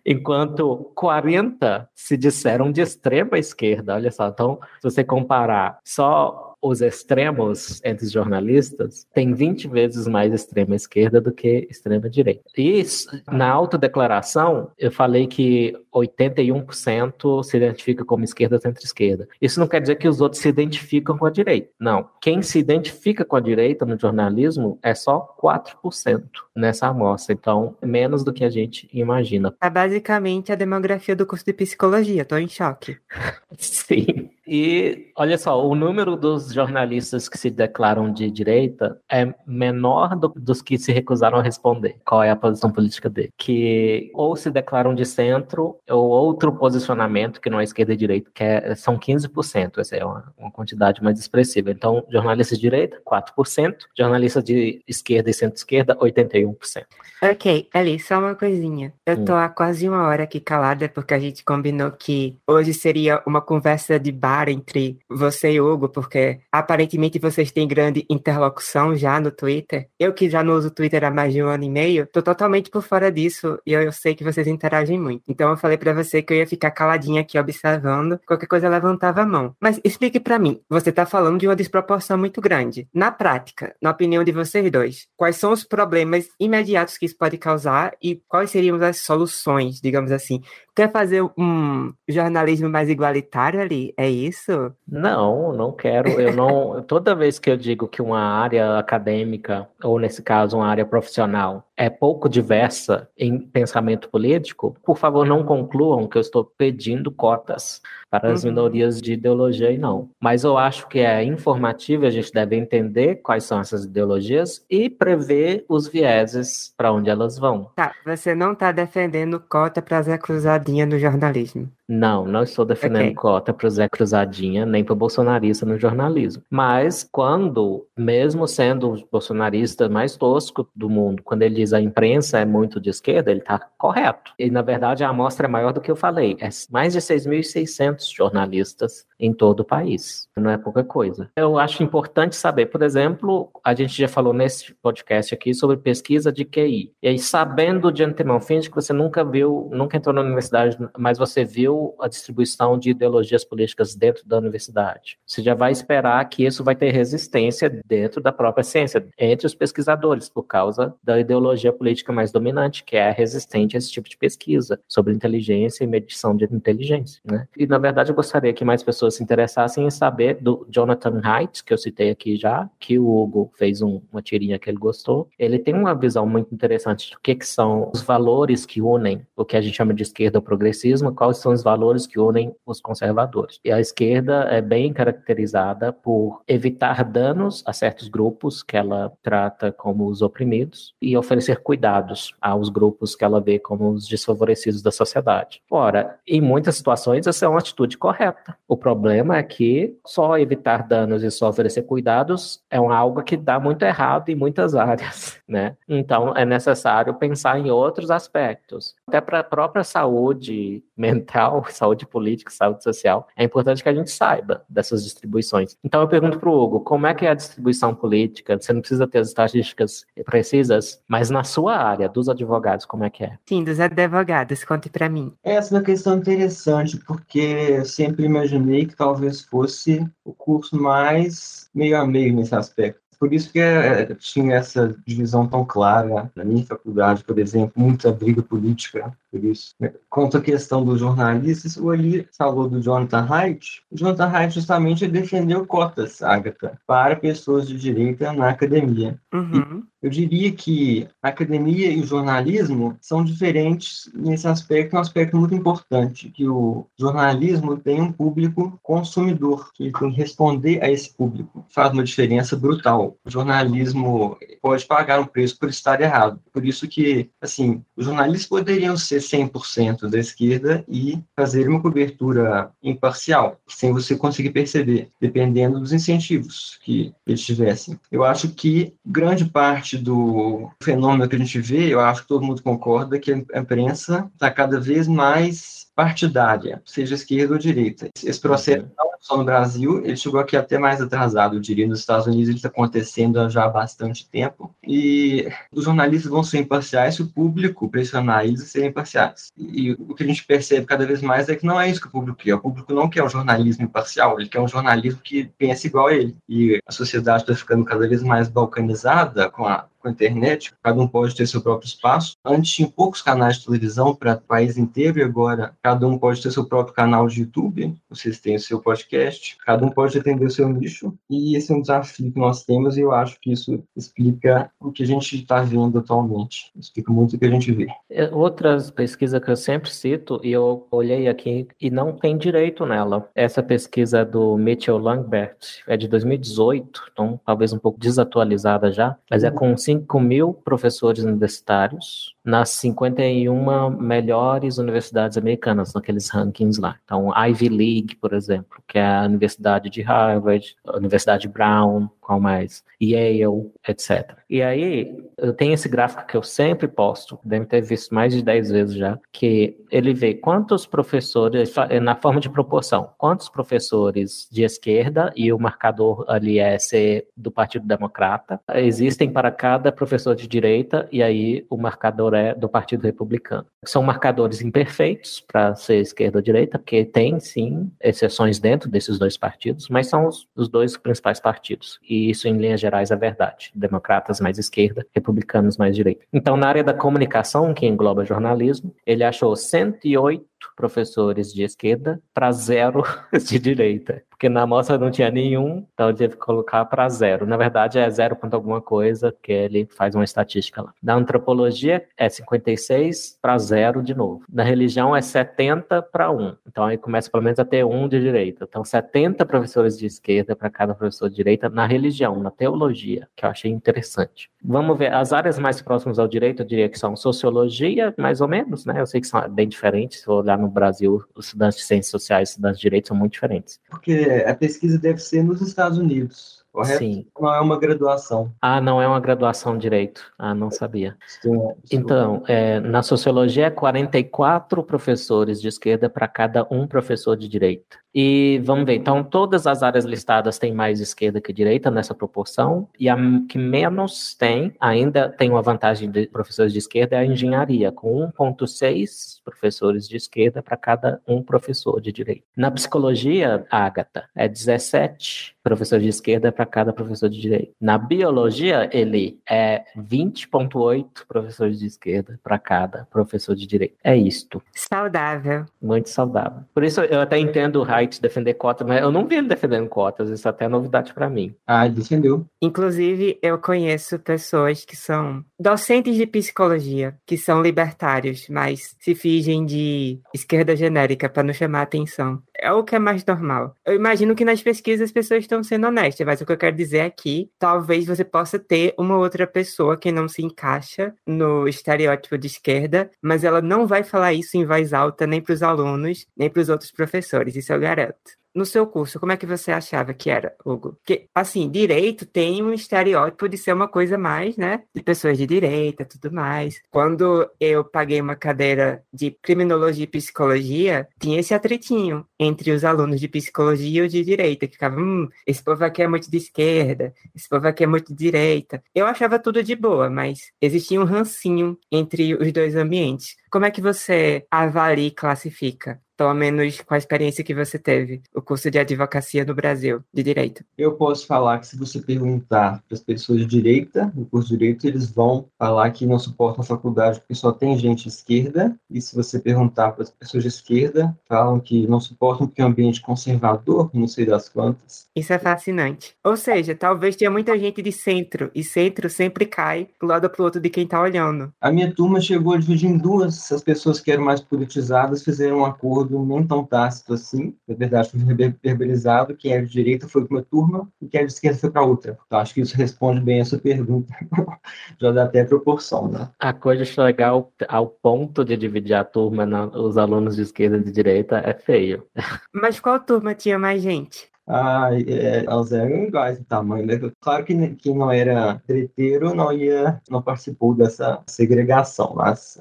enquanto 0.05 0.91
40 0.95 1.89
se 1.95 2.15
disseram 2.15 2.71
de 2.71 2.81
extrema 2.81 3.37
esquerda. 3.37 3.95
Olha 3.95 4.11
só, 4.11 4.27
então, 4.27 4.59
se 4.79 4.83
você 4.83 5.03
comparar 5.03 5.79
só 5.83 6.48
os 6.61 6.81
extremos 6.81 7.81
entre 7.83 8.05
os 8.05 8.11
jornalistas, 8.11 9.07
tem 9.13 9.33
20 9.33 9.67
vezes 9.67 10.07
mais 10.07 10.33
extrema 10.33 10.75
esquerda 10.75 11.21
do 11.21 11.31
que 11.31 11.67
extrema 11.69 12.09
direita. 12.09 12.43
E 12.57 12.83
na 13.31 13.49
autodeclaração, 13.49 14.71
eu 14.77 14.91
falei 14.91 15.27
que 15.27 15.75
81% 15.93 17.43
se 17.43 17.57
identifica 17.57 18.05
como 18.05 18.23
esquerda 18.23 18.59
centro-esquerda. 18.59 19.27
Isso 19.41 19.59
não 19.59 19.67
quer 19.67 19.81
dizer 19.81 19.95
que 19.95 20.07
os 20.07 20.21
outros 20.21 20.41
se 20.41 20.49
identificam 20.49 21.17
com 21.17 21.25
a 21.25 21.31
direita. 21.31 21.69
Não. 21.79 22.07
Quem 22.21 22.41
se 22.41 22.59
identifica 22.59 23.25
com 23.25 23.35
a 23.35 23.39
direita 23.39 23.85
no 23.85 23.97
jornalismo 23.97 24.77
é 24.83 24.93
só 24.93 25.35
4% 25.41 26.23
nessa 26.55 26.87
amostra. 26.87 27.33
Então, 27.33 27.75
menos 27.81 28.23
do 28.23 28.33
que 28.33 28.43
a 28.43 28.49
gente 28.49 28.89
imagina. 28.93 29.53
É 29.61 29.69
basicamente 29.69 30.51
a 30.51 30.55
demografia 30.55 31.15
do 31.15 31.25
curso 31.25 31.45
de 31.45 31.53
psicologia. 31.53 32.21
Estou 32.21 32.37
em 32.37 32.47
choque. 32.47 32.97
Sim. 33.57 34.29
E 34.51 35.11
olha 35.15 35.37
só, 35.37 35.63
o 35.63 35.75
número 35.75 36.15
dos 36.15 36.48
jornalistas 36.51 37.27
que 37.27 37.37
se 37.37 37.49
declaram 37.49 38.11
de 38.11 38.29
direita 38.29 38.99
é 39.11 39.33
menor 39.45 40.15
do, 40.15 40.29
dos 40.35 40.61
que 40.61 40.77
se 40.77 40.91
recusaram 40.91 41.39
a 41.39 41.41
responder 41.41 41.97
qual 42.05 42.23
é 42.23 42.29
a 42.29 42.35
posição 42.35 42.71
política 42.71 43.09
dele. 43.09 43.31
Que 43.37 44.11
ou 44.13 44.35
se 44.35 44.51
declaram 44.51 44.93
de 44.93 45.05
centro, 45.05 45.77
ou 45.89 46.09
outro 46.09 46.51
posicionamento 46.51 47.41
que 47.41 47.49
não 47.49 47.59
é 47.59 47.63
esquerda 47.63 47.93
e 47.93 47.97
direita, 47.97 48.31
que 48.33 48.43
é, 48.43 48.75
são 48.75 48.97
15%. 48.97 49.79
Essa 49.79 49.95
é 49.95 50.05
uma, 50.05 50.33
uma 50.37 50.51
quantidade 50.51 51.03
mais 51.03 51.19
expressiva. 51.19 51.71
Então, 51.71 52.05
jornalistas 52.09 52.57
de 52.57 52.61
direita, 52.61 53.01
4%, 53.05 53.75
jornalistas 53.97 54.43
de 54.43 54.81
esquerda 54.87 55.29
e 55.29 55.33
centro-esquerda, 55.33 55.95
81%. 55.95 56.85
Ok, 57.21 57.67
Ali, 57.73 57.99
só 57.99 58.19
uma 58.19 58.35
coisinha. 58.35 58.93
Eu 59.05 59.23
tô 59.25 59.33
há 59.33 59.49
quase 59.49 59.87
uma 59.87 60.07
hora 60.07 60.23
aqui 60.23 60.39
calada 60.39 60.87
porque 60.87 61.13
a 61.13 61.19
gente 61.19 61.43
combinou 61.43 61.91
que 61.91 62.37
hoje 62.47 62.73
seria 62.73 63.21
uma 63.25 63.41
conversa 63.41 63.99
de 63.99 64.11
bar 64.11 64.49
entre 64.49 64.97
você 65.09 65.51
e 65.51 65.61
Hugo, 65.61 65.89
porque 65.89 66.38
aparentemente 66.51 67.19
vocês 67.19 67.51
têm 67.51 67.67
grande 67.67 68.05
interlocução 68.09 68.95
já 68.95 69.19
no 69.19 69.31
Twitter. 69.31 69.87
Eu 69.99 70.13
que 70.13 70.29
já 70.29 70.43
não 70.43 70.55
uso 70.55 70.71
Twitter 70.71 71.03
há 71.03 71.11
mais 71.11 71.33
de 71.33 71.43
um 71.43 71.47
ano 71.47 71.63
e 71.63 71.69
meio, 71.69 72.07
tô 72.07 72.21
totalmente 72.21 72.69
por 72.69 72.81
fora 72.81 73.11
disso 73.11 73.59
e 73.65 73.73
eu, 73.73 73.81
eu 73.81 73.91
sei 73.91 74.15
que 74.15 74.23
vocês 74.23 74.47
interagem 74.47 74.99
muito. 74.99 75.23
Então 75.27 75.49
eu 75.49 75.57
falei 75.57 75.77
para 75.77 75.93
você 75.93 76.21
que 76.21 76.33
eu 76.33 76.37
ia 76.37 76.47
ficar 76.47 76.71
caladinha 76.71 77.21
aqui 77.21 77.37
observando, 77.37 78.19
qualquer 78.25 78.47
coisa 78.47 78.69
levantava 78.69 79.21
a 79.21 79.25
mão. 79.25 79.55
Mas 79.59 79.79
explique 79.83 80.19
para 80.19 80.39
mim, 80.39 80.61
você 80.69 80.91
tá 80.91 81.05
falando 81.05 81.39
de 81.39 81.47
uma 81.47 81.55
desproporção 81.55 82.17
muito 82.17 82.41
grande. 82.41 82.87
Na 82.93 83.11
prática, 83.11 83.75
na 83.81 83.91
opinião 83.91 84.23
de 84.23 84.31
vocês 84.31 84.69
dois, 84.71 85.07
quais 85.15 85.35
são 85.35 85.51
os 85.51 85.63
problemas 85.63 86.27
imediatos 86.39 86.97
que 86.97 87.05
isso 87.05 87.17
pode 87.17 87.37
causar 87.37 87.93
e 88.01 88.21
quais 88.27 88.49
seriam 88.49 88.81
as 88.81 88.97
soluções, 88.97 89.79
digamos 89.81 90.11
assim? 90.11 90.41
Quer 90.79 90.93
fazer 90.93 91.21
um 91.37 91.91
jornalismo 92.07 92.69
mais 92.69 92.87
igualitário 92.87 93.59
ali? 93.59 93.93
É 93.97 94.09
isso? 94.09 94.73
Não, 94.87 95.51
não 95.51 95.73
quero. 95.73 96.09
Eu 96.11 96.33
não. 96.33 96.81
toda 96.87 97.13
vez 97.13 97.37
que 97.37 97.49
eu 97.49 97.57
digo 97.57 97.85
que 97.85 98.01
uma 98.01 98.21
área 98.21 98.77
acadêmica, 98.77 99.67
ou 99.83 99.99
nesse 99.99 100.23
caso, 100.23 100.55
uma 100.55 100.67
área 100.67 100.85
profissional, 100.85 101.68
é 101.79 101.89
pouco 101.89 102.27
diversa 102.27 103.07
em 103.17 103.39
pensamento 103.39 104.09
político, 104.09 104.75
por 104.83 104.97
favor, 104.97 105.25
não 105.25 105.45
concluam 105.45 106.09
que 106.09 106.17
eu 106.17 106.21
estou 106.21 106.43
pedindo 106.43 107.09
cotas 107.09 107.81
para 108.09 108.33
as 108.33 108.43
uhum. 108.43 108.49
minorias 108.49 109.01
de 109.01 109.13
ideologia 109.13 109.71
e 109.71 109.77
não. 109.77 110.09
Mas 110.19 110.43
eu 110.43 110.57
acho 110.57 110.89
que 110.89 110.99
é 110.99 111.23
informativo, 111.23 112.05
a 112.05 112.09
gente 112.09 112.33
deve 112.33 112.57
entender 112.57 113.17
quais 113.17 113.45
são 113.45 113.61
essas 113.61 113.85
ideologias 113.85 114.65
e 114.69 114.89
prever 114.89 115.63
os 115.69 115.87
vieses 115.87 116.73
para 116.75 116.91
onde 116.91 117.09
elas 117.09 117.37
vão. 117.37 117.69
Tá, 117.75 117.93
você 118.05 118.35
não 118.35 118.51
está 118.53 118.73
defendendo 118.73 119.39
cota 119.39 119.81
para 119.81 120.01
Zé 120.01 120.17
Cruzadinha 120.17 120.85
no 120.85 120.99
jornalismo. 120.99 121.71
Não, 121.87 122.23
não 122.23 122.43
estou 122.43 122.65
defendendo 122.65 123.01
okay. 123.01 123.15
cota 123.15 123.51
para 123.51 123.65
o 123.65 123.69
Zé 123.69 123.89
Cruzadinha, 123.89 124.63
nem 124.63 124.83
para 124.83 124.93
o 124.93 124.95
bolsonarista 124.95 125.65
no 125.65 125.77
jornalismo. 125.77 126.43
Mas 126.47 127.07
quando, 127.11 127.87
mesmo 127.97 128.47
sendo 128.47 128.93
o 128.93 129.07
bolsonarista 129.11 129.89
mais 129.89 130.15
tosco 130.15 130.69
do 130.75 130.87
mundo, 130.87 131.23
quando 131.23 131.41
ele 131.41 131.55
diz 131.69 131.73
a 131.73 131.81
imprensa 131.81 132.39
é 132.39 132.45
muito 132.45 132.79
de 132.79 132.89
esquerda, 132.89 133.31
ele 133.31 133.39
está 133.39 133.59
correto. 133.77 134.33
E, 134.37 134.49
na 134.49 134.61
verdade, 134.61 135.03
a 135.03 135.09
amostra 135.09 135.47
é 135.47 135.49
maior 135.49 135.71
do 135.71 135.81
que 135.81 135.91
eu 135.91 135.95
falei. 135.95 136.35
É 136.39 136.49
mais 136.69 136.93
de 136.93 136.99
6.600 136.99 138.13
jornalistas 138.15 139.05
em 139.19 139.33
todo 139.33 139.61
o 139.61 139.65
país. 139.65 140.27
Não 140.35 140.49
é 140.49 140.57
pouca 140.57 140.83
coisa. 140.83 141.29
Eu 141.35 141.59
acho 141.59 141.83
importante 141.83 142.35
saber, 142.35 142.67
por 142.67 142.81
exemplo, 142.81 143.49
a 143.63 143.73
gente 143.73 143.97
já 143.97 144.07
falou 144.07 144.33
nesse 144.33 144.73
podcast 144.75 145.33
aqui 145.33 145.53
sobre 145.53 145.77
pesquisa 145.77 146.31
de 146.31 146.45
QI. 146.45 146.93
E 147.01 147.07
aí, 147.07 147.19
sabendo 147.19 147.91
de 147.91 148.03
antemão, 148.03 148.39
finge 148.39 148.69
que 148.69 148.75
você 148.75 148.93
nunca 148.93 149.23
viu, 149.23 149.69
nunca 149.71 149.97
entrou 149.97 150.13
na 150.13 150.21
universidade, 150.21 150.77
mas 150.97 151.17
você 151.17 151.43
viu 151.43 151.95
a 151.99 152.07
distribuição 152.07 152.77
de 152.77 152.91
ideologias 152.91 153.43
políticas 153.43 153.95
dentro 153.95 154.27
da 154.27 154.37
universidade. 154.37 155.17
Você 155.25 155.41
já 155.41 155.53
vai 155.53 155.71
esperar 155.71 156.23
que 156.29 156.45
isso 156.45 156.63
vai 156.63 156.75
ter 156.75 156.91
resistência 156.91 157.69
dentro 157.85 158.21
da 158.21 158.31
própria 158.31 158.63
ciência, 158.63 159.05
entre 159.17 159.45
os 159.45 159.55
pesquisadores, 159.55 160.29
por 160.29 160.43
causa 160.43 160.95
da 161.03 161.19
ideologia 161.19 161.58
política 161.73 162.13
mais 162.13 162.31
dominante, 162.31 162.83
que 162.83 162.95
é 162.95 163.11
resistente 163.11 163.75
a 163.75 163.79
esse 163.79 163.91
tipo 163.91 164.07
de 164.07 164.17
pesquisa 164.17 164.79
sobre 164.87 165.13
inteligência 165.13 165.83
e 165.83 165.87
medição 165.87 166.35
de 166.35 166.45
inteligência. 166.45 167.21
Né? 167.25 167.47
E, 167.57 167.67
na 167.67 167.77
verdade, 167.77 168.11
eu 168.11 168.15
gostaria 168.15 168.53
que 168.53 168.63
mais 168.63 168.83
pessoas 168.83 169.09
pessoas 169.09 169.15
se 169.15 169.23
interessassem 169.23 169.85
em 169.85 169.89
saber 169.89 170.37
do 170.41 170.67
Jonathan 170.69 171.21
Haidt, 171.23 171.63
que 171.63 171.73
eu 171.73 171.77
citei 171.77 172.09
aqui 172.09 172.35
já, 172.35 172.69
que 172.79 172.99
o 172.99 173.07
Hugo 173.07 173.51
fez 173.57 173.81
um, 173.81 174.01
uma 174.11 174.21
tirinha 174.21 174.59
que 174.59 174.69
ele 174.69 174.77
gostou. 174.77 175.29
Ele 175.37 175.57
tem 175.57 175.73
uma 175.73 175.95
visão 175.95 176.27
muito 176.27 176.53
interessante 176.53 177.11
do 177.11 177.19
que, 177.19 177.35
que 177.35 177.47
são 177.47 177.89
os 177.93 178.01
valores 178.01 178.65
que 178.65 178.81
unem 178.81 179.25
o 179.35 179.45
que 179.45 179.55
a 179.55 179.61
gente 179.61 179.75
chama 179.75 179.93
de 179.93 180.03
esquerda 180.03 180.37
ou 180.37 180.41
progressismo, 180.41 181.13
quais 181.13 181.37
são 181.37 181.53
os 181.53 181.63
valores 181.63 182.05
que 182.05 182.19
unem 182.19 182.53
os 182.65 182.81
conservadores. 182.81 183.59
E 183.63 183.71
a 183.71 183.79
esquerda 183.79 184.47
é 184.49 184.61
bem 184.61 184.91
caracterizada 184.91 185.93
por 185.93 186.41
evitar 186.47 187.03
danos 187.03 187.63
a 187.65 187.73
certos 187.73 188.09
grupos 188.09 188.61
que 188.61 188.75
ela 188.75 189.11
trata 189.21 189.71
como 189.71 190.07
os 190.07 190.21
oprimidos 190.21 190.93
e 191.01 191.15
oferecer 191.15 191.48
cuidados 191.57 192.35
aos 192.41 192.69
grupos 192.69 193.15
que 193.15 193.23
ela 193.23 193.41
vê 193.41 193.59
como 193.59 193.89
os 193.91 194.07
desfavorecidos 194.07 194.81
da 194.81 194.91
sociedade. 194.91 195.61
Ora, 195.69 196.19
em 196.27 196.41
muitas 196.41 196.75
situações 196.75 197.27
essa 197.27 197.45
é 197.45 197.49
uma 197.49 197.59
atitude 197.59 197.97
correta. 197.97 198.55
O 198.67 198.77
problema 198.77 199.37
é 199.37 199.43
que 199.43 199.97
só 200.05 200.37
evitar 200.37 200.87
danos 200.87 201.23
e 201.23 201.31
só 201.31 201.49
oferecer 201.49 201.83
cuidados 201.83 202.61
é 202.69 202.77
algo 202.77 203.21
que 203.23 203.37
dá 203.37 203.59
muito 203.59 203.83
errado 203.83 204.29
em 204.29 204.35
muitas 204.35 204.75
áreas, 204.75 205.39
né? 205.47 205.75
Então 205.87 206.35
é 206.35 206.45
necessário 206.45 207.13
pensar 207.13 207.59
em 207.59 207.69
outros 207.69 208.11
aspectos. 208.11 208.95
Até 209.07 209.21
para 209.21 209.39
a 209.39 209.43
própria 209.43 209.83
saúde 209.83 210.83
mental, 210.95 211.65
saúde 211.69 212.05
política, 212.05 212.51
saúde 212.51 212.83
social, 212.83 213.27
é 213.35 213.43
importante 213.43 213.83
que 213.83 213.89
a 213.89 213.93
gente 213.93 214.11
saiba 214.11 214.63
dessas 214.69 215.03
distribuições. 215.03 215.77
Então 215.83 216.01
eu 216.01 216.07
pergunto 216.07 216.39
para 216.39 216.49
o 216.49 216.63
Hugo, 216.63 216.79
como 216.81 217.07
é 217.07 217.13
que 217.13 217.25
é 217.25 217.29
a 217.29 217.35
distribuição 217.35 217.93
política? 217.95 218.59
Você 218.59 218.73
não 218.73 218.81
precisa 218.81 219.07
ter 219.07 219.19
as 219.19 219.27
estatísticas 219.29 220.05
precisas, 220.25 221.01
mas 221.07 221.28
na 221.29 221.43
sua 221.43 221.75
área, 221.75 222.09
dos 222.09 222.29
advogados, 222.29 222.85
como 222.85 223.03
é 223.03 223.09
que 223.09 223.23
é? 223.23 223.37
Sim, 223.47 223.63
dos 223.63 223.79
advogados, 223.79 224.63
conte 224.63 224.89
para 224.89 225.09
mim. 225.09 225.33
Essa 225.43 225.75
é 225.75 225.77
uma 225.77 225.83
questão 225.83 226.17
interessante, 226.17 226.97
porque 226.97 227.39
eu 227.39 227.85
sempre 227.85 228.25
imaginei 228.25 228.85
que 228.85 228.95
talvez 228.95 229.41
fosse 229.41 230.05
o 230.23 230.33
curso 230.33 230.75
mais 230.79 231.69
meio 231.73 231.97
a 231.97 232.05
meio 232.05 232.35
nesse 232.35 232.55
aspecto. 232.55 233.01
Por 233.19 233.33
isso 233.33 233.51
que 233.51 233.59
é, 233.59 234.15
tinha 234.15 234.55
essa 234.55 234.95
divisão 235.05 235.45
tão 235.45 235.65
clara 235.65 236.31
na 236.33 236.45
minha 236.45 236.65
faculdade, 236.65 237.23
por 237.25 237.37
exemplo, 237.37 237.73
muita 237.75 238.13
briga 238.13 238.41
política 238.41 239.13
por 239.31 239.43
isso. 239.43 239.75
Quanto 240.09 240.37
à 240.37 240.41
questão 240.41 240.83
dos 240.83 240.99
jornalistas, 240.99 241.77
o 241.77 241.89
Ali 241.89 242.27
falou 242.37 242.67
do 242.67 242.81
Jonathan 242.81 243.27
Haidt. 243.29 243.83
O 243.91 243.97
Jonathan 243.97 244.29
Haidt 244.29 244.55
justamente 244.55 245.07
defendeu 245.07 245.65
cotas, 245.65 246.21
Agatha, 246.21 246.79
para 246.87 247.15
pessoas 247.15 247.67
de 247.67 247.77
direita 247.77 248.33
na 248.33 248.49
academia. 248.49 249.19
Uhum. 249.33 249.83
Eu 250.01 250.09
diria 250.09 250.51
que 250.51 251.07
a 251.21 251.29
academia 251.29 251.91
e 251.91 251.99
o 251.99 252.05
jornalismo 252.05 252.97
são 253.01 253.23
diferentes 253.23 254.09
nesse 254.13 254.47
aspecto, 254.47 254.95
um 254.95 254.99
aspecto 254.99 255.35
muito 255.35 255.53
importante, 255.53 256.29
que 256.29 256.47
o 256.47 256.85
jornalismo 256.97 257.77
tem 257.77 258.01
um 258.01 258.11
público 258.11 258.79
consumidor, 258.81 259.71
que 259.73 259.91
tem 259.91 260.11
que 260.11 260.17
responder 260.17 260.81
a 260.81 260.89
esse 260.89 261.13
público. 261.13 261.65
Faz 261.69 261.91
uma 261.91 262.03
diferença 262.03 262.55
brutal. 262.55 263.17
O 263.25 263.29
jornalismo 263.29 264.37
pode 264.61 264.85
pagar 264.85 265.19
um 265.19 265.25
preço 265.25 265.57
por 265.59 265.69
estar 265.69 265.99
errado. 265.99 266.39
Por 266.53 266.65
isso 266.65 266.87
que, 266.87 267.29
assim, 267.41 267.81
os 267.95 268.05
jornalistas 268.05 268.47
poderiam 268.47 268.95
ser 268.97 269.19
100% 269.19 270.09
da 270.09 270.19
esquerda 270.19 270.83
e 270.87 271.19
fazer 271.35 271.67
uma 271.67 271.81
cobertura 271.81 272.71
imparcial, 272.81 273.59
sem 273.67 273.91
você 273.91 274.15
conseguir 274.15 274.51
perceber, 274.51 275.09
dependendo 275.19 275.79
dos 275.79 275.91
incentivos 275.91 276.79
que 276.83 277.13
eles 277.27 277.41
tivessem. 277.41 277.99
Eu 278.11 278.23
acho 278.23 278.49
que 278.49 278.93
grande 279.05 279.45
parte 279.45 279.88
do 279.97 280.69
fenômeno 280.81 281.27
que 281.27 281.35
a 281.35 281.39
gente 281.39 281.59
vê, 281.59 281.93
eu 281.93 281.99
acho 281.99 282.21
que 282.23 282.27
todo 282.27 282.45
mundo 282.45 282.61
concorda 282.61 283.19
que 283.19 283.31
a 283.31 283.59
imprensa 283.59 284.29
está 284.33 284.49
cada 284.51 284.79
vez 284.79 285.07
mais 285.07 285.87
partidária, 285.95 286.81
seja 286.85 287.15
esquerda 287.15 287.53
ou 287.53 287.59
direita. 287.59 288.09
Esse 288.23 288.39
processo 288.39 288.87
não 288.97 289.08
só 289.19 289.37
no 289.37 289.43
Brasil, 289.43 290.03
ele 290.03 290.15
chegou 290.15 290.39
aqui 290.39 290.55
até 290.55 290.77
mais 290.77 291.01
atrasado, 291.01 291.55
eu 291.55 291.59
diria. 291.59 291.87
Nos 291.87 291.99
Estados 291.99 292.25
Unidos 292.25 292.47
ele 292.47 292.57
está 292.57 292.69
acontecendo 292.69 293.49
já 293.49 293.65
há 293.65 293.69
bastante 293.69 294.27
tempo. 294.29 294.73
E 294.85 295.47
os 295.71 295.83
jornalistas 295.83 296.31
vão 296.31 296.43
ser 296.43 296.59
imparciais 296.59 297.15
se 297.15 297.21
o 297.21 297.27
público 297.27 297.89
pressionar 297.89 298.45
eles 298.45 298.61
a 298.61 298.65
serem 298.65 298.89
imparciais. 298.89 299.51
E 299.57 299.91
o 299.91 300.15
que 300.15 300.23
a 300.23 300.27
gente 300.27 300.45
percebe 300.45 300.85
cada 300.85 301.05
vez 301.05 301.21
mais 301.21 301.49
é 301.49 301.55
que 301.55 301.65
não 301.65 301.79
é 301.79 301.89
isso 301.89 302.01
que 302.01 302.07
o 302.07 302.11
público 302.11 302.39
quer. 302.39 302.55
O 302.55 302.59
público 302.59 302.93
não 302.93 303.09
quer 303.09 303.23
um 303.23 303.29
jornalismo 303.29 303.83
imparcial, 303.83 304.39
ele 304.39 304.49
quer 304.49 304.61
um 304.61 304.67
jornalismo 304.67 305.19
que 305.21 305.45
pensa 305.57 305.87
igual 305.87 306.07
a 306.07 306.13
ele. 306.13 306.35
E 306.47 306.79
a 306.85 306.91
sociedade 306.91 307.43
está 307.43 307.55
ficando 307.55 307.83
cada 307.83 308.07
vez 308.07 308.23
mais 308.23 308.47
balcanizada 308.47 309.49
com 309.49 309.65
a 309.65 309.85
com 309.99 310.07
a 310.07 310.11
internet, 310.11 310.73
cada 310.81 310.99
um 310.99 311.07
pode 311.07 311.35
ter 311.35 311.47
seu 311.47 311.61
próprio 311.61 311.87
espaço. 311.87 312.35
Antes 312.43 312.71
tinha 312.71 312.87
poucos 312.87 313.21
canais 313.21 313.57
de 313.57 313.65
televisão 313.65 314.15
para 314.15 314.33
o 314.33 314.41
país 314.41 314.77
inteiro 314.77 315.19
e 315.19 315.23
agora 315.23 315.73
cada 315.83 316.07
um 316.07 316.17
pode 316.17 316.41
ter 316.41 316.51
seu 316.51 316.65
próprio 316.65 316.95
canal 316.95 317.27
de 317.27 317.41
YouTube, 317.41 317.95
vocês 318.09 318.39
têm 318.39 318.55
o 318.55 318.59
seu 318.59 318.79
podcast, 318.79 319.57
cada 319.65 319.85
um 319.85 319.89
pode 319.89 320.17
atender 320.17 320.45
o 320.45 320.51
seu 320.51 320.69
nicho 320.69 321.13
e 321.29 321.55
esse 321.55 321.71
é 321.71 321.75
um 321.75 321.81
desafio 321.81 322.31
que 322.31 322.39
nós 322.39 322.63
temos 322.63 322.97
e 322.97 323.01
eu 323.01 323.11
acho 323.11 323.39
que 323.39 323.51
isso 323.51 323.83
explica 323.95 324.71
o 324.79 324.91
que 324.91 325.03
a 325.03 325.05
gente 325.05 325.35
está 325.35 325.61
vendo 325.61 325.99
atualmente, 325.99 326.71
explica 326.77 327.11
muito 327.11 327.35
o 327.35 327.39
que 327.39 327.45
a 327.45 327.49
gente 327.49 327.71
vê. 327.71 327.87
É, 328.09 328.29
outras 328.33 328.89
pesquisas 328.89 329.41
que 329.43 329.51
eu 329.51 329.55
sempre 329.55 329.89
cito 329.89 330.39
e 330.43 330.51
eu 330.51 330.87
olhei 330.91 331.27
aqui 331.27 331.67
e 331.79 331.89
não 331.89 332.13
tem 332.13 332.37
direito 332.37 332.85
nela. 332.85 333.29
Essa 333.35 333.61
pesquisa 333.61 334.23
do 334.23 334.57
Mitchell 334.57 334.97
Langbert 334.97 335.57
é 335.87 335.97
de 335.97 336.07
2018, 336.07 337.01
então 337.11 337.39
talvez 337.45 337.73
um 337.73 337.79
pouco 337.79 337.99
desatualizada 337.99 338.91
já, 338.91 339.17
mas 339.29 339.43
é 339.43 339.51
com 339.51 339.75
5 339.89 340.19
mil 340.19 340.53
professores 340.53 341.23
universitários 341.23 342.35
nas 342.43 342.69
51 342.69 343.89
melhores 343.91 344.77
universidades 344.77 345.37
americanas, 345.37 345.93
naqueles 345.93 346.29
rankings 346.29 346.79
lá. 346.79 346.97
Então, 347.03 347.31
Ivy 347.35 347.69
League, 347.69 348.15
por 348.15 348.33
exemplo, 348.33 348.81
que 348.87 348.97
é 348.97 349.05
a 349.05 349.23
Universidade 349.23 349.89
de 349.89 350.01
Harvard, 350.01 350.75
a 350.85 350.97
Universidade 350.97 351.47
Brown, 351.47 352.09
qual 352.21 352.39
mais? 352.39 352.83
Yale, 353.01 353.71
etc. 353.87 354.35
E 354.49 354.61
aí, 354.61 355.17
eu 355.37 355.53
tenho 355.53 355.73
esse 355.73 355.89
gráfico 355.89 356.27
que 356.27 356.37
eu 356.37 356.43
sempre 356.43 356.87
posto, 356.87 357.39
deve 357.43 357.65
ter 357.65 357.81
visto 357.81 358.13
mais 358.13 358.33
de 358.33 358.43
10 358.43 358.71
vezes 358.71 358.95
já, 358.95 359.17
que 359.31 359.77
ele 359.89 360.13
vê 360.13 360.35
quantos 360.35 360.85
professores, 360.85 361.73
na 362.01 362.15
forma 362.15 362.39
de 362.39 362.49
proporção, 362.49 363.09
quantos 363.17 363.49
professores 363.49 364.47
de 364.51 364.63
esquerda, 364.63 365.33
e 365.35 365.51
o 365.51 365.57
marcador 365.57 366.23
ali 366.27 366.59
é 366.59 366.77
ser 366.77 367.27
do 367.35 367.51
Partido 367.51 367.87
Democrata, 367.87 368.61
existem 368.75 369.31
para 369.31 369.49
cada 369.49 369.91
professor 369.91 370.35
de 370.35 370.47
direita, 370.47 371.07
e 371.11 371.23
aí 371.23 371.65
o 371.69 371.77
marcador 371.77 372.35
do 372.57 372.69
Partido 372.69 373.03
Republicano. 373.03 373.65
São 373.85 374.03
marcadores 374.03 374.61
imperfeitos 374.61 375.39
para 375.41 375.75
ser 375.75 375.97
esquerda 375.97 376.39
ou 376.39 376.41
direita, 376.41 376.77
porque 376.77 377.05
tem, 377.05 377.39
sim, 377.39 377.91
exceções 378.01 378.59
dentro 378.59 378.89
desses 378.89 379.17
dois 379.17 379.37
partidos, 379.37 379.87
mas 379.89 380.07
são 380.07 380.27
os, 380.27 380.47
os 380.55 380.67
dois 380.67 380.97
principais 380.97 381.39
partidos. 381.39 381.99
E 382.07 382.29
isso, 382.29 382.47
em 382.47 382.57
linhas 382.57 382.79
gerais, 382.79 383.11
é 383.11 383.15
verdade. 383.15 383.71
Democratas 383.73 384.39
mais 384.39 384.57
esquerda, 384.57 385.05
republicanos 385.13 385.77
mais 385.77 385.95
direita. 385.95 386.25
Então, 386.31 386.57
na 386.57 386.67
área 386.67 386.83
da 386.83 386.93
comunicação, 386.93 387.73
que 387.73 387.85
engloba 387.85 388.25
jornalismo, 388.25 388.93
ele 389.05 389.23
achou 389.23 389.55
108 389.55 390.45
professores 390.75 391.53
de 391.53 391.63
esquerda 391.63 392.21
para 392.33 392.51
zero 392.51 393.03
de 393.47 393.59
direita. 393.59 394.23
Porque 394.39 394.47
na 394.47 394.61
amostra 394.61 394.97
não 394.97 395.11
tinha 395.11 395.29
nenhum, 395.29 395.85
então 395.93 396.07
ele 396.07 396.17
teve 396.17 396.35
que 396.35 396.39
colocar 396.39 396.85
para 396.85 397.09
zero. 397.09 397.45
Na 397.45 397.57
verdade, 397.57 397.99
é 397.99 398.09
zero 398.09 398.37
ponto 398.37 398.53
alguma 398.53 398.79
coisa, 398.79 399.35
que 399.43 399.51
ele 399.51 399.85
faz 399.97 400.15
uma 400.15 400.23
estatística 400.23 400.81
lá. 400.81 400.93
Na 401.03 401.15
antropologia, 401.15 402.05
é 402.15 402.29
56 402.29 403.37
para 403.41 403.57
zero 403.57 404.01
de 404.01 404.15
novo. 404.15 404.45
Na 404.49 404.63
religião, 404.63 405.13
é 405.13 405.21
70 405.21 406.01
para 406.03 406.31
1. 406.31 406.55
Então 406.65 406.85
aí 406.85 406.97
começa 406.97 407.29
pelo 407.29 407.43
menos 407.43 407.59
a 407.59 407.65
ter 407.65 407.83
um 407.83 408.07
de 408.07 408.17
direita. 408.21 408.63
Então, 408.63 408.81
70 408.81 409.45
professores 409.45 409.99
de 409.99 410.05
esquerda 410.05 410.55
para 410.55 410.69
cada 410.69 410.95
professor 410.95 411.29
de 411.29 411.35
direita 411.35 411.67
na 411.67 411.85
religião, 411.85 412.39
na 412.39 412.49
teologia, 412.49 413.27
que 413.35 413.43
eu 413.43 413.49
achei 413.49 413.69
interessante. 413.69 414.49
Vamos 414.63 414.97
ver, 414.97 415.13
as 415.13 415.33
áreas 415.33 415.59
mais 415.59 415.81
próximas 415.81 416.17
ao 416.17 416.29
direito, 416.29 416.61
eu 416.61 416.65
diria 416.65 416.87
que 416.87 416.97
são 416.97 417.13
sociologia, 417.13 418.13
mais 418.17 418.39
ou 418.39 418.47
menos, 418.47 418.85
né? 418.85 419.01
Eu 419.01 419.05
sei 419.05 419.19
que 419.19 419.27
são 419.27 419.49
bem 419.49 419.67
diferentes, 419.67 420.21
se 420.21 420.27
eu 420.29 420.35
olhar 420.35 420.57
no 420.57 420.69
Brasil, 420.69 421.21
os 421.35 421.47
estudantes 421.47 421.79
de 421.79 421.83
ciências 421.83 422.11
sociais 422.11 422.47
e 422.47 422.51
estudantes 422.51 422.79
de 422.79 422.83
direito 422.83 423.09
são 423.09 423.17
muito 423.17 423.33
diferentes. 423.33 423.81
Porque 423.89 424.28
a 424.45 424.53
pesquisa 424.53 424.97
deve 424.97 425.19
ser 425.19 425.43
nos 425.43 425.61
Estados 425.61 425.97
Unidos 425.97 426.58
correto? 426.71 426.99
Sim. 426.99 427.27
Não 427.39 427.53
é 427.53 427.59
uma 427.59 427.79
graduação. 427.79 428.53
Ah, 428.61 428.79
não 428.81 429.01
é 429.01 429.07
uma 429.07 429.19
graduação 429.19 429.77
direito. 429.77 430.31
Ah, 430.37 430.53
não 430.53 430.71
sabia. 430.71 431.17
Estou, 431.27 431.77
estou... 431.83 431.99
Então, 431.99 432.43
é, 432.47 432.79
na 432.79 433.03
sociologia 433.03 433.67
é 433.67 433.69
44 433.69 434.83
professores 434.83 435.61
de 435.61 435.67
esquerda 435.67 436.09
para 436.09 436.27
cada 436.27 436.65
um 436.71 436.87
professor 436.87 437.35
de 437.35 437.47
direita. 437.47 437.97
E 438.13 438.59
vamos 438.63 438.85
ver, 438.85 438.95
então 438.95 439.23
todas 439.23 439.67
as 439.67 439.83
áreas 439.83 440.03
listadas 440.03 440.57
têm 440.57 440.73
mais 440.73 440.99
esquerda 440.99 441.39
que 441.39 441.53
direita 441.53 441.91
nessa 441.91 442.15
proporção, 442.15 442.89
e 442.99 443.07
a 443.07 443.15
que 443.47 443.57
menos 443.57 444.33
tem, 444.33 444.73
ainda 444.79 445.29
tem 445.29 445.49
uma 445.49 445.61
vantagem 445.61 446.09
de 446.09 446.25
professores 446.25 446.73
de 446.73 446.79
esquerda, 446.79 447.17
é 447.17 447.19
a 447.19 447.25
engenharia, 447.25 447.91
com 447.91 448.31
1,6 448.31 449.41
professores 449.43 450.07
de 450.07 450.17
esquerda 450.17 450.63
para 450.63 450.75
cada 450.75 451.21
um 451.27 451.43
professor 451.43 452.01
de 452.01 452.11
direita. 452.11 452.43
Na 452.57 452.71
psicologia, 452.71 453.65
Ágata, 453.69 454.27
é 454.35 454.47
17 454.47 455.55
professores 455.61 456.03
de 456.03 456.09
esquerda 456.09 456.51
para 456.59 456.65
cada 456.65 456.91
professor 456.91 457.29
de 457.29 457.39
direita. 457.39 457.71
Na 457.79 457.97
biologia, 457.97 458.89
ele 458.91 459.39
é 459.49 459.85
20,8 459.97 461.25
professores 461.25 461.79
de 461.79 461.85
esquerda 461.85 462.37
para 462.43 462.59
cada 462.59 463.07
professor 463.09 463.55
de 463.55 463.65
direita. 463.65 463.95
É 464.03 464.17
isto. 464.17 464.61
Saudável. 464.75 465.65
Muito 465.81 466.09
saudável. 466.09 466.65
Por 466.73 466.83
isso 466.83 466.99
eu 466.99 467.21
até 467.21 467.39
entendo 467.39 467.77
o 467.77 467.89
Haidt 467.89 468.21
defender 468.21 468.55
cotas, 468.55 468.85
mas 468.85 469.01
eu 469.01 469.09
não 469.09 469.25
vi 469.25 469.35
ele 469.35 469.47
defendendo 469.47 469.87
cotas, 469.87 470.29
isso 470.29 470.49
até 470.49 470.65
é 470.65 470.67
novidade 470.67 471.13
para 471.13 471.29
mim. 471.29 471.55
Ah, 471.65 471.85
ele 471.85 471.95
defendeu. 471.95 472.45
Inclusive, 472.61 473.39
eu 473.41 473.57
conheço 473.57 474.19
pessoas 474.19 474.83
que 474.83 474.97
são 474.97 475.45
docentes 475.59 476.15
de 476.15 476.25
psicologia, 476.25 477.17
que 477.25 477.37
são 477.37 477.61
libertários, 477.61 478.47
mas 478.47 478.95
se 478.99 479.13
fingem 479.13 479.65
de 479.65 480.19
esquerda 480.33 480.75
genérica 480.75 481.27
para 481.27 481.43
não 481.43 481.53
chamar 481.53 481.81
atenção. 481.81 482.41
É 482.57 482.71
o 482.71 482.83
que 482.83 482.95
é 482.95 482.99
mais 482.99 483.25
normal. 483.25 483.75
Eu 483.85 483.95
imagino 483.95 484.35
que 484.35 484.45
nas 484.45 484.61
pesquisas 484.61 485.05
as 485.05 485.11
pessoas 485.11 485.43
estão 485.43 485.61
sendo 485.63 485.87
honestas, 485.87 486.25
mas 486.25 486.39
o 486.39 486.45
que 486.45 486.51
eu 486.51 486.57
quero 486.57 486.75
dizer 486.75 487.01
aqui, 487.01 487.49
é 487.49 487.55
talvez 487.59 488.05
você 488.05 488.23
possa 488.23 488.57
ter 488.57 488.93
uma 488.97 489.17
outra 489.17 489.45
pessoa 489.45 489.97
que 489.97 490.11
não 490.11 490.27
se 490.27 490.41
encaixa 490.41 491.13
no 491.27 491.67
estereótipo 491.67 492.37
de 492.37 492.47
esquerda, 492.47 493.09
mas 493.21 493.43
ela 493.43 493.61
não 493.61 493.85
vai 493.85 494.03
falar 494.03 494.33
isso 494.33 494.57
em 494.57 494.65
voz 494.65 494.93
alta 494.93 495.27
nem 495.27 495.41
para 495.41 495.53
os 495.53 495.61
alunos, 495.61 496.25
nem 496.37 496.49
para 496.49 496.61
os 496.61 496.69
outros 496.69 496.91
professores. 496.91 497.55
Isso 497.55 497.73
eu 497.73 497.79
garanto 497.79 498.38
no 498.53 498.65
seu 498.65 498.85
curso, 498.87 499.19
como 499.19 499.31
é 499.31 499.37
que 499.37 499.45
você 499.45 499.71
achava 499.71 500.13
que 500.13 500.29
era, 500.29 500.55
Hugo? 500.65 500.93
Porque, 500.93 501.27
assim, 501.33 501.69
direito 501.69 502.25
tem 502.25 502.63
um 502.63 502.73
estereótipo 502.73 503.47
de 503.47 503.57
ser 503.57 503.73
uma 503.73 503.87
coisa 503.87 504.17
mais, 504.17 504.57
né, 504.57 504.83
de 504.93 505.03
pessoas 505.03 505.37
de 505.37 505.45
direita, 505.45 506.05
tudo 506.05 506.33
mais. 506.33 506.81
Quando 506.89 507.49
eu 507.59 507.83
paguei 507.83 508.19
uma 508.21 508.35
cadeira 508.35 509.03
de 509.13 509.31
criminologia 509.41 510.03
e 510.03 510.07
psicologia, 510.07 511.07
tinha 511.19 511.39
esse 511.39 511.53
atritinho 511.53 512.25
entre 512.39 512.71
os 512.71 512.83
alunos 512.83 513.19
de 513.19 513.27
psicologia 513.27 514.03
e 514.03 514.05
os 514.05 514.11
de 514.11 514.23
direita, 514.23 514.67
que 514.67 514.73
ficava, 514.73 514.99
hum, 514.99 515.27
esse 515.45 515.63
povo 515.63 515.83
aqui 515.83 516.01
é 516.01 516.07
muito 516.07 516.29
de 516.29 516.37
esquerda, 516.37 517.13
esse 517.35 517.47
povo 517.47 517.67
aqui 517.67 517.83
é 517.83 517.87
muito 517.87 518.13
de 518.13 518.17
direita. 518.17 518.83
Eu 518.93 519.05
achava 519.05 519.39
tudo 519.39 519.63
de 519.63 519.75
boa, 519.75 520.09
mas 520.09 520.51
existia 520.61 520.99
um 520.99 521.05
rancinho 521.05 521.77
entre 521.91 522.35
os 522.35 522.51
dois 522.51 522.75
ambientes. 522.75 523.35
Como 523.51 523.65
é 523.65 523.71
que 523.71 523.81
você 523.81 524.45
avalia 524.51 525.07
e 525.07 525.11
classifica? 525.11 526.01
Pelo 526.19 526.33
menos 526.33 526.81
com 526.81 526.93
a 526.93 526.97
experiência 526.97 527.45
que 527.45 527.55
você 527.55 527.79
teve, 527.79 528.21
o 528.35 528.41
curso 528.41 528.69
de 528.69 528.77
advocacia 528.77 529.45
no 529.45 529.55
Brasil, 529.55 530.03
de 530.13 530.21
direito? 530.21 530.65
Eu 530.77 530.91
posso 530.91 531.25
falar 531.25 531.59
que 531.59 531.67
se 531.67 531.77
você 531.77 532.01
perguntar 532.01 532.83
para 532.85 532.97
as 532.97 532.99
pessoas 532.99 533.39
de 533.39 533.45
direita, 533.45 534.11
no 534.13 534.25
curso 534.25 534.49
de 534.49 534.57
direito, 534.57 534.85
eles 534.85 535.09
vão 535.09 535.47
falar 535.57 535.89
que 535.91 536.05
não 536.05 536.19
suportam 536.19 536.61
a 536.61 536.67
faculdade 536.67 537.21
porque 537.21 537.35
só 537.35 537.53
tem 537.53 537.77
gente 537.77 538.09
esquerda, 538.09 538.77
e 538.91 538.99
se 538.99 539.15
você 539.15 539.39
perguntar 539.39 539.93
para 539.93 540.03
as 540.03 540.09
pessoas 540.09 540.43
de 540.43 540.49
esquerda, 540.49 541.17
falam 541.25 541.57
que 541.57 541.87
não 541.87 542.01
suportam 542.01 542.47
porque 542.47 542.61
é 542.61 542.65
um 542.65 542.67
ambiente 542.67 542.99
conservador, 542.99 543.89
não 543.93 544.07
sei 544.07 544.25
das 544.25 544.49
quantas. 544.49 545.07
Isso 545.15 545.31
é 545.31 545.39
fascinante. 545.39 546.15
Ou 546.21 546.35
seja, 546.35 546.75
talvez 546.75 547.15
tenha 547.15 547.31
muita 547.31 547.57
gente 547.57 547.81
de 547.81 547.93
centro, 547.93 548.51
e 548.53 548.61
centro 548.61 549.09
sempre 549.09 549.45
cai 549.45 549.87
do 550.01 550.05
lado 550.05 550.29
para 550.29 550.41
o 550.41 550.43
outro 550.43 550.59
de 550.59 550.69
quem 550.69 550.83
está 550.83 551.01
olhando. 551.01 551.53
A 551.61 551.71
minha 551.71 551.95
turma 551.95 552.19
chegou 552.19 552.55
a 552.55 552.57
dividir 552.57 552.89
em 552.89 552.97
duas, 552.97 553.49
as 553.53 553.63
pessoas 553.63 554.01
que 554.01 554.11
eram 554.11 554.25
mais 554.25 554.41
politizadas 554.41 555.23
fizeram 555.23 555.59
um 555.59 555.65
acordo 555.65 556.08
acordo 556.09 556.25
não 556.25 556.45
tão 556.45 556.65
tácito 556.65 557.13
assim, 557.13 557.55
na 557.67 557.75
verdade 557.75 558.09
foi 558.09 558.19
verbalizado, 558.61 559.35
quem 559.35 559.53
é 559.53 559.61
de 559.61 559.69
direita 559.69 560.07
foi 560.07 560.25
para 560.25 560.37
uma 560.37 560.43
turma 560.43 560.89
e 561.01 561.07
quem 561.07 561.21
é 561.21 561.25
de 561.25 561.31
esquerda 561.31 561.59
foi 561.59 561.69
para 561.69 561.83
outra. 561.83 562.17
Então 562.25 562.39
acho 562.39 562.53
que 562.53 562.61
isso 562.61 562.75
responde 562.75 563.21
bem 563.21 563.41
a 563.41 563.45
sua 563.45 563.59
pergunta, 563.59 564.13
já 564.99 565.11
dá 565.11 565.23
até 565.23 565.43
proporção, 565.43 566.07
né? 566.07 566.29
A 566.39 566.53
coisa 566.53 566.83
chegar 566.83 567.29
ao, 567.29 567.51
ao 567.67 567.87
ponto 567.87 568.43
de 568.43 568.57
dividir 568.57 568.95
a 568.95 569.03
turma, 569.03 569.45
na, 569.45 569.65
os 569.65 569.97
alunos 569.97 570.35
de 570.35 570.41
esquerda 570.41 570.77
e 570.77 570.83
de 570.83 570.91
direita, 570.91 571.37
é 571.37 571.53
feio. 571.53 572.05
Mas 572.53 572.79
qual 572.79 572.99
turma 572.99 573.35
tinha 573.35 573.59
mais 573.59 573.81
gente? 573.81 574.29
Ah, 574.51 574.89
é, 574.93 575.45
elas 575.45 575.71
eram 575.71 576.05
iguais 576.05 576.39
de 576.39 576.43
tamanho, 576.43 576.87
né? 576.87 576.99
Claro 577.21 577.45
que 577.45 577.75
quem 577.75 577.95
não 577.95 578.11
era 578.11 578.59
treteiro 578.65 579.35
não 579.35 579.53
ia, 579.53 580.01
não 580.09 580.23
participou 580.23 580.73
dessa 580.73 581.21
segregação, 581.27 582.13
mas 582.15 582.59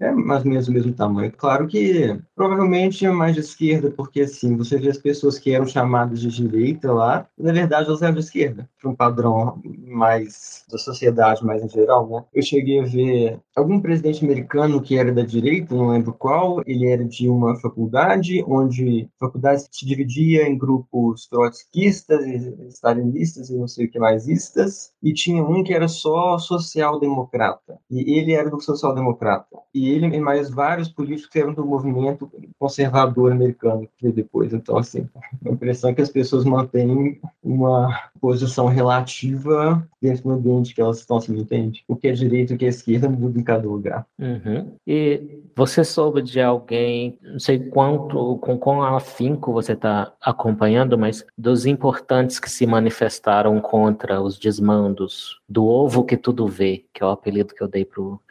é 0.00 0.10
mais 0.12 0.44
ou 0.44 0.50
menos 0.50 0.66
o 0.66 0.72
mesmo 0.72 0.94
tamanho. 0.94 1.30
Claro 1.36 1.66
que 1.66 2.18
provavelmente 2.34 3.04
é 3.04 3.10
mais 3.10 3.34
de 3.34 3.40
esquerda, 3.40 3.90
porque 3.90 4.22
assim, 4.22 4.56
você 4.56 4.78
vê 4.78 4.88
as 4.88 4.96
pessoas 4.96 5.38
que 5.38 5.52
eram 5.52 5.66
chamadas 5.66 6.20
de 6.20 6.28
direita 6.28 6.90
lá, 6.90 7.26
na 7.38 7.52
verdade 7.52 7.88
elas 7.88 8.00
eram 8.00 8.14
de 8.14 8.20
esquerda, 8.20 8.66
para 8.80 8.90
um 8.90 8.96
padrão 8.96 9.60
mais 9.86 10.64
da 10.70 10.78
sociedade 10.78 11.44
mais 11.44 11.62
em 11.62 11.68
geral, 11.68 12.08
né? 12.08 12.24
Eu 12.32 12.42
cheguei 12.42 12.80
a 12.80 12.84
ver 12.86 13.38
algum 13.54 13.78
presidente 13.78 14.24
americano 14.24 14.80
que 14.80 14.96
era 14.96 15.12
da 15.12 15.22
direita, 15.22 15.74
não 15.74 15.88
lembro 15.88 16.14
qual, 16.14 16.62
ele 16.66 16.86
era 16.88 17.04
de 17.04 17.28
uma 17.28 17.56
faculdade 17.56 18.42
onde 18.48 19.06
a 19.20 19.26
faculdade 19.26 19.66
se 19.70 19.84
dividia 19.84 20.48
em 20.48 20.56
grupos 20.56 21.25
trotskistas, 21.28 22.24
stalinistas 22.70 23.50
e 23.50 23.56
não 23.56 23.68
sei 23.68 23.86
o 23.86 23.90
que 23.90 23.98
mais 23.98 24.28
istas, 24.28 24.92
e 25.02 25.12
tinha 25.12 25.42
um 25.42 25.62
que 25.62 25.72
era 25.72 25.88
só 25.88 26.38
social-democrata, 26.38 27.78
e 27.90 28.18
ele 28.18 28.32
era 28.32 28.50
do 28.50 28.60
social-democrata, 28.60 29.56
e 29.74 29.90
ele 29.90 30.06
e 30.06 30.20
mais 30.20 30.50
vários 30.50 30.88
políticos 30.88 31.34
eram 31.36 31.54
do 31.54 31.64
movimento 31.64 32.30
conservador 32.58 33.32
americano 33.32 33.88
que 33.98 34.10
depois, 34.10 34.52
então 34.52 34.78
assim, 34.78 35.08
a 35.44 35.50
impressão 35.50 35.90
é 35.90 35.94
que 35.94 36.02
as 36.02 36.10
pessoas 36.10 36.44
mantêm 36.44 37.20
uma 37.42 38.10
posição 38.26 38.66
relativa 38.66 39.86
dentro 40.02 40.24
do 40.24 40.32
ambiente 40.32 40.74
que 40.74 40.80
elas 40.80 40.98
estão, 40.98 41.18
assim, 41.18 41.38
entende? 41.38 41.84
O 41.86 41.94
que 41.94 42.08
é 42.08 42.12
direito 42.12 42.54
o 42.54 42.58
que 42.58 42.64
é 42.64 42.68
esquerda 42.68 43.08
muda 43.08 43.38
em 43.38 43.42
cada 43.44 43.68
lugar. 43.68 44.04
Uhum. 44.18 44.72
E 44.84 45.38
você 45.54 45.84
soube 45.84 46.22
de 46.22 46.40
alguém, 46.40 47.16
não 47.22 47.38
sei 47.38 47.60
quanto, 47.60 48.36
com 48.38 48.58
quão 48.58 48.82
afinco 48.82 49.52
você 49.52 49.74
está 49.74 50.12
acompanhando, 50.20 50.98
mas 50.98 51.24
dos 51.38 51.66
importantes 51.66 52.40
que 52.40 52.50
se 52.50 52.66
manifestaram 52.66 53.60
contra 53.60 54.20
os 54.20 54.36
desmandos 54.40 55.40
do 55.48 55.64
ovo 55.64 56.02
que 56.02 56.16
tudo 56.16 56.48
vê, 56.48 56.84
que 56.92 57.04
é 57.04 57.06
o 57.06 57.10
apelido 57.10 57.54
que 57.54 57.62
eu 57.62 57.68
dei 57.68 57.84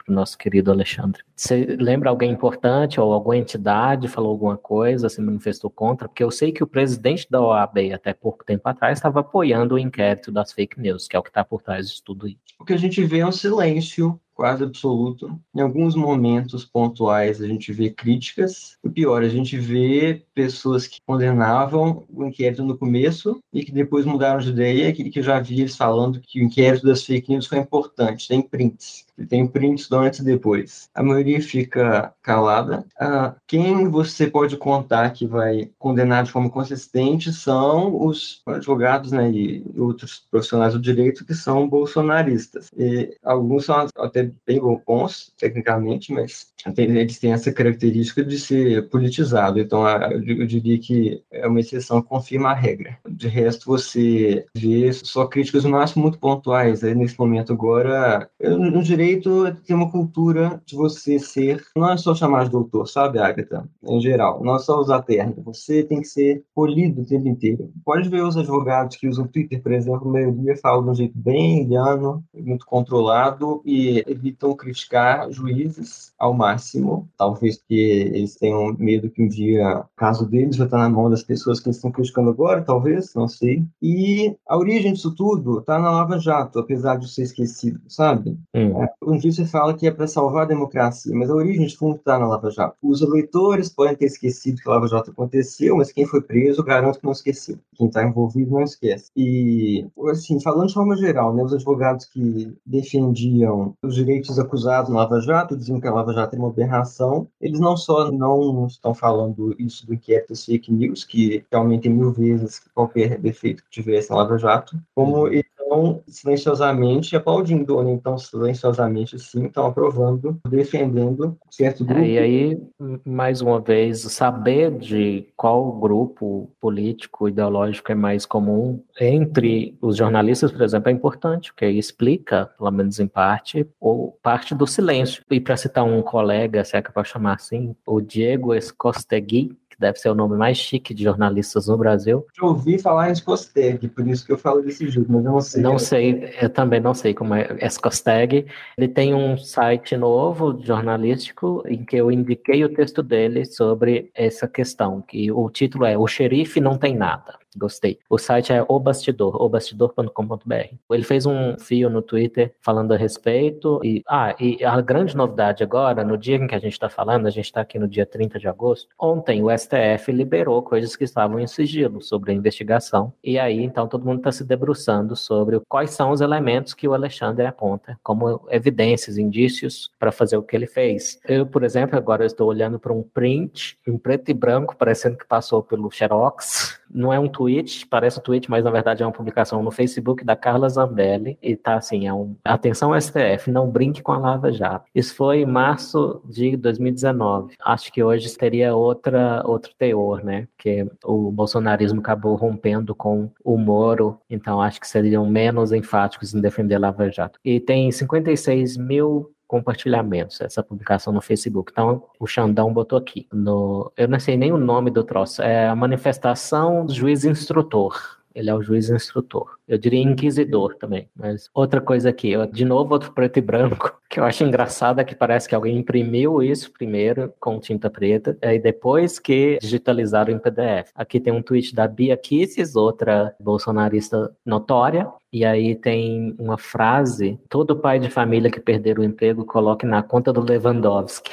para 0.06 0.12
o 0.12 0.16
nosso 0.16 0.38
querido 0.38 0.72
Alexandre. 0.72 1.24
Você 1.36 1.76
lembra 1.80 2.10
alguém 2.10 2.32
importante 2.32 3.00
ou 3.00 3.12
alguma 3.12 3.36
entidade 3.36 4.08
falou 4.08 4.32
alguma 4.32 4.58
coisa, 4.58 5.10
se 5.10 5.20
manifestou 5.20 5.70
contra? 5.70 6.08
Porque 6.08 6.24
eu 6.24 6.32
sei 6.32 6.52
que 6.52 6.64
o 6.64 6.68
presidente 6.68 7.28
da 7.30 7.42
OAB, 7.42 7.92
até 7.94 8.14
pouco 8.14 8.46
tempo 8.46 8.68
atrás, 8.70 8.98
estava 8.98 9.22
apoiando 9.22 9.76
o 9.76 9.80
inquérito 9.80 10.32
das 10.32 10.54
fake 10.54 10.80
news, 10.80 11.08
que 11.08 11.16
é 11.16 11.20
o 11.20 11.24
que 11.24 11.30
está 11.30 11.44
por 11.44 11.62
trás 11.62 11.90
de 11.90 12.04
tudo 12.04 12.28
isso. 12.28 12.38
O 12.60 12.64
que 12.64 12.74
a 12.74 12.78
gente 12.78 13.04
vê 13.04 13.20
é 13.20 13.28
um 13.28 13.32
silêncio 13.32 14.20
quase 14.36 14.64
absoluto. 14.64 15.40
Em 15.56 15.62
alguns 15.62 15.96
momentos 15.96 16.66
pontuais 16.66 17.42
a 17.42 17.48
gente 17.48 17.72
vê 17.72 17.90
críticas. 17.90 18.78
O 18.84 18.90
pior, 18.90 19.24
a 19.24 19.30
gente 19.30 19.58
vê 19.58 20.26
pessoas 20.36 20.86
que 20.86 21.00
condenavam 21.06 22.06
o 22.10 22.26
inquérito 22.26 22.64
no 22.64 22.78
começo 22.78 23.40
e 23.52 23.64
que 23.64 23.72
depois 23.72 24.06
mudaram 24.06 24.40
de 24.40 24.50
ideia, 24.50 24.92
que, 24.92 25.10
que 25.10 25.22
já 25.22 25.40
vi 25.40 25.62
eles 25.62 25.78
falando 25.78 26.20
que 26.20 26.42
o 26.42 26.44
inquérito 26.44 26.86
das 26.86 27.04
fake 27.04 27.32
news 27.32 27.48
foi 27.48 27.60
importante. 27.60 28.28
Tem 28.28 28.42
prints. 28.42 29.05
Tem 29.30 29.48
prints 29.48 29.88
do 29.88 29.98
antes 29.98 30.20
e 30.20 30.26
depois. 30.26 30.90
A 30.94 31.02
maioria 31.02 31.42
fica 31.42 32.14
calada. 32.22 32.86
Ah, 33.00 33.36
quem 33.48 33.90
você 33.90 34.28
pode 34.28 34.58
contar 34.58 35.12
que 35.12 35.26
vai 35.26 35.70
condenar 35.80 36.24
de 36.24 36.32
forma 36.32 36.50
consistente 36.50 37.32
são 37.32 38.06
os 38.06 38.42
advogados 38.46 39.12
né, 39.12 39.32
e 39.32 39.64
outros 39.78 40.26
profissionais 40.30 40.74
do 40.74 40.80
direito 40.80 41.26
que 41.26 41.34
são 41.34 41.68
bolsonaristas. 41.68 42.70
E 42.78 43.16
alguns 43.24 43.66
são 43.66 43.88
até 43.98 44.32
bem 44.46 44.60
bons, 44.86 45.32
tecnicamente, 45.38 46.12
mas 46.12 46.54
eles 46.78 47.20
têm 47.20 47.34
essa 47.34 47.52
característica 47.52 48.24
de 48.24 48.40
ser 48.40 48.90
politizado. 48.90 49.60
Então, 49.60 49.88
eu 49.88 50.46
diria 50.46 50.80
que 50.80 51.22
é 51.32 51.48
uma 51.48 51.60
exceção 51.60 52.02
que 52.02 52.10
confirma 52.10 52.50
a 52.50 52.54
regra. 52.54 52.98
De 53.08 53.28
resto, 53.28 53.66
você 53.66 54.46
vê 54.56 54.92
só 54.94 55.28
críticas 55.28 55.64
no 55.64 55.72
máximo 55.72 56.04
muito 56.04 56.20
pontuais. 56.20 56.84
Aí, 56.84 56.96
nesse 56.96 57.18
momento 57.20 57.54
agora, 57.54 58.30
no 58.40 58.84
direito 59.06 59.56
tem 59.66 59.76
uma 59.76 59.92
cultura 59.92 60.62
de 60.66 60.76
você 60.76 61.20
ser, 61.20 61.64
não 61.76 61.92
é 61.92 61.98
só 61.98 62.16
chamar 62.16 62.46
de 62.46 62.52
doutor, 62.52 62.88
sabe, 62.88 63.20
Agatha? 63.20 63.68
Em 63.84 64.02
geral, 64.02 64.44
não 64.44 64.56
é 64.56 64.60
só 64.60 64.80
usar 64.80 65.02
terno. 65.04 65.36
Você 65.44 65.84
tem 65.84 66.02
que 66.02 66.08
ser 66.08 66.44
polido 66.56 67.02
o 67.02 67.06
tempo 67.06 67.28
inteiro. 67.28 67.72
Pode 67.84 68.10
ver 68.10 68.24
os 68.24 68.36
advogados 68.36 68.98
que 68.98 69.08
usam 69.08 69.28
Twitter, 69.28 69.62
por 69.62 69.72
exemplo, 69.72 70.10
a 70.10 70.12
maioria 70.12 70.58
fala 70.58 70.82
de 70.82 70.90
um 70.90 70.96
jeito 70.96 71.18
bem 71.18 71.62
indiano, 71.62 72.24
muito 72.34 72.66
controlado 72.66 73.62
e 73.64 74.04
evitam 74.08 74.56
criticar 74.56 75.32
juízes 75.32 76.14
ao 76.18 76.34
máximo, 76.34 77.08
talvez 77.18 77.58
porque 77.58 78.12
eles 78.14 78.36
tenham 78.36 78.76
medo 78.78 79.10
que 79.10 79.22
um 79.22 79.28
dia 79.28 79.80
o 79.80 79.86
caso 79.96 80.26
deles 80.26 80.58
vai 80.58 80.68
estar 80.68 80.78
na 80.78 80.90
mão 80.90 81.10
das 81.10 81.24
pessoas 81.24 81.60
que 81.60 81.68
eles 81.68 81.78
estão 81.78 81.92
criticando 81.92 82.30
agora, 82.30 82.62
talvez, 82.62 83.14
não 83.14 83.28
sei. 83.28 83.64
E 83.82 84.36
a 84.48 84.58
origem 84.58 84.94
disso 84.94 85.14
tudo 85.14 85.60
está 85.60 85.78
na 85.78 85.92
Lava 85.92 86.20
Jato, 86.20 86.60
apesar 86.60 86.98
de 86.98 87.08
ser 87.08 87.24
esquecido, 87.24 87.80
sabe? 87.88 88.38
Hum. 88.54 88.82
É, 88.82 88.95
um 89.02 89.20
você 89.20 89.46
fala 89.46 89.74
que 89.74 89.88
é 89.88 89.92
para 89.92 90.08
salvar 90.08 90.44
a 90.44 90.48
democracia, 90.48 91.14
mas 91.16 91.30
a 91.30 91.36
origem 91.36 91.66
de 91.66 91.76
fundo 91.76 91.98
está 91.98 92.20
na 92.20 92.28
Lava 92.28 92.50
Jato. 92.52 92.76
Os 92.82 93.02
eleitores 93.02 93.70
podem 93.70 93.96
ter 93.96 94.06
esquecido 94.06 94.62
que 94.62 94.70
a 94.70 94.74
Lava 94.74 94.88
Jato 94.88 95.12
aconteceu, 95.12 95.78
mas 95.78 95.92
quem 95.92 96.06
foi 96.06 96.22
preso, 96.22 96.64
garanto 96.64 97.00
que 97.00 97.06
não 97.06 97.12
esqueceu. 97.12 97.58
Quem 97.76 97.88
está 97.88 98.04
envolvido 98.04 98.52
não 98.52 98.64
esquece. 98.64 99.12
E, 99.16 99.86
assim, 100.10 100.40
falando 100.40 100.68
de 100.68 100.74
forma 100.74 100.96
geral, 100.96 101.34
né, 101.34 101.44
os 101.44 101.54
advogados 101.54 102.06
que 102.06 102.56
defendiam 102.66 103.74
os 103.82 103.96
direitos 103.96 104.40
acusados 104.40 104.90
na 104.90 104.98
Lava 104.98 105.20
Jato, 105.22 105.58
diziam 105.58 105.80
que 105.80 105.88
a 105.88 105.94
Lava 105.94 106.14
Jato 106.14 106.36
é 106.36 106.40
uma 106.40 106.50
aberração. 106.50 107.28
Eles 107.40 107.60
não 107.60 107.76
só 107.76 108.12
não 108.12 108.68
estão 108.68 108.94
falando 108.94 109.56
isso 109.60 109.86
do 109.86 109.94
inquérito 109.94 110.30
das 110.30 110.46
fake 110.46 110.72
news, 110.72 111.04
que 111.04 111.44
realmente 111.52 111.84
tem 111.84 111.94
mil 111.94 112.12
vezes 112.12 112.62
qualquer 112.74 113.20
defeito 113.20 113.64
que 113.64 113.70
tivesse 113.70 114.10
na 114.10 114.18
Lava 114.18 114.38
Jato, 114.38 114.80
como 114.94 115.22
uhum. 115.22 115.28
eles 115.28 115.46
estão 115.66 116.02
silenciosamente 116.08 117.16
aplaudindo, 117.16 117.76
ou 117.76 117.84
né? 117.84 117.92
então 117.92 118.18
silenciosamente 118.18 119.20
sim, 119.20 119.46
estão 119.46 119.66
aprovando, 119.66 120.40
defendendo 120.48 121.38
certo 121.50 121.84
grupo. 121.84 122.02
É, 122.02 122.08
e 122.08 122.18
aí, 122.18 122.62
mais 123.04 123.42
uma 123.42 123.60
vez, 123.60 124.00
saber 124.02 124.72
de 124.72 125.28
qual 125.36 125.72
grupo 125.74 126.50
político, 126.62 127.28
ideológico 127.28 127.92
é 127.92 127.96
mais 127.96 128.26
comum 128.26 128.82
entre 129.00 129.78
os 129.82 129.98
jornalistas, 129.98 130.52
por 130.52 130.62
exemplo, 130.62 130.90
é 130.90 130.94
importante, 130.94 131.52
porque 131.52 131.68
explica, 131.68 132.46
pelo 132.58 132.72
menos 132.72 133.00
em 133.00 133.08
parte, 133.08 133.68
ou 133.80 134.18
parte 134.22 134.54
do 134.54 134.68
silêncio. 134.68 135.24
E 135.30 135.40
para 135.40 135.58
citar 135.58 135.84
um 135.84 136.02
colega, 136.02 136.64
se 136.64 136.78
é 136.78 136.82
que 136.82 136.90
eu 136.90 136.94
posso 136.94 137.12
chamar 137.12 137.36
assim, 137.36 137.76
o 137.86 138.00
Diego 138.00 138.54
Escostegui, 138.54 139.58
que 139.76 139.82
deve 139.82 140.00
ser 140.00 140.10
o 140.10 140.16
nome 140.16 140.38
mais 140.38 140.58
chique 140.58 140.94
de 140.94 141.04
jornalistas 141.04 141.68
no 141.68 141.78
Brasil. 141.78 142.26
Eu 142.42 142.48
ouvi 142.48 142.80
falar 142.80 143.10
em 143.10 143.12
Escosteg, 143.12 143.88
por 143.90 144.08
isso 144.08 144.26
que 144.26 144.32
eu 144.32 144.38
falo 144.38 144.62
desse 144.62 144.88
jogo, 144.90 145.08
mas 145.10 145.26
eu 145.26 145.32
não 145.32 145.42
sei. 145.42 145.62
Não 145.62 145.80
sei, 145.80 146.34
eu 146.42 146.50
também 146.50 146.80
não 146.80 146.94
sei 146.94 147.14
como 147.14 147.36
é 147.36 147.58
Escosteg. 147.62 148.46
Ele 148.78 148.88
tem 148.88 149.14
um 149.14 149.38
site 149.38 149.98
novo, 149.98 150.58
jornalístico, 150.64 151.64
em 151.68 151.84
que 151.84 151.98
eu 151.98 152.12
indiquei 152.12 152.64
o 152.64 152.74
texto 152.74 153.04
dele 153.04 153.46
sobre 153.46 154.10
essa 154.16 154.48
questão, 154.48 155.02
que 155.02 155.32
o 155.32 155.50
título 155.50 155.86
é 155.86 155.98
O 155.98 156.08
Xerife 156.08 156.62
Não 156.62 156.78
Tem 156.78 156.96
Nada. 156.96 157.36
Gostei. 157.56 158.00
O 158.10 158.18
site 158.18 158.52
é 158.52 158.66
O 158.68 158.80
Bastidor, 158.80 159.42
obastidor.com.br. 159.42 160.76
Ele 160.92 161.04
fez 161.04 161.26
um 161.26 161.58
fio 161.58 161.90
no 161.90 162.02
Twitter 162.02 162.54
falando 162.62 162.94
a 162.94 162.98
respeito. 162.98 163.80
E, 163.84 164.04
ah, 164.08 164.36
e 164.40 164.64
a 164.64 164.80
grande 164.82 165.16
novidade 165.16 165.64
agora, 165.64 166.04
no 166.04 166.18
dia 166.18 166.36
em 166.36 166.48
que 166.48 166.56
a 166.56 166.60
gente 166.60 166.74
está 166.74 166.90
falando, 166.90 167.28
a 167.28 167.30
gente 167.30 167.46
está 167.46 167.62
aqui 167.62 167.80
no 167.80 167.88
dia 167.88 168.06
30 168.06 168.40
de 168.40 168.48
agosto, 168.48 168.90
ontem 169.00 169.42
o 169.42 169.50
STF 169.50 170.12
liberou 170.12 170.62
coisas 170.62 170.96
que 170.96 171.04
estavam 171.04 171.40
em 171.40 171.48
sigilo 171.48 172.02
sobre 172.02 172.32
a 172.32 172.36
investigação. 172.36 173.14
E 173.24 173.40
aí, 173.40 173.64
então, 173.64 173.88
todo 173.88 174.06
mundo 174.06 174.18
está 174.18 174.32
se 174.32 174.44
debruçando 174.44 175.16
sobre 175.16 175.60
quais 175.68 175.92
são 175.92 176.12
os 176.12 176.22
elementos 176.22 176.74
que 176.74 176.88
o 176.88 176.94
Alexandre 176.94 177.46
aponta 177.46 177.98
como 178.04 178.46
evidências, 178.50 179.18
indícios 179.18 179.90
para 180.00 180.12
fazer 180.12 180.38
o 180.38 180.44
que 180.44 180.56
ele 180.56 180.68
fez. 180.68 181.20
Eu, 181.28 181.46
por 181.46 181.64
exemplo, 181.64 181.98
agora 181.98 182.26
estou 182.26 182.48
olhando 182.48 182.80
para 182.80 182.94
um 182.94 183.04
print 183.04 183.78
em 183.88 183.98
preto 183.98 184.30
e 184.30 184.34
branco, 184.34 184.76
parecendo 184.76 185.18
que 185.18 185.26
passou 185.26 185.64
pelo 185.64 185.90
Xerox. 185.92 186.80
Não 186.90 187.12
é 187.12 187.20
um 187.20 187.28
tweet 187.28 187.86
parece 187.90 188.20
um 188.20 188.22
tweet, 188.22 188.50
mas 188.50 188.64
na 188.64 188.72
verdade 188.72 189.04
é 189.04 189.06
uma 189.06 189.12
publicação 189.12 189.64
no 189.64 189.72
Facebook 189.72 190.24
da 190.24 190.36
Carla 190.36 190.70
Zambelli, 190.70 191.38
e 191.42 191.56
tá 191.56 191.76
assim, 191.76 192.08
é 192.08 192.14
um, 192.14 192.36
atenção 192.44 193.00
STF, 193.00 193.52
não 193.52 193.70
brinque 193.70 194.02
com 194.02 194.12
a 194.12 194.18
Lava 194.18 194.52
Jato. 194.52 194.86
Isso 194.94 195.16
foi 195.16 195.42
em 195.42 195.46
março 195.46 196.22
de 196.26 196.56
2019. 196.58 197.56
Acho 197.64 197.92
que 197.92 198.04
hoje 198.04 198.36
teria 198.38 198.76
outra, 198.76 199.42
outro 199.46 199.72
teor, 199.78 200.24
né? 200.24 200.48
Porque 200.56 200.88
o 201.04 201.32
bolsonarismo 201.32 202.00
acabou 202.00 202.36
rompendo 202.36 202.94
com 202.94 203.32
o 203.44 203.58
Moro, 203.58 204.20
então 204.30 204.62
acho 204.62 204.80
que 204.80 204.88
seriam 204.88 205.26
menos 205.26 205.72
enfáticos 205.72 206.34
em 206.34 206.42
defender 206.42 206.76
a 206.76 206.80
Lava 206.80 207.10
Jato. 207.10 207.40
E 207.44 207.60
tem 207.60 207.92
56 207.92 208.78
mil 208.78 209.35
compartilhamentos, 209.48 210.42
essa 210.42 210.64
publicação 210.64 211.14
no 211.14 211.22
Facebook. 211.22 211.72
Então, 211.72 212.04
o 212.20 212.28
Xandão 212.28 212.74
botou 212.74 212.98
aqui. 212.98 213.28
No, 213.32 213.92
eu 213.96 214.08
não 214.08 214.20
sei 214.20 214.38
nem 214.38 214.52
o 214.52 214.58
nome 214.58 214.92
do 214.92 215.04
troço. 215.04 215.42
É 215.42 215.68
a 215.68 215.76
manifestação 215.76 216.86
do 216.86 216.94
juiz 216.94 217.24
instrutor. 217.26 218.20
Ele 218.36 218.50
é 218.50 218.54
o 218.54 218.62
juiz 218.62 218.90
instrutor. 218.90 219.56
Eu 219.68 219.78
diria 219.78 220.02
inquisidor 220.02 220.76
também. 220.76 221.10
Mas 221.16 221.50
outra 221.54 221.80
coisa 221.80 222.10
aqui, 222.10 222.32
eu, 222.32 222.46
de 222.46 222.66
novo, 222.66 222.94
outro 222.94 223.12
preto 223.14 223.38
e 223.38 223.42
branco, 223.42 223.98
que 224.10 224.20
eu 224.20 224.24
acho 224.24 224.44
engraçado 224.44 225.00
é 225.00 225.04
que 225.04 225.16
parece 225.16 225.48
que 225.48 225.56
alguém 225.56 225.78
imprimiu 225.78 226.44
isso 226.44 226.72
primeiro 226.72 227.34
com 227.40 227.60
tinta 227.60 227.90
preta, 227.90 228.38
e 228.42 228.60
depois 228.60 229.18
que 229.18 229.58
digitalizaram 229.62 230.34
em 230.34 230.40
PDF. 230.40 230.92
Aqui 230.94 231.20
tem 231.20 231.34
um 231.34 231.42
tweet 231.42 231.74
da 231.74 231.88
Bia 231.88 232.18
Kisses, 232.18 232.76
outra 232.76 233.34
bolsonarista 233.40 234.32
notória, 234.46 235.08
e 235.32 235.44
aí 235.44 235.76
tem 235.76 236.36
uma 236.40 236.58
frase: 236.58 237.40
todo 237.50 237.76
pai 237.76 238.00
de 238.00 238.10
família 238.10 238.50
que 238.50 238.60
perder 238.60 239.00
o 239.00 239.04
emprego 239.04 239.46
coloque 239.46 239.86
na 239.86 240.02
conta 240.02 240.32
do 240.32 240.42
Lewandowski. 240.42 241.32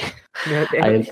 Aí 0.82 0.94
ele 0.94 1.04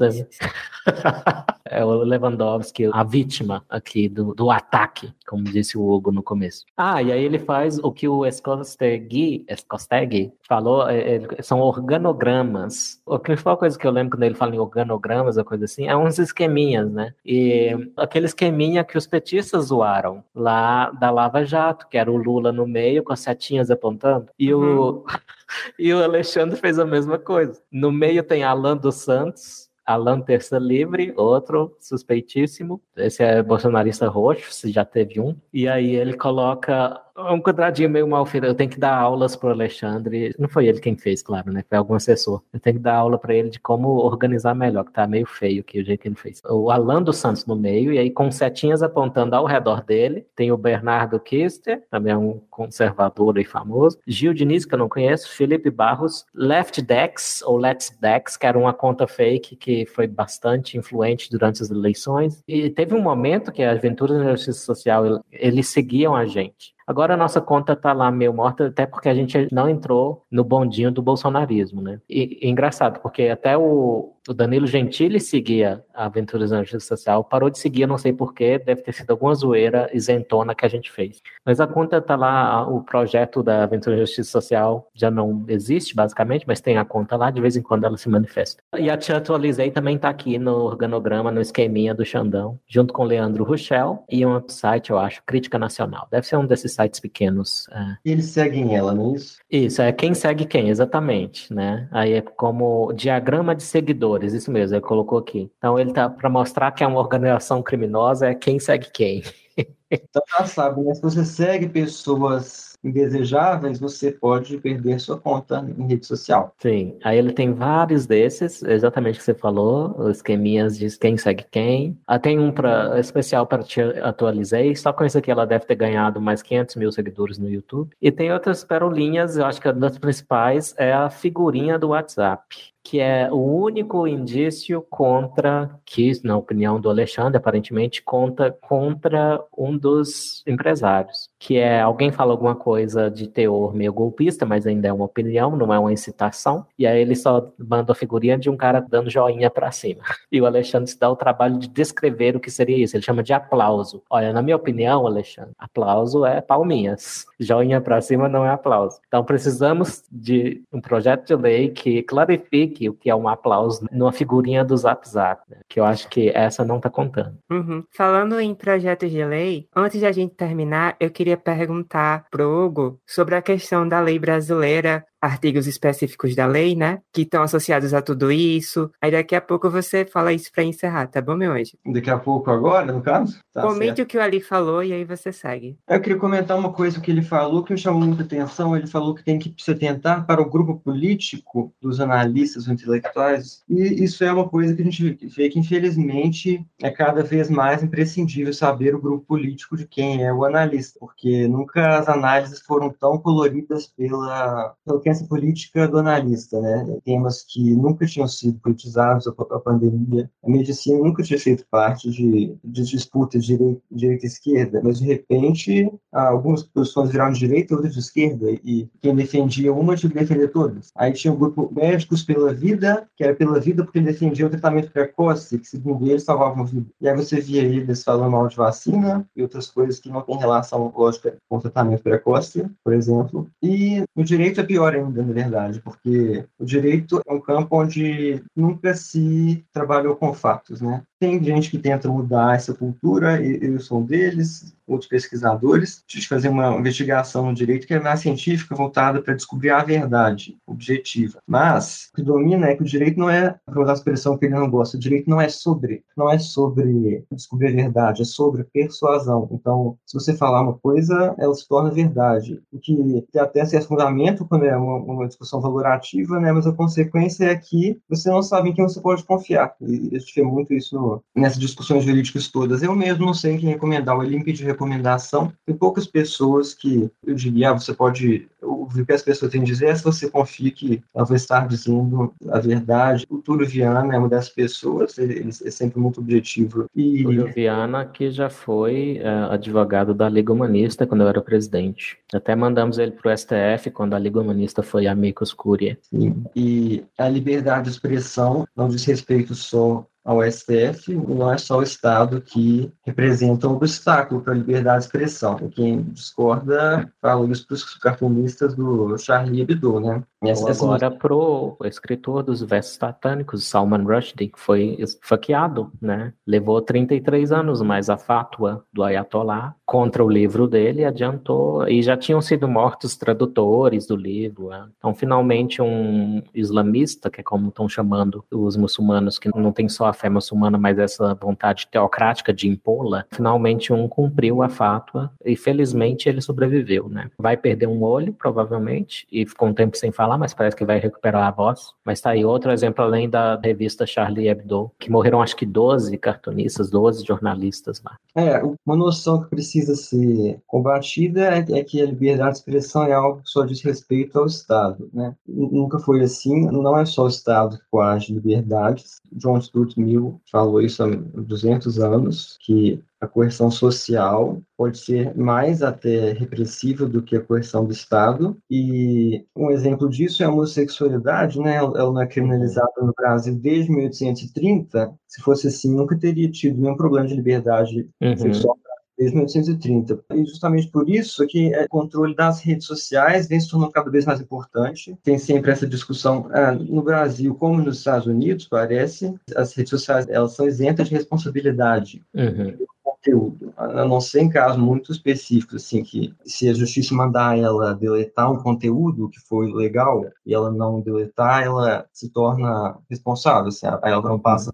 é 1.64 1.84
o 1.84 2.02
Lewandowski, 2.02 2.90
a 2.92 3.04
vítima 3.04 3.64
aqui 3.68 4.08
do, 4.08 4.34
do 4.34 4.50
ataque, 4.50 5.14
como 5.26 5.44
disse 5.44 5.78
o 5.78 5.88
Hugo 5.88 6.10
no 6.10 6.22
começo. 6.22 6.64
Ah, 6.76 7.02
e 7.02 7.12
aí 7.12 7.22
ele 7.22 7.38
faz 7.38 7.78
o 7.78 7.92
que 7.92 8.08
o 8.08 8.26
Escostegui, 8.26 9.44
Escostegui 9.48 10.32
falou, 10.48 10.88
é, 10.88 11.16
é, 11.16 11.42
são 11.42 11.60
organogramas. 11.60 13.00
A 13.08 13.18
principal 13.18 13.56
coisa 13.56 13.78
que 13.78 13.86
eu 13.86 13.90
lembro 13.90 14.16
quando 14.16 14.24
ele 14.24 14.34
fala 14.34 14.54
em 14.54 14.58
organogramas, 14.58 15.36
ou 15.36 15.44
coisa 15.44 15.64
assim, 15.64 15.86
é 15.86 15.96
uns 15.96 16.18
esqueminhas, 16.18 16.90
né? 16.90 17.14
E 17.24 17.70
aquele 17.96 18.26
esqueminha 18.26 18.84
que 18.84 18.98
os 18.98 19.06
petistas 19.06 19.66
zoaram 19.66 20.24
lá 20.34 20.90
da 20.90 21.10
Lava 21.10 21.44
Jato, 21.44 21.86
que 21.88 21.96
era 21.96 22.10
o 22.10 22.16
Lula 22.16 22.50
no 22.52 22.66
meio 22.66 23.04
com 23.04 23.12
as 23.12 23.20
setinhas 23.20 23.70
apontando, 23.70 24.26
e 24.38 24.52
uhum. 24.52 24.80
o 24.80 25.04
e 25.78 25.92
o 25.92 26.02
Alexandre 26.02 26.56
fez 26.56 26.78
a 26.78 26.84
mesma 26.84 27.18
coisa. 27.18 27.60
No 27.70 27.90
meio 27.90 28.22
tem 28.22 28.44
Alan 28.44 28.76
dos 28.76 28.96
Santos, 28.96 29.69
Alan 29.84 30.20
Terça 30.20 30.58
Livre, 30.58 31.12
outro 31.16 31.76
suspeitíssimo. 31.80 32.80
Esse 32.96 33.22
é 33.22 33.42
bolsonarista 33.42 34.08
roxo, 34.08 34.52
se 34.52 34.70
já 34.70 34.84
teve 34.84 35.20
um. 35.20 35.36
E 35.52 35.68
aí 35.68 35.94
ele 35.94 36.16
coloca 36.16 37.00
um 37.16 37.40
quadradinho 37.40 37.90
meio 37.90 38.06
mal 38.06 38.24
feito. 38.26 38.46
Eu 38.46 38.54
tenho 38.54 38.70
que 38.70 38.78
dar 38.78 38.96
aulas 38.96 39.36
pro 39.36 39.50
Alexandre. 39.50 40.34
Não 40.38 40.48
foi 40.48 40.66
ele 40.66 40.80
quem 40.80 40.96
fez, 40.96 41.22
claro, 41.22 41.52
né? 41.52 41.64
Foi 41.68 41.78
algum 41.78 41.94
assessor. 41.94 42.42
Eu 42.52 42.60
tenho 42.60 42.76
que 42.76 42.82
dar 42.82 42.94
aula 42.94 43.18
para 43.18 43.34
ele 43.34 43.50
de 43.50 43.60
como 43.60 43.88
organizar 43.88 44.54
melhor, 44.54 44.84
que 44.84 44.92
tá 44.92 45.06
meio 45.06 45.26
feio 45.26 45.60
aqui 45.60 45.80
o 45.80 45.84
jeito 45.84 46.00
que 46.00 46.08
ele 46.08 46.14
fez. 46.14 46.42
O 46.48 46.70
Alan 46.70 47.02
dos 47.02 47.16
Santos 47.16 47.46
no 47.46 47.56
meio, 47.56 47.92
e 47.92 47.98
aí 47.98 48.10
com 48.10 48.30
setinhas 48.30 48.82
apontando 48.82 49.34
ao 49.34 49.46
redor 49.46 49.82
dele. 49.82 50.26
Tem 50.34 50.52
o 50.52 50.56
Bernardo 50.56 51.18
Kister, 51.20 51.82
também 51.90 52.12
é 52.12 52.16
um 52.16 52.40
conservador 52.50 53.38
e 53.38 53.44
famoso. 53.44 53.98
Gil 54.06 54.34
Diniz, 54.34 54.64
que 54.64 54.74
eu 54.74 54.78
não 54.78 54.88
conheço. 54.88 55.30
Felipe 55.30 55.70
Barros. 55.70 56.24
Left 56.34 56.82
Dex, 56.82 57.42
ou 57.42 57.56
Let's 57.56 57.96
Dex, 58.00 58.36
que 58.36 58.46
era 58.46 58.58
uma 58.58 58.72
conta 58.72 59.06
fake 59.06 59.56
que 59.56 59.86
foi 59.86 60.06
bastante 60.06 60.76
influente 60.76 61.30
durante 61.30 61.62
as 61.62 61.70
eleições. 61.70 62.42
E 62.46 62.70
teve 62.70 62.94
um 62.94 63.00
momento 63.00 63.52
que 63.52 63.62
a 63.62 63.72
Aventuras 63.72 64.18
na 64.18 64.32
Justiça 64.32 64.60
Social, 64.60 65.24
eles 65.30 65.68
seguiam 65.68 66.14
a 66.14 66.26
gente. 66.26 66.74
Agora 66.90 67.14
a 67.14 67.16
nossa 67.16 67.40
conta 67.40 67.76
tá 67.76 67.92
lá 67.92 68.10
meio 68.10 68.34
morta, 68.34 68.66
até 68.66 68.84
porque 68.84 69.08
a 69.08 69.14
gente 69.14 69.46
não 69.52 69.68
entrou 69.68 70.26
no 70.28 70.42
bondinho 70.42 70.90
do 70.90 71.00
bolsonarismo, 71.00 71.80
né? 71.80 72.00
E, 72.10 72.40
e 72.42 72.50
engraçado, 72.50 72.98
porque 72.98 73.28
até 73.28 73.56
o, 73.56 74.12
o 74.28 74.34
Danilo 74.34 74.66
Gentili 74.66 75.20
seguia 75.20 75.84
a 75.94 76.06
Aventuras 76.06 76.50
na 76.50 76.64
Justiça 76.64 76.96
Social, 76.96 77.22
parou 77.22 77.48
de 77.48 77.60
seguir, 77.60 77.86
não 77.86 77.96
sei 77.96 78.12
porquê, 78.12 78.58
deve 78.58 78.82
ter 78.82 78.92
sido 78.92 79.12
alguma 79.12 79.32
zoeira 79.36 79.88
isentona 79.94 80.52
que 80.52 80.66
a 80.66 80.68
gente 80.68 80.90
fez. 80.90 81.22
Mas 81.46 81.60
a 81.60 81.66
conta 81.66 82.00
tá 82.00 82.16
lá, 82.16 82.66
o 82.68 82.82
projeto 82.82 83.40
da 83.40 83.62
Aventuras 83.62 84.00
na 84.00 84.04
Justiça 84.04 84.30
Social 84.32 84.90
já 84.92 85.12
não 85.12 85.44
existe, 85.46 85.94
basicamente, 85.94 86.44
mas 86.44 86.60
tem 86.60 86.76
a 86.76 86.84
conta 86.84 87.16
lá, 87.16 87.30
de 87.30 87.40
vez 87.40 87.56
em 87.56 87.62
quando 87.62 87.84
ela 87.84 87.96
se 87.96 88.08
manifesta. 88.08 88.60
E 88.76 88.90
a 88.90 88.96
Tia 88.96 89.18
Atualizei 89.18 89.70
também 89.70 89.96
tá 89.96 90.08
aqui 90.08 90.40
no 90.40 90.56
organograma, 90.56 91.30
no 91.30 91.40
esqueminha 91.40 91.94
do 91.94 92.04
Xandão, 92.04 92.58
junto 92.66 92.92
com 92.92 93.04
Leandro 93.04 93.44
Ruchel 93.44 94.04
e 94.08 94.26
um 94.26 94.42
site, 94.48 94.90
eu 94.90 94.98
acho, 94.98 95.22
Crítica 95.24 95.56
Nacional. 95.56 96.08
Deve 96.10 96.26
ser 96.26 96.36
um 96.36 96.46
desses 96.46 96.72
sites 96.80 97.00
pequenos. 97.00 97.66
É. 97.70 97.96
Eles 98.04 98.26
seguem 98.26 98.74
ela, 98.74 98.94
não 98.94 99.12
é 99.12 99.16
isso? 99.16 99.38
Isso, 99.50 99.82
é 99.82 99.92
quem 99.92 100.14
segue 100.14 100.44
quem, 100.46 100.68
exatamente, 100.68 101.52
né? 101.52 101.88
Aí 101.90 102.14
é 102.14 102.20
como 102.20 102.92
diagrama 102.92 103.54
de 103.54 103.62
seguidores 103.62 104.32
isso 104.32 104.50
mesmo, 104.50 104.76
ele 104.76 104.82
colocou 104.82 105.18
aqui. 105.18 105.50
Então 105.58 105.78
ele 105.78 105.92
tá 105.92 106.08
para 106.08 106.30
mostrar 106.30 106.70
que 106.72 106.82
é 106.82 106.86
uma 106.86 107.00
organização 107.00 107.62
criminosa, 107.62 108.28
é 108.28 108.34
quem 108.34 108.58
segue 108.58 108.90
quem. 108.92 109.22
Então 109.92 110.22
já 110.38 110.46
sabe, 110.46 110.82
né? 110.82 110.94
Se 110.94 111.02
você 111.02 111.24
segue 111.24 111.68
pessoas 111.68 112.69
indesejáveis, 112.82 113.78
você 113.78 114.10
pode 114.10 114.56
perder 114.58 115.00
sua 115.00 115.18
conta 115.18 115.64
em 115.78 115.86
rede 115.86 116.06
social. 116.06 116.54
Sim, 116.58 116.96
aí 117.04 117.18
ele 117.18 117.32
tem 117.32 117.52
vários 117.52 118.06
desses, 118.06 118.62
exatamente 118.62 119.16
o 119.16 119.18
que 119.18 119.24
você 119.24 119.34
falou, 119.34 120.10
esqueminhas 120.10 120.78
de 120.78 120.98
quem 120.98 121.16
segue 121.16 121.44
quem. 121.50 121.98
Ah, 122.06 122.18
tem 122.18 122.38
um 122.38 122.50
pra, 122.50 122.98
especial 122.98 123.46
para 123.46 123.62
te 123.62 123.80
atualizei, 123.80 124.74
só 124.74 124.92
com 124.92 125.04
isso 125.04 125.18
aqui 125.18 125.30
ela 125.30 125.46
deve 125.46 125.66
ter 125.66 125.74
ganhado 125.74 126.20
mais 126.20 126.42
500 126.42 126.76
mil 126.76 126.92
seguidores 126.92 127.38
no 127.38 127.48
YouTube. 127.48 127.90
E 128.00 128.10
tem 128.10 128.32
outras 128.32 128.64
perolinhas, 128.64 129.36
eu 129.36 129.44
acho 129.44 129.60
que 129.60 129.68
uma 129.68 129.74
das 129.74 129.98
principais 129.98 130.74
é 130.78 130.92
a 130.92 131.10
figurinha 131.10 131.78
do 131.78 131.88
WhatsApp 131.88 132.70
que 132.82 133.00
é 133.00 133.30
o 133.30 133.36
único 133.36 134.06
indício 134.06 134.84
contra, 134.88 135.70
que 135.84 136.12
na 136.24 136.36
opinião 136.36 136.80
do 136.80 136.88
Alexandre, 136.88 137.36
aparentemente, 137.36 138.02
conta 138.02 138.50
contra 138.50 139.42
um 139.56 139.76
dos 139.76 140.42
empresários 140.46 141.30
que 141.40 141.56
é 141.56 141.80
alguém 141.80 142.12
fala 142.12 142.32
alguma 142.32 142.54
coisa 142.54 143.10
de 143.10 143.26
teor 143.26 143.74
meio 143.74 143.94
golpista, 143.94 144.44
mas 144.44 144.66
ainda 144.66 144.88
é 144.88 144.92
uma 144.92 145.06
opinião, 145.06 145.56
não 145.56 145.72
é 145.72 145.78
uma 145.78 145.90
incitação, 145.90 146.66
e 146.78 146.86
aí 146.86 147.00
ele 147.00 147.16
só 147.16 147.50
manda 147.58 147.92
a 147.92 147.94
figurinha 147.94 148.36
de 148.36 148.50
um 148.50 148.56
cara 148.58 148.78
dando 148.78 149.08
joinha 149.08 149.50
para 149.50 149.72
cima. 149.72 150.02
E 150.30 150.40
o 150.40 150.46
Alexandre 150.46 150.88
se 150.88 150.98
dá 150.98 151.10
o 151.10 151.16
trabalho 151.16 151.58
de 151.58 151.66
descrever 151.66 152.36
o 152.36 152.40
que 152.40 152.50
seria 152.50 152.76
isso, 152.76 152.94
ele 152.94 153.02
chama 153.02 153.22
de 153.22 153.32
aplauso. 153.32 154.02
Olha, 154.08 154.32
na 154.32 154.42
minha 154.42 154.54
opinião, 154.54 155.04
Alexandre, 155.06 155.52
aplauso 155.58 156.24
é 156.24 156.40
palminhas, 156.40 157.24
joinha 157.38 157.80
para 157.80 158.00
cima 158.00 158.28
não 158.28 158.44
é 158.44 158.50
aplauso. 158.50 159.00
Então 159.08 159.24
precisamos 159.24 160.04
de 160.12 160.62
um 160.72 160.80
projeto 160.80 161.26
de 161.26 161.34
lei 161.34 161.70
que 161.70 162.02
clarifique 162.02 162.69
o 162.88 162.94
que 162.94 163.10
é 163.10 163.14
um 163.14 163.28
aplauso 163.28 163.86
numa 163.90 164.12
figurinha 164.12 164.64
do 164.64 164.76
Zap 164.76 165.08
Zap, 165.08 165.42
né? 165.48 165.58
que 165.68 165.80
eu 165.80 165.84
acho 165.84 166.08
que 166.08 166.30
essa 166.30 166.64
não 166.64 166.76
está 166.76 166.90
contando. 166.90 167.36
Uhum. 167.50 167.84
Falando 167.90 168.38
em 168.40 168.54
projetos 168.54 169.10
de 169.10 169.24
lei, 169.24 169.68
antes 169.74 170.00
de 170.00 170.06
a 170.06 170.12
gente 170.12 170.34
terminar, 170.34 170.96
eu 171.00 171.10
queria 171.10 171.36
perguntar 171.36 172.26
pro 172.30 172.48
Hugo 172.48 173.00
sobre 173.06 173.34
a 173.34 173.42
questão 173.42 173.86
da 173.86 174.00
lei 174.00 174.18
brasileira 174.18 175.04
artigos 175.20 175.66
específicos 175.66 176.34
da 176.34 176.46
lei, 176.46 176.74
né? 176.74 177.00
Que 177.12 177.22
estão 177.22 177.42
associados 177.42 177.92
a 177.92 178.00
tudo 178.00 178.32
isso. 178.32 178.90
Aí 179.00 179.10
daqui 179.10 179.34
a 179.34 179.40
pouco 179.40 179.68
você 179.70 180.04
fala 180.04 180.32
isso 180.32 180.50
para 180.52 180.64
encerrar, 180.64 181.06
tá 181.06 181.20
bom, 181.20 181.36
meu 181.36 181.52
anjo? 181.52 181.76
Daqui 181.86 182.10
a 182.10 182.18
pouco 182.18 182.50
agora, 182.50 182.92
no 182.92 183.02
caso? 183.02 183.38
Tá 183.52 183.62
Comente 183.62 183.96
certo. 183.96 184.02
o 184.02 184.06
que 184.06 184.18
o 184.18 184.22
Ali 184.22 184.40
falou 184.40 184.82
e 184.82 184.92
aí 184.92 185.04
você 185.04 185.32
segue. 185.32 185.76
Eu 185.88 186.00
queria 186.00 186.18
comentar 186.18 186.58
uma 186.58 186.72
coisa 186.72 187.00
que 187.00 187.10
ele 187.10 187.22
falou 187.22 187.62
que 187.62 187.72
me 187.72 187.78
chamou 187.78 188.00
muita 188.02 188.22
atenção. 188.22 188.76
Ele 188.76 188.86
falou 188.86 189.14
que 189.14 189.24
tem 189.24 189.38
que 189.38 189.54
se 189.58 189.70
atentar 189.70 190.26
para 190.26 190.40
o 190.40 190.48
grupo 190.48 190.78
político 190.78 191.72
dos 191.80 192.00
analistas, 192.00 192.64
dos 192.64 192.72
intelectuais. 192.72 193.62
E 193.68 194.04
isso 194.04 194.24
é 194.24 194.32
uma 194.32 194.48
coisa 194.48 194.74
que 194.74 194.82
a 194.82 194.84
gente 194.84 195.18
vê 195.26 195.48
que, 195.48 195.58
infelizmente, 195.58 196.64
é 196.82 196.90
cada 196.90 197.22
vez 197.22 197.50
mais 197.50 197.82
imprescindível 197.82 198.52
saber 198.52 198.94
o 198.94 199.00
grupo 199.00 199.24
político 199.26 199.76
de 199.76 199.86
quem 199.86 200.24
é 200.24 200.32
o 200.32 200.44
analista, 200.44 200.98
porque 200.98 201.46
nunca 201.48 201.98
as 201.98 202.08
análises 202.08 202.60
foram 202.60 202.90
tão 202.90 203.18
coloridas 203.18 203.86
pela, 203.86 204.74
pelo 204.84 205.00
que 205.00 205.09
essa 205.10 205.26
política 205.26 205.86
do 205.88 205.98
analista, 205.98 206.60
né? 206.60 206.98
Temas 207.04 207.44
que 207.48 207.74
nunca 207.74 208.06
tinham 208.06 208.28
sido 208.28 208.58
politizados, 208.60 209.26
a 209.26 209.32
própria 209.32 209.60
pandemia. 209.60 210.30
A 210.44 210.50
medicina 210.50 210.98
nunca 210.98 211.22
tinha 211.22 211.38
feito 211.38 211.64
parte 211.70 212.10
de, 212.10 212.54
de 212.64 212.82
disputas 212.84 213.44
de 213.44 213.56
direita, 213.90 214.24
e 214.24 214.26
esquerda, 214.26 214.80
mas 214.82 214.98
de 214.98 215.06
repente 215.06 215.90
algumas 216.12 216.62
posições 216.62 217.10
viraram 217.10 217.32
de 217.32 217.40
direita, 217.40 217.74
outras 217.74 217.94
de 217.94 218.00
esquerda, 218.00 218.50
e 218.64 218.88
quem 219.00 219.14
defendia 219.14 219.72
uma 219.72 219.96
tinha 219.96 220.10
que 220.10 220.18
defender 220.18 220.48
todas. 220.48 220.90
Aí 220.96 221.12
tinha 221.12 221.32
o 221.32 221.36
grupo 221.36 221.70
Médicos 221.74 222.22
pela 222.22 222.52
Vida, 222.52 223.06
que 223.16 223.24
era 223.24 223.34
pela 223.34 223.60
vida 223.60 223.84
porque 223.84 224.00
defendia 224.00 224.46
o 224.46 224.50
tratamento 224.50 224.90
precoce, 224.90 225.58
que 225.58 225.66
segundo 225.66 226.06
eles 226.06 226.24
salvavam 226.24 226.64
vida. 226.64 226.86
E 227.00 227.08
aí 227.08 227.16
você 227.16 227.40
via 227.40 227.62
eles 227.62 228.02
falando 228.02 228.30
mal 228.30 228.48
de 228.48 228.56
vacina 228.56 229.26
e 229.34 229.42
outras 229.42 229.66
coisas 229.66 229.98
que 229.98 230.08
não 230.08 230.22
têm 230.22 230.36
relação 230.36 230.92
lógica 230.96 231.36
com 231.48 231.56
o 231.56 231.60
tratamento 231.60 232.02
precoce, 232.02 232.66
por 232.84 232.92
exemplo. 232.92 233.48
E 233.62 234.04
o 234.14 234.22
direito 234.22 234.60
é 234.60 234.64
pior 234.64 234.94
ainda, 235.00 235.22
na 235.22 235.32
verdade, 235.32 235.80
porque 235.80 236.46
o 236.58 236.64
direito 236.64 237.20
é 237.26 237.32
um 237.32 237.40
campo 237.40 237.80
onde 237.80 238.42
nunca 238.54 238.94
se 238.94 239.64
trabalhou 239.72 240.16
com 240.16 240.32
fatos, 240.32 240.80
né? 240.80 241.02
Tem 241.20 241.42
gente 241.44 241.70
que 241.70 241.78
tenta 241.78 242.08
mudar 242.08 242.56
essa 242.56 242.72
cultura, 242.72 243.44
e 243.44 243.58
eu 243.62 243.78
sou 243.78 244.00
um 244.00 244.06
deles, 244.06 244.74
outros 244.86 245.08
pesquisadores, 245.08 246.02
de 246.08 246.26
fazer 246.26 246.48
uma 246.48 246.78
investigação 246.78 247.44
no 247.44 247.54
direito 247.54 247.86
que 247.86 247.92
é 247.92 248.00
mais 248.00 248.20
científica, 248.20 248.74
voltada 248.74 249.20
para 249.20 249.34
descobrir 249.34 249.68
a 249.68 249.84
verdade 249.84 250.56
objetiva. 250.66 251.38
Mas 251.46 252.08
o 252.12 252.16
que 252.16 252.22
domina 252.22 252.68
é 252.68 252.74
que 252.74 252.82
o 252.82 252.86
direito 252.86 253.20
não 253.20 253.28
é, 253.28 253.54
para 253.66 253.82
usar 253.82 253.92
a 253.92 253.94
expressão 253.94 254.38
que 254.38 254.46
ele 254.46 254.54
não 254.54 254.70
gosta, 254.70 254.96
o 254.96 255.00
direito 255.00 255.28
não 255.28 255.38
é 255.38 255.50
sobre, 255.50 256.02
não 256.16 256.30
é 256.30 256.38
sobre 256.38 257.22
descobrir 257.30 257.68
a 257.68 257.82
verdade, 257.82 258.22
é 258.22 258.24
sobre 258.24 258.64
persuasão. 258.64 259.46
Então, 259.52 259.98
se 260.06 260.14
você 260.14 260.34
falar 260.34 260.62
uma 260.62 260.78
coisa, 260.78 261.34
ela 261.38 261.54
se 261.54 261.68
torna 261.68 261.90
verdade. 261.90 262.62
O 262.72 262.78
que 262.78 262.96
tem 263.30 263.42
até 263.42 263.62
certo 263.66 263.88
fundamento 263.88 264.46
quando 264.46 264.64
é 264.64 264.74
uma, 264.74 264.96
uma 264.96 265.28
discussão 265.28 265.60
valorativa, 265.60 266.40
né? 266.40 266.50
mas 266.50 266.66
a 266.66 266.72
consequência 266.72 267.44
é 267.44 267.56
que 267.56 268.00
você 268.08 268.30
não 268.30 268.42
sabe 268.42 268.70
em 268.70 268.72
quem 268.72 268.84
você 268.84 269.00
pode 269.00 269.22
confiar. 269.24 269.74
E 269.82 270.16
a 270.16 270.18
gente 270.18 270.34
vê 270.34 270.42
muito 270.42 270.72
isso 270.72 270.94
no 270.94 271.09
nessas 271.34 271.58
discussões 271.58 272.04
jurídicas 272.04 272.48
todas. 272.48 272.82
Eu 272.82 272.94
mesmo 272.94 273.26
não 273.26 273.34
sei 273.34 273.58
quem 273.58 273.70
recomendar. 273.70 274.16
O 274.16 274.22
link 274.22 274.52
de 274.52 274.64
recomendação 274.64 275.52
tem 275.66 275.74
poucas 275.74 276.06
pessoas 276.06 276.74
que 276.74 277.10
eu 277.26 277.34
diria, 277.34 277.70
ah, 277.70 277.72
você 277.72 277.94
pode 277.94 278.48
ouvir 278.62 279.02
o 279.02 279.06
que 279.06 279.12
as 279.12 279.22
pessoas 279.22 279.50
têm 279.50 279.62
a 279.62 279.64
dizer, 279.64 279.96
se 279.96 280.04
você 280.04 280.30
confia 280.30 280.70
que 280.70 281.02
ela 281.14 281.24
vai 281.24 281.36
estar 281.36 281.66
dizendo 281.66 282.32
a 282.48 282.58
verdade. 282.58 283.26
O 283.28 283.38
Túlio 283.38 283.66
Viana 283.66 284.14
é 284.14 284.18
uma 284.18 284.28
das 284.28 284.48
pessoas, 284.48 285.18
ele, 285.18 285.48
é 285.48 285.70
sempre 285.70 285.98
muito 286.00 286.20
objetivo. 286.20 286.86
E... 286.94 287.22
Túlio 287.22 287.52
Viana, 287.52 288.04
que 288.04 288.30
já 288.30 288.50
foi 288.50 289.18
é, 289.18 289.28
advogado 289.50 290.14
da 290.14 290.28
Liga 290.28 290.52
Humanista 290.52 291.06
quando 291.06 291.22
eu 291.22 291.28
era 291.28 291.40
presidente. 291.40 292.18
Até 292.32 292.54
mandamos 292.54 292.98
ele 292.98 293.12
para 293.12 293.32
o 293.32 293.36
STF 293.36 293.90
quando 293.90 294.14
a 294.14 294.18
Liga 294.18 294.40
Humanista 294.40 294.82
foi 294.82 295.06
amicus 295.06 295.52
curia. 295.52 295.98
Sim. 296.02 296.44
E 296.54 297.02
a 297.18 297.28
liberdade 297.28 297.84
de 297.84 297.90
expressão 297.90 298.66
não 298.76 298.88
diz 298.88 299.04
respeito 299.04 299.54
só 299.54 300.06
ao 300.24 300.42
STF, 300.42 301.14
não 301.14 301.52
é 301.52 301.58
só 301.58 301.78
o 301.78 301.82
Estado 301.82 302.40
que 302.40 302.92
representa 303.04 303.68
um 303.68 303.72
obstáculo 303.72 304.40
para 304.40 304.52
a 304.52 304.56
liberdade 304.56 305.00
de 305.00 305.04
expressão. 305.06 305.56
Quem 305.70 306.02
discorda 306.02 307.10
fala 307.20 307.46
isso 307.50 307.66
para 307.66 307.74
os 307.74 307.94
cartunistas 307.94 308.74
do 308.74 309.16
Charlie 309.18 309.62
Hebdo, 309.62 310.00
né? 310.00 310.22
Essa, 310.42 310.70
agora 310.70 311.10
para 311.10 311.34
o 311.34 311.76
escritor 311.84 312.42
dos 312.42 312.62
versos 312.62 312.94
satânicos, 312.94 313.66
Salman 313.66 314.04
Rushdie, 314.04 314.48
que 314.48 314.58
foi 314.58 314.96
esfaqueado, 314.98 315.92
né? 316.00 316.32
Levou 316.46 316.80
33 316.80 317.52
anos, 317.52 317.82
mas 317.82 318.08
a 318.08 318.16
fátua 318.16 318.82
do 318.90 319.02
Ayatollah 319.02 319.74
contra 319.84 320.24
o 320.24 320.30
livro 320.30 320.68
dele 320.68 321.04
adiantou, 321.04 321.86
e 321.88 322.00
já 322.00 322.16
tinham 322.16 322.40
sido 322.40 322.68
mortos 322.68 323.16
tradutores 323.16 324.06
do 324.06 324.14
livro. 324.14 324.68
Né? 324.68 324.88
Então, 324.96 325.12
finalmente, 325.12 325.82
um 325.82 326.40
islamista, 326.54 327.28
que 327.28 327.40
é 327.40 327.44
como 327.44 327.70
estão 327.70 327.88
chamando 327.88 328.44
os 328.52 328.76
muçulmanos, 328.76 329.36
que 329.36 329.48
não 329.54 329.72
tem 329.72 329.88
só 329.88 330.06
a 330.10 330.12
fé 330.12 330.28
muçulmana, 330.28 330.76
mas 330.76 330.98
essa 330.98 331.34
vontade 331.34 331.86
teocrática 331.90 332.52
de 332.52 332.68
impô-la, 332.68 333.24
finalmente 333.30 333.92
um 333.92 334.08
cumpriu 334.08 334.62
a 334.62 334.68
fátua 334.68 335.30
e 335.44 335.56
felizmente 335.56 336.28
ele 336.28 336.40
sobreviveu, 336.40 337.08
né? 337.08 337.30
Vai 337.38 337.56
perder 337.56 337.86
um 337.86 338.02
olho, 338.02 338.32
provavelmente, 338.32 339.26
e 339.30 339.46
ficou 339.46 339.68
um 339.68 339.74
tempo 339.74 339.96
sem 339.96 340.12
falar, 340.12 340.38
mas 340.38 340.54
parece 340.54 340.76
que 340.76 340.84
vai 340.84 340.98
recuperar 340.98 341.46
a 341.46 341.50
voz. 341.50 341.92
Mas 342.04 342.20
tá 342.20 342.30
aí 342.30 342.44
outro 342.44 342.70
exemplo 342.70 343.04
além 343.04 343.28
da 343.28 343.58
revista 343.62 344.06
Charlie 344.06 344.48
Hebdo, 344.48 344.90
que 344.98 345.10
morreram 345.10 345.42
acho 345.42 345.56
que 345.56 345.66
12 345.66 346.16
cartunistas, 346.18 346.90
12 346.90 347.24
jornalistas 347.24 348.02
lá. 348.04 348.16
É, 348.34 348.62
uma 348.86 348.96
noção 348.96 349.42
que 349.42 349.50
precisa 349.50 349.94
ser 349.94 350.60
combatida 350.66 351.56
é, 351.56 351.78
é 351.78 351.84
que 351.84 352.00
a 352.00 352.06
liberdade 352.06 352.52
de 352.52 352.58
expressão 352.58 353.04
é 353.04 353.12
algo 353.12 353.42
que 353.42 353.50
só 353.50 353.64
diz 353.64 353.82
respeito 353.82 354.38
ao 354.38 354.46
Estado, 354.46 355.08
né? 355.12 355.34
Nunca 355.46 355.98
foi 355.98 356.22
assim, 356.22 356.66
não 356.66 356.98
é 356.98 357.04
só 357.04 357.24
o 357.24 357.28
Estado 357.28 357.78
que 357.78 357.84
coage 357.90 358.32
liberdades. 358.32 359.20
John 359.32 359.60
Stuart 359.60 359.96
Mill 360.00 360.40
falou 360.50 360.80
isso 360.80 361.02
há 361.02 361.06
200 361.06 361.98
anos, 362.00 362.58
que 362.60 363.02
a 363.20 363.26
coerção 363.26 363.70
social 363.70 364.60
pode 364.76 364.98
ser 364.98 365.36
mais 365.36 365.82
até 365.82 366.32
repressiva 366.32 367.06
do 367.06 367.22
que 367.22 367.36
a 367.36 367.40
coerção 367.40 367.84
do 367.84 367.92
Estado. 367.92 368.56
E 368.70 369.44
um 369.54 369.70
exemplo 369.70 370.08
disso 370.08 370.42
é 370.42 370.46
a 370.46 370.50
homossexualidade, 370.50 371.60
né? 371.60 371.76
Ela 371.76 372.12
não 372.12 372.22
é 372.22 372.26
criminalizada 372.26 372.92
no 373.02 373.12
Brasil 373.14 373.54
desde 373.54 373.92
1830. 373.92 375.12
Se 375.28 375.42
fosse 375.42 375.68
assim, 375.68 375.94
nunca 375.94 376.18
teria 376.18 376.50
tido 376.50 376.80
nenhum 376.80 376.96
problema 376.96 377.26
de 377.26 377.34
liberdade 377.34 378.08
uhum. 378.20 378.36
sexual 378.36 378.78
desde 379.20 379.36
1930. 379.36 380.24
E 380.34 380.44
justamente 380.46 380.88
por 380.88 381.08
isso 381.08 381.46
que 381.46 381.70
o 381.76 381.88
controle 381.88 382.34
das 382.34 382.62
redes 382.62 382.86
sociais 382.86 383.46
vem 383.46 383.60
se 383.60 383.68
tornando 383.68 383.92
cada 383.92 384.10
vez 384.10 384.24
mais 384.24 384.40
importante. 384.40 385.14
Tem 385.22 385.38
sempre 385.38 385.70
essa 385.70 385.86
discussão 385.86 386.48
ah, 386.52 386.72
no 386.72 387.02
Brasil, 387.02 387.54
como 387.54 387.82
nos 387.82 387.98
Estados 387.98 388.26
Unidos, 388.26 388.66
parece, 388.66 389.34
as 389.54 389.74
redes 389.74 389.90
sociais 389.90 390.26
elas 390.28 390.54
são 390.54 390.66
isentas 390.66 391.08
de 391.08 391.14
responsabilidade. 391.14 392.24
Uhum 392.34 392.74
conteúdo, 393.20 393.74
a 393.76 394.06
não 394.06 394.18
ser 394.18 394.40
em 394.40 394.48
casos 394.48 394.78
muito 394.78 395.12
específicos, 395.12 395.84
assim, 395.84 396.02
que 396.02 396.34
se 396.42 396.70
a 396.70 396.72
justiça 396.72 397.14
mandar 397.14 397.58
ela 397.58 397.92
deletar 397.92 398.50
um 398.50 398.62
conteúdo 398.62 399.28
que 399.28 399.38
foi 399.40 399.70
legal 399.70 400.24
e 400.46 400.54
ela 400.54 400.70
não 400.70 401.02
deletar, 401.02 401.62
ela 401.62 402.06
se 402.14 402.30
torna 402.30 402.96
responsável, 403.10 403.68
assim, 403.68 403.86
ela 403.86 404.22
não 404.22 404.38
passa 404.38 404.72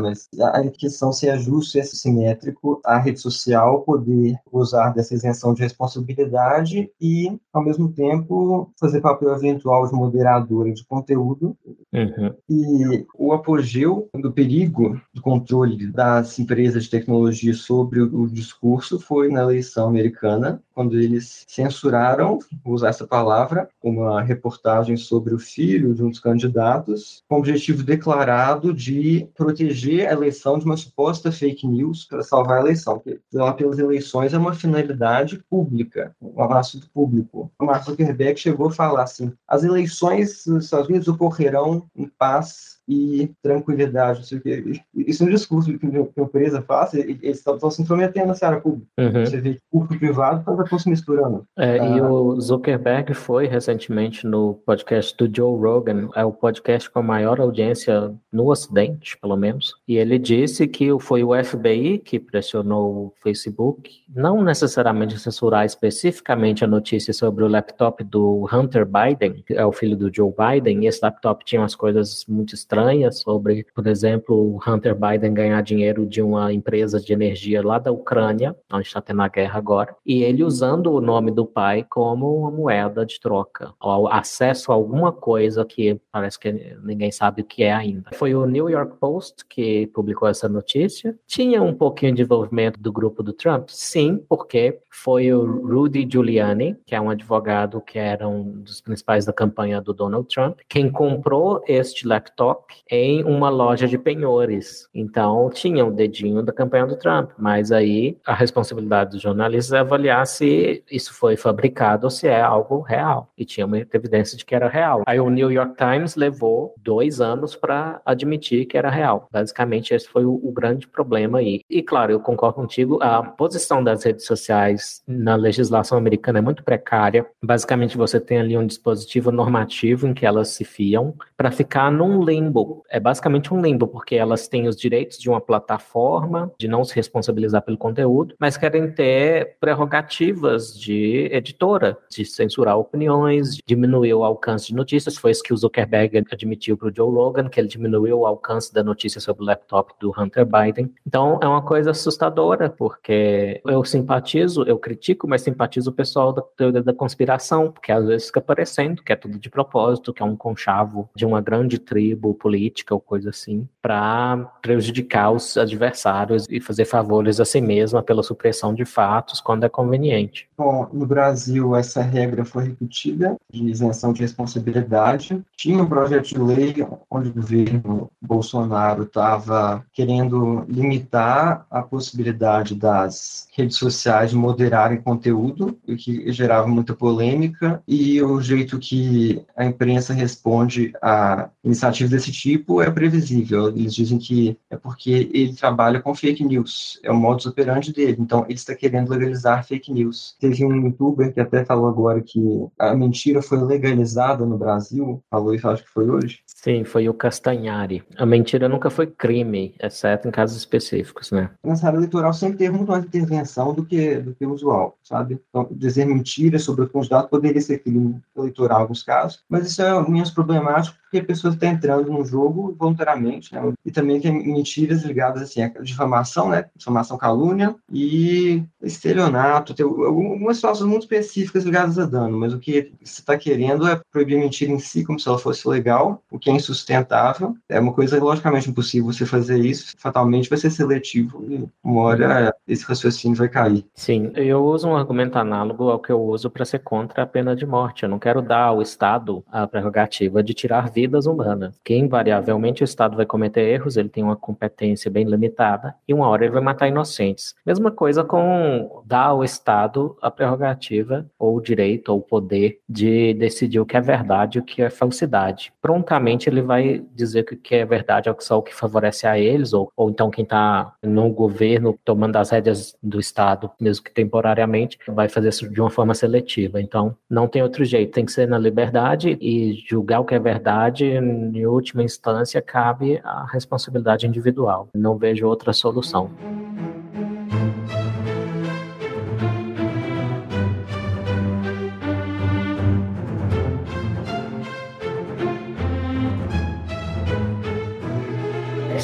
mas 0.00 0.28
a 0.40 0.68
questão 0.68 1.12
se 1.12 1.28
é 1.28 1.38
justo 1.38 1.76
e 1.76 1.80
é 1.80 1.84
simétrico 1.84 2.80
a 2.84 2.98
rede 2.98 3.20
social 3.20 3.82
poder 3.82 4.36
usar 4.52 4.90
dessa 4.90 5.14
isenção 5.14 5.54
de 5.54 5.62
responsabilidade 5.62 6.90
e, 7.00 7.38
ao 7.52 7.62
mesmo 7.62 7.92
tempo, 7.92 8.70
fazer 8.78 9.00
papel 9.00 9.32
eventual 9.34 9.86
de 9.86 9.94
moderadora 9.94 10.72
de 10.72 10.84
conteúdo. 10.84 11.56
Uhum. 11.92 12.34
E 12.48 13.06
o 13.16 13.32
apogeu 13.32 14.08
do 14.14 14.32
perigo 14.32 15.00
do 15.14 15.22
controle 15.22 15.86
das 15.92 16.38
empresas 16.38 16.84
de 16.84 16.90
tecnologia 16.90 17.54
sobre 17.54 18.00
o 18.00 18.26
discurso 18.26 18.98
foi 18.98 19.28
na 19.28 19.42
eleição 19.42 19.88
americana, 19.88 20.62
quando 20.80 20.98
eles 20.98 21.44
censuraram, 21.46 22.38
vou 22.64 22.72
usar 22.72 22.88
essa 22.88 23.06
palavra, 23.06 23.68
uma 23.82 24.22
reportagem 24.22 24.96
sobre 24.96 25.34
o 25.34 25.38
filho 25.38 25.94
de 25.94 26.02
um 26.02 26.08
dos 26.08 26.18
candidatos, 26.18 27.22
com 27.28 27.34
o 27.34 27.38
objetivo 27.38 27.82
declarado 27.82 28.72
de 28.72 29.28
proteger 29.34 30.08
a 30.08 30.12
eleição 30.12 30.58
de 30.58 30.64
uma 30.64 30.78
suposta 30.78 31.30
fake 31.30 31.68
news 31.68 32.06
para 32.06 32.22
salvar 32.22 32.56
a 32.56 32.60
eleição, 32.62 32.98
porque 32.98 33.20
pelas 33.58 33.78
eleições 33.78 34.32
é 34.32 34.38
uma 34.38 34.54
finalidade 34.54 35.44
pública, 35.50 36.16
um 36.18 36.42
assunto 36.54 36.88
público. 36.88 37.52
O 37.60 37.66
Mark 37.66 37.84
Zuckerberg 37.84 38.40
chegou 38.40 38.68
a 38.68 38.72
falar 38.72 39.02
assim, 39.02 39.30
as 39.46 39.62
eleições 39.62 40.46
dos 40.46 40.64
Estados 40.64 40.88
Unidos 40.88 41.08
ocorrerão 41.08 41.84
em 41.94 42.08
paz 42.08 42.79
e 42.90 43.30
tranquilidade, 43.40 44.18
não 44.18 44.26
sei 44.26 44.38
o 44.38 44.40
quê. 44.40 44.82
Isso 44.96 45.22
é 45.22 45.26
um 45.26 45.30
discurso 45.30 45.78
que 45.78 45.86
a 45.86 46.22
empresa 46.22 46.60
faz, 46.60 46.92
eles 46.92 47.38
estão 47.38 47.70
se 47.70 47.80
intrometendo 47.80 48.26
na 48.26 48.34
seara 48.34 48.60
pública. 48.60 48.86
Uhum. 48.98 49.24
Você 49.24 49.40
vê 49.40 49.60
público 49.70 49.96
privado 49.96 50.40
estão 50.40 50.78
se 50.78 50.90
misturando. 50.90 51.44
É, 51.56 51.78
ah. 51.78 51.86
E 51.86 52.00
o 52.00 52.40
Zuckerberg 52.40 53.14
foi 53.14 53.46
recentemente 53.46 54.26
no 54.26 54.54
podcast 54.66 55.16
do 55.16 55.30
Joe 55.32 55.56
Rogan, 55.56 56.08
é 56.16 56.24
o 56.24 56.32
podcast 56.32 56.90
com 56.90 56.98
a 56.98 57.02
maior 57.02 57.40
audiência 57.40 58.12
no 58.32 58.50
Ocidente, 58.50 59.16
pelo 59.18 59.36
menos, 59.36 59.76
e 59.86 59.96
ele 59.96 60.18
disse 60.18 60.66
que 60.66 60.88
foi 60.98 61.22
o 61.22 61.30
FBI 61.44 61.98
que 61.98 62.18
pressionou 62.18 62.90
o 62.90 63.12
Facebook, 63.22 64.02
não 64.12 64.42
necessariamente 64.42 65.16
censurar 65.16 65.64
especificamente 65.64 66.64
a 66.64 66.66
notícia 66.66 67.12
sobre 67.12 67.44
o 67.44 67.48
laptop 67.48 68.02
do 68.02 68.48
Hunter 68.52 68.84
Biden, 68.84 69.44
que 69.46 69.54
é 69.54 69.64
o 69.64 69.70
filho 69.70 69.96
do 69.96 70.12
Joe 70.12 70.32
Biden, 70.32 70.82
e 70.82 70.88
esse 70.88 70.98
laptop 71.00 71.44
tinha 71.44 71.60
umas 71.60 71.76
coisas 71.76 72.24
muito 72.28 72.52
estranhas 72.52 72.79
sobre, 73.12 73.66
por 73.74 73.86
exemplo, 73.86 74.58
Hunter 74.66 74.94
Biden 74.94 75.34
ganhar 75.34 75.60
dinheiro 75.62 76.06
de 76.06 76.22
uma 76.22 76.52
empresa 76.52 77.00
de 77.00 77.12
energia 77.12 77.64
lá 77.64 77.78
da 77.78 77.92
Ucrânia, 77.92 78.56
onde 78.72 78.86
está 78.86 79.00
tendo 79.00 79.22
a 79.22 79.28
guerra 79.28 79.58
agora, 79.58 79.96
e 80.04 80.22
ele 80.22 80.44
usando 80.44 80.92
o 80.92 81.00
nome 81.00 81.30
do 81.30 81.44
pai 81.44 81.86
como 81.88 82.34
uma 82.36 82.50
moeda 82.50 83.04
de 83.04 83.20
troca, 83.20 83.72
ou 83.80 84.08
acesso 84.08 84.72
a 84.72 84.74
alguma 84.74 85.12
coisa 85.12 85.64
que 85.64 86.00
parece 86.10 86.38
que 86.38 86.52
ninguém 86.82 87.10
sabe 87.10 87.42
o 87.42 87.44
que 87.44 87.62
é 87.62 87.72
ainda. 87.72 88.10
Foi 88.14 88.34
o 88.34 88.46
New 88.46 88.68
York 88.68 88.96
Post 88.98 89.44
que 89.48 89.86
publicou 89.88 90.28
essa 90.28 90.48
notícia. 90.48 91.16
Tinha 91.26 91.62
um 91.62 91.74
pouquinho 91.74 92.14
de 92.14 92.22
envolvimento 92.22 92.80
do 92.80 92.92
grupo 92.92 93.22
do 93.22 93.32
Trump? 93.32 93.68
Sim, 93.68 94.22
porque 94.28 94.80
foi 94.90 95.32
o 95.32 95.44
Rudy 95.66 96.08
Giuliani, 96.10 96.76
que 96.86 96.94
é 96.94 97.00
um 97.00 97.10
advogado 97.10 97.80
que 97.80 97.98
era 97.98 98.28
um 98.28 98.60
dos 98.62 98.80
principais 98.80 99.24
da 99.24 99.32
campanha 99.32 99.80
do 99.80 99.92
Donald 99.92 100.28
Trump, 100.28 100.58
quem 100.68 100.90
comprou 100.90 101.62
este 101.66 102.06
laptop 102.06 102.69
em 102.90 103.24
uma 103.24 103.48
loja 103.48 103.86
de 103.86 103.98
penhores. 103.98 104.88
Então, 104.94 105.50
tinha 105.50 105.84
o 105.84 105.88
um 105.88 105.94
dedinho 105.94 106.42
da 106.42 106.52
campanha 106.52 106.86
do 106.86 106.96
Trump, 106.96 107.30
mas 107.38 107.72
aí 107.72 108.16
a 108.26 108.34
responsabilidade 108.34 109.10
dos 109.10 109.22
jornalistas 109.22 109.72
é 109.72 109.78
avaliar 109.78 110.26
se 110.26 110.82
isso 110.90 111.12
foi 111.14 111.36
fabricado 111.36 112.06
ou 112.06 112.10
se 112.10 112.26
é 112.26 112.40
algo 112.40 112.80
real. 112.80 113.30
E 113.36 113.44
tinha 113.44 113.66
uma 113.66 113.78
evidência 113.78 114.36
de 114.36 114.44
que 114.44 114.54
era 114.54 114.68
real. 114.68 115.02
Aí 115.06 115.20
o 115.20 115.30
New 115.30 115.50
York 115.50 115.74
Times 115.76 116.16
levou 116.16 116.74
dois 116.78 117.20
anos 117.20 117.56
para 117.56 118.00
admitir 118.04 118.66
que 118.66 118.76
era 118.76 118.90
real. 118.90 119.28
Basicamente, 119.30 119.94
esse 119.94 120.08
foi 120.08 120.24
o, 120.24 120.40
o 120.42 120.52
grande 120.52 120.86
problema 120.86 121.38
aí. 121.38 121.60
E 121.68 121.82
claro, 121.82 122.12
eu 122.12 122.20
concordo 122.20 122.56
contigo, 122.56 122.98
a 123.02 123.22
posição 123.22 123.82
das 123.82 124.04
redes 124.04 124.24
sociais 124.26 125.02
na 125.06 125.34
legislação 125.36 125.96
americana 125.96 126.38
é 126.38 126.42
muito 126.42 126.62
precária. 126.62 127.26
Basicamente, 127.42 127.96
você 127.96 128.20
tem 128.20 128.38
ali 128.38 128.56
um 128.56 128.66
dispositivo 128.66 129.30
normativo 129.30 130.06
em 130.06 130.14
que 130.14 130.26
elas 130.26 130.48
se 130.48 130.64
fiam 130.64 131.14
para 131.36 131.50
ficar 131.50 131.90
num 131.90 132.22
limbo 132.22 132.59
limbo. 132.60 132.84
É 132.88 133.00
basicamente 133.00 133.52
um 133.52 133.60
limbo, 133.60 133.86
porque 133.86 134.14
elas 134.14 134.48
têm 134.48 134.68
os 134.68 134.76
direitos 134.76 135.18
de 135.18 135.28
uma 135.28 135.40
plataforma, 135.40 136.52
de 136.58 136.68
não 136.68 136.84
se 136.84 136.94
responsabilizar 136.94 137.62
pelo 137.62 137.78
conteúdo, 137.78 138.34
mas 138.38 138.56
querem 138.56 138.90
ter 138.90 139.56
prerrogativas 139.60 140.78
de 140.78 141.28
editora, 141.32 141.96
de 142.10 142.24
censurar 142.24 142.78
opiniões, 142.78 143.56
de 143.56 143.62
diminuir 143.66 144.14
o 144.14 144.24
alcance 144.24 144.68
de 144.68 144.74
notícias. 144.74 145.16
Foi 145.16 145.30
isso 145.30 145.42
que 145.42 145.52
o 145.52 145.56
Zuckerberg 145.56 146.24
admitiu 146.30 146.76
para 146.76 146.88
o 146.88 146.94
Joe 146.94 147.10
Rogan, 147.10 147.48
que 147.48 147.60
ele 147.60 147.68
diminuiu 147.68 148.20
o 148.20 148.26
alcance 148.26 148.72
da 148.72 148.82
notícia 148.82 149.20
sobre 149.20 149.42
o 149.42 149.46
laptop 149.46 149.92
do 150.00 150.12
Hunter 150.16 150.46
Biden. 150.46 150.92
Então 151.06 151.38
é 151.42 151.46
uma 151.46 151.62
coisa 151.62 151.90
assustadora, 151.90 152.70
porque 152.70 153.60
eu 153.64 153.84
simpatizo, 153.84 154.64
eu 154.64 154.78
critico, 154.78 155.28
mas 155.28 155.42
simpatizo 155.42 155.90
o 155.90 155.92
pessoal 155.92 156.32
da 156.32 156.42
teoria 156.42 156.82
da 156.82 156.92
conspiração, 156.92 157.70
porque 157.70 157.92
às 157.92 158.06
vezes 158.06 158.26
fica 158.26 158.40
parecendo 158.40 159.02
que 159.02 159.12
é 159.12 159.16
tudo 159.16 159.38
de 159.38 159.50
propósito, 159.50 160.12
que 160.12 160.22
é 160.22 160.26
um 160.26 160.36
conchavo 160.36 161.08
de 161.14 161.24
uma 161.24 161.40
grande 161.40 161.78
tribo 161.78 162.34
política 162.40 162.94
ou 162.94 163.00
coisa 163.00 163.30
assim. 163.30 163.68
Para 163.82 164.36
prejudicar 164.60 165.32
os 165.32 165.56
adversários 165.56 166.46
e 166.50 166.60
fazer 166.60 166.84
favores 166.84 167.40
a 167.40 167.44
si 167.44 167.60
mesma 167.60 168.02
pela 168.02 168.22
supressão 168.22 168.74
de 168.74 168.84
fatos 168.84 169.40
quando 169.40 169.64
é 169.64 169.68
conveniente. 169.68 170.48
Bom, 170.56 170.88
no 170.92 171.06
Brasil 171.06 171.74
essa 171.74 172.02
regra 172.02 172.44
foi 172.44 172.64
repetida 172.64 173.36
de 173.50 173.64
isenção 173.64 174.12
de 174.12 174.20
responsabilidade. 174.20 175.40
Tinha 175.56 175.82
um 175.82 175.88
projeto 175.88 176.28
de 176.28 176.38
lei 176.38 176.86
onde 177.10 177.30
o 177.30 177.34
governo 177.34 178.10
Bolsonaro 178.20 179.04
estava 179.04 179.84
querendo 179.92 180.64
limitar 180.68 181.66
a 181.70 181.82
possibilidade 181.82 182.74
das 182.74 183.48
redes 183.56 183.76
sociais 183.76 184.32
moderarem 184.32 185.00
conteúdo, 185.00 185.78
o 185.88 185.96
que 185.96 186.30
gerava 186.32 186.66
muita 186.66 186.94
polêmica, 186.94 187.82
e 187.86 188.22
o 188.22 188.40
jeito 188.40 188.78
que 188.78 189.42
a 189.56 189.64
imprensa 189.64 190.12
responde 190.12 190.92
a 191.02 191.48
iniciativas 191.64 192.10
desse 192.10 192.32
tipo 192.32 192.82
é 192.82 192.90
previsível. 192.90 193.69
Eles 193.78 193.94
dizem 193.94 194.18
que 194.18 194.56
é 194.68 194.76
porque 194.76 195.30
ele 195.32 195.54
trabalha 195.54 196.00
com 196.00 196.14
fake 196.14 196.44
news, 196.44 197.00
é 197.02 197.10
o 197.10 197.14
modus 197.14 197.46
operandi 197.46 197.92
dele, 197.92 198.16
então 198.18 198.44
ele 198.44 198.54
está 198.54 198.74
querendo 198.74 199.10
legalizar 199.10 199.64
fake 199.64 199.92
news. 199.92 200.36
Teve 200.40 200.64
um 200.64 200.74
youtuber 200.74 201.32
que 201.32 201.40
até 201.40 201.64
falou 201.64 201.88
agora 201.88 202.20
que 202.20 202.40
a 202.78 202.94
mentira 202.94 203.42
foi 203.42 203.62
legalizada 203.62 204.44
no 204.44 204.56
Brasil, 204.56 205.22
falou 205.30 205.54
isso 205.54 205.68
acho 205.68 205.84
que 205.84 205.90
foi 205.90 206.08
hoje. 206.08 206.40
Sim, 206.46 206.84
foi 206.84 207.08
o 207.08 207.14
Castanhari. 207.14 208.02
A 208.16 208.26
mentira 208.26 208.68
nunca 208.68 208.90
foi 208.90 209.06
crime, 209.06 209.74
exceto 209.80 210.28
em 210.28 210.30
casos 210.30 210.56
específicos, 210.56 211.30
né? 211.30 211.50
Nessa 211.64 211.86
área 211.86 211.96
eleitoral 211.96 212.32
sempre 212.32 212.58
teve 212.58 212.76
muito 212.76 212.90
mais 212.90 213.04
intervenção 213.04 213.72
do 213.72 213.84
que, 213.84 214.16
do 214.16 214.34
que 214.34 214.46
usual, 214.46 214.96
sabe? 215.02 215.40
Então, 215.48 215.68
dizer 215.70 216.04
mentiras 216.04 216.62
sobre 216.62 216.84
o 216.84 216.88
candidato 216.88 217.28
poderia 217.30 217.60
ser 217.60 217.78
crime 217.78 218.20
eleitoral 218.36 218.78
em 218.78 218.82
alguns 218.82 219.02
casos, 219.02 219.42
mas 219.48 219.66
isso 219.66 219.82
é 219.82 220.08
menos 220.08 220.30
problemático 220.30 220.99
porque 221.10 221.18
a 221.18 221.24
pessoa 221.24 221.52
está 221.52 221.66
entrando 221.66 222.12
no 222.12 222.24
jogo 222.24 222.74
voluntariamente, 222.78 223.52
né? 223.52 223.60
E 223.84 223.90
também 223.90 224.20
tem 224.20 224.32
mentiras 224.32 225.02
ligadas, 225.02 225.42
assim, 225.42 225.60
a 225.60 225.68
difamação, 225.80 226.48
né? 226.48 226.66
Difamação, 226.76 227.18
calúnia 227.18 227.74
e 227.92 228.62
estelionato, 228.80 229.74
tem 229.74 229.84
algumas 229.84 230.56
situações 230.56 230.88
muito 230.88 231.02
específicas 231.02 231.64
ligadas 231.64 231.98
a 231.98 232.06
dano, 232.06 232.38
mas 232.38 232.54
o 232.54 232.60
que 232.60 232.92
você 233.02 233.20
está 233.20 233.36
querendo 233.36 233.88
é 233.88 234.00
proibir 234.12 234.36
a 234.36 234.40
mentira 234.40 234.70
em 234.70 234.78
si 234.78 235.04
como 235.04 235.18
se 235.18 235.28
ela 235.28 235.38
fosse 235.38 235.68
legal, 235.68 236.22
o 236.30 236.38
que 236.38 236.48
é 236.48 236.52
insustentável. 236.52 237.56
É 237.68 237.80
uma 237.80 237.92
coisa 237.92 238.22
logicamente 238.22 238.70
impossível 238.70 239.12
você 239.12 239.26
fazer 239.26 239.58
isso, 239.58 239.94
fatalmente 239.98 240.48
vai 240.48 240.58
ser 240.58 240.70
seletivo 240.70 241.44
e 241.48 241.68
uma 241.82 242.02
hora 242.02 242.54
esse 242.68 242.84
raciocínio 242.84 243.36
vai 243.36 243.48
cair. 243.48 243.84
Sim, 243.94 244.30
eu 244.36 244.64
uso 244.64 244.88
um 244.88 244.96
argumento 244.96 245.38
análogo 245.38 245.90
ao 245.90 245.98
que 245.98 246.12
eu 246.12 246.22
uso 246.22 246.48
para 246.48 246.64
ser 246.64 246.78
contra 246.78 247.24
a 247.24 247.26
pena 247.26 247.56
de 247.56 247.66
morte. 247.66 248.04
Eu 248.04 248.08
não 248.08 248.18
quero 248.18 248.40
dar 248.40 248.66
ao 248.66 248.80
Estado 248.80 249.42
a 249.50 249.66
prerrogativa 249.66 250.42
de 250.42 250.54
tirar 250.54 250.88
vidas 251.00 251.26
humanas, 251.26 251.80
que 251.82 251.94
invariavelmente 251.94 252.82
o 252.82 252.84
Estado 252.84 253.16
vai 253.16 253.24
cometer 253.24 253.62
erros, 253.62 253.96
ele 253.96 254.08
tem 254.10 254.22
uma 254.22 254.36
competência 254.36 255.10
bem 255.10 255.24
limitada 255.24 255.94
e 256.06 256.12
uma 256.12 256.28
hora 256.28 256.44
ele 256.44 256.52
vai 256.52 256.62
matar 256.62 256.88
inocentes. 256.88 257.54
Mesma 257.64 257.90
coisa 257.90 258.22
com 258.22 259.02
dar 259.06 259.26
ao 259.26 259.42
Estado 259.42 260.16
a 260.20 260.30
prerrogativa 260.30 261.26
ou 261.38 261.56
o 261.56 261.60
direito 261.60 262.10
ou 262.10 262.18
o 262.18 262.22
poder 262.22 262.78
de 262.88 263.32
decidir 263.34 263.80
o 263.80 263.86
que 263.86 263.96
é 263.96 264.00
verdade 264.00 264.58
e 264.58 264.60
o 264.60 264.64
que 264.64 264.82
é 264.82 264.90
falsidade. 264.90 265.72
Prontamente 265.80 266.48
ele 266.50 266.60
vai 266.60 267.02
dizer 267.14 267.44
que 267.44 267.54
o 267.54 267.58
que 267.58 267.74
é 267.76 267.84
verdade 267.86 268.28
é 268.28 268.36
só 268.40 268.58
o 268.58 268.62
que 268.62 268.74
favorece 268.74 269.26
a 269.26 269.38
eles, 269.38 269.72
ou, 269.72 269.90
ou 269.96 270.10
então 270.10 270.30
quem 270.30 270.44
está 270.44 270.92
no 271.02 271.30
governo 271.30 271.98
tomando 272.04 272.36
as 272.36 272.50
rédeas 272.50 272.94
do 273.02 273.18
Estado, 273.18 273.70
mesmo 273.80 274.04
que 274.04 274.12
temporariamente, 274.12 274.98
vai 275.08 275.28
fazer 275.28 275.48
isso 275.48 275.68
de 275.68 275.80
uma 275.80 275.90
forma 275.90 276.14
seletiva. 276.14 276.80
Então, 276.80 277.16
não 277.28 277.48
tem 277.48 277.62
outro 277.62 277.84
jeito, 277.84 278.12
tem 278.12 278.24
que 278.24 278.32
ser 278.32 278.46
na 278.46 278.58
liberdade 278.58 279.38
e 279.40 279.82
julgar 279.88 280.20
o 280.20 280.24
que 280.24 280.34
é 280.34 280.38
verdade, 280.38 280.89
em 280.98 281.66
última 281.66 282.02
instância, 282.02 282.60
cabe 282.60 283.20
a 283.22 283.46
responsabilidade 283.46 284.26
individual. 284.26 284.88
Não 284.94 285.16
vejo 285.16 285.46
outra 285.46 285.72
solução. 285.72 286.30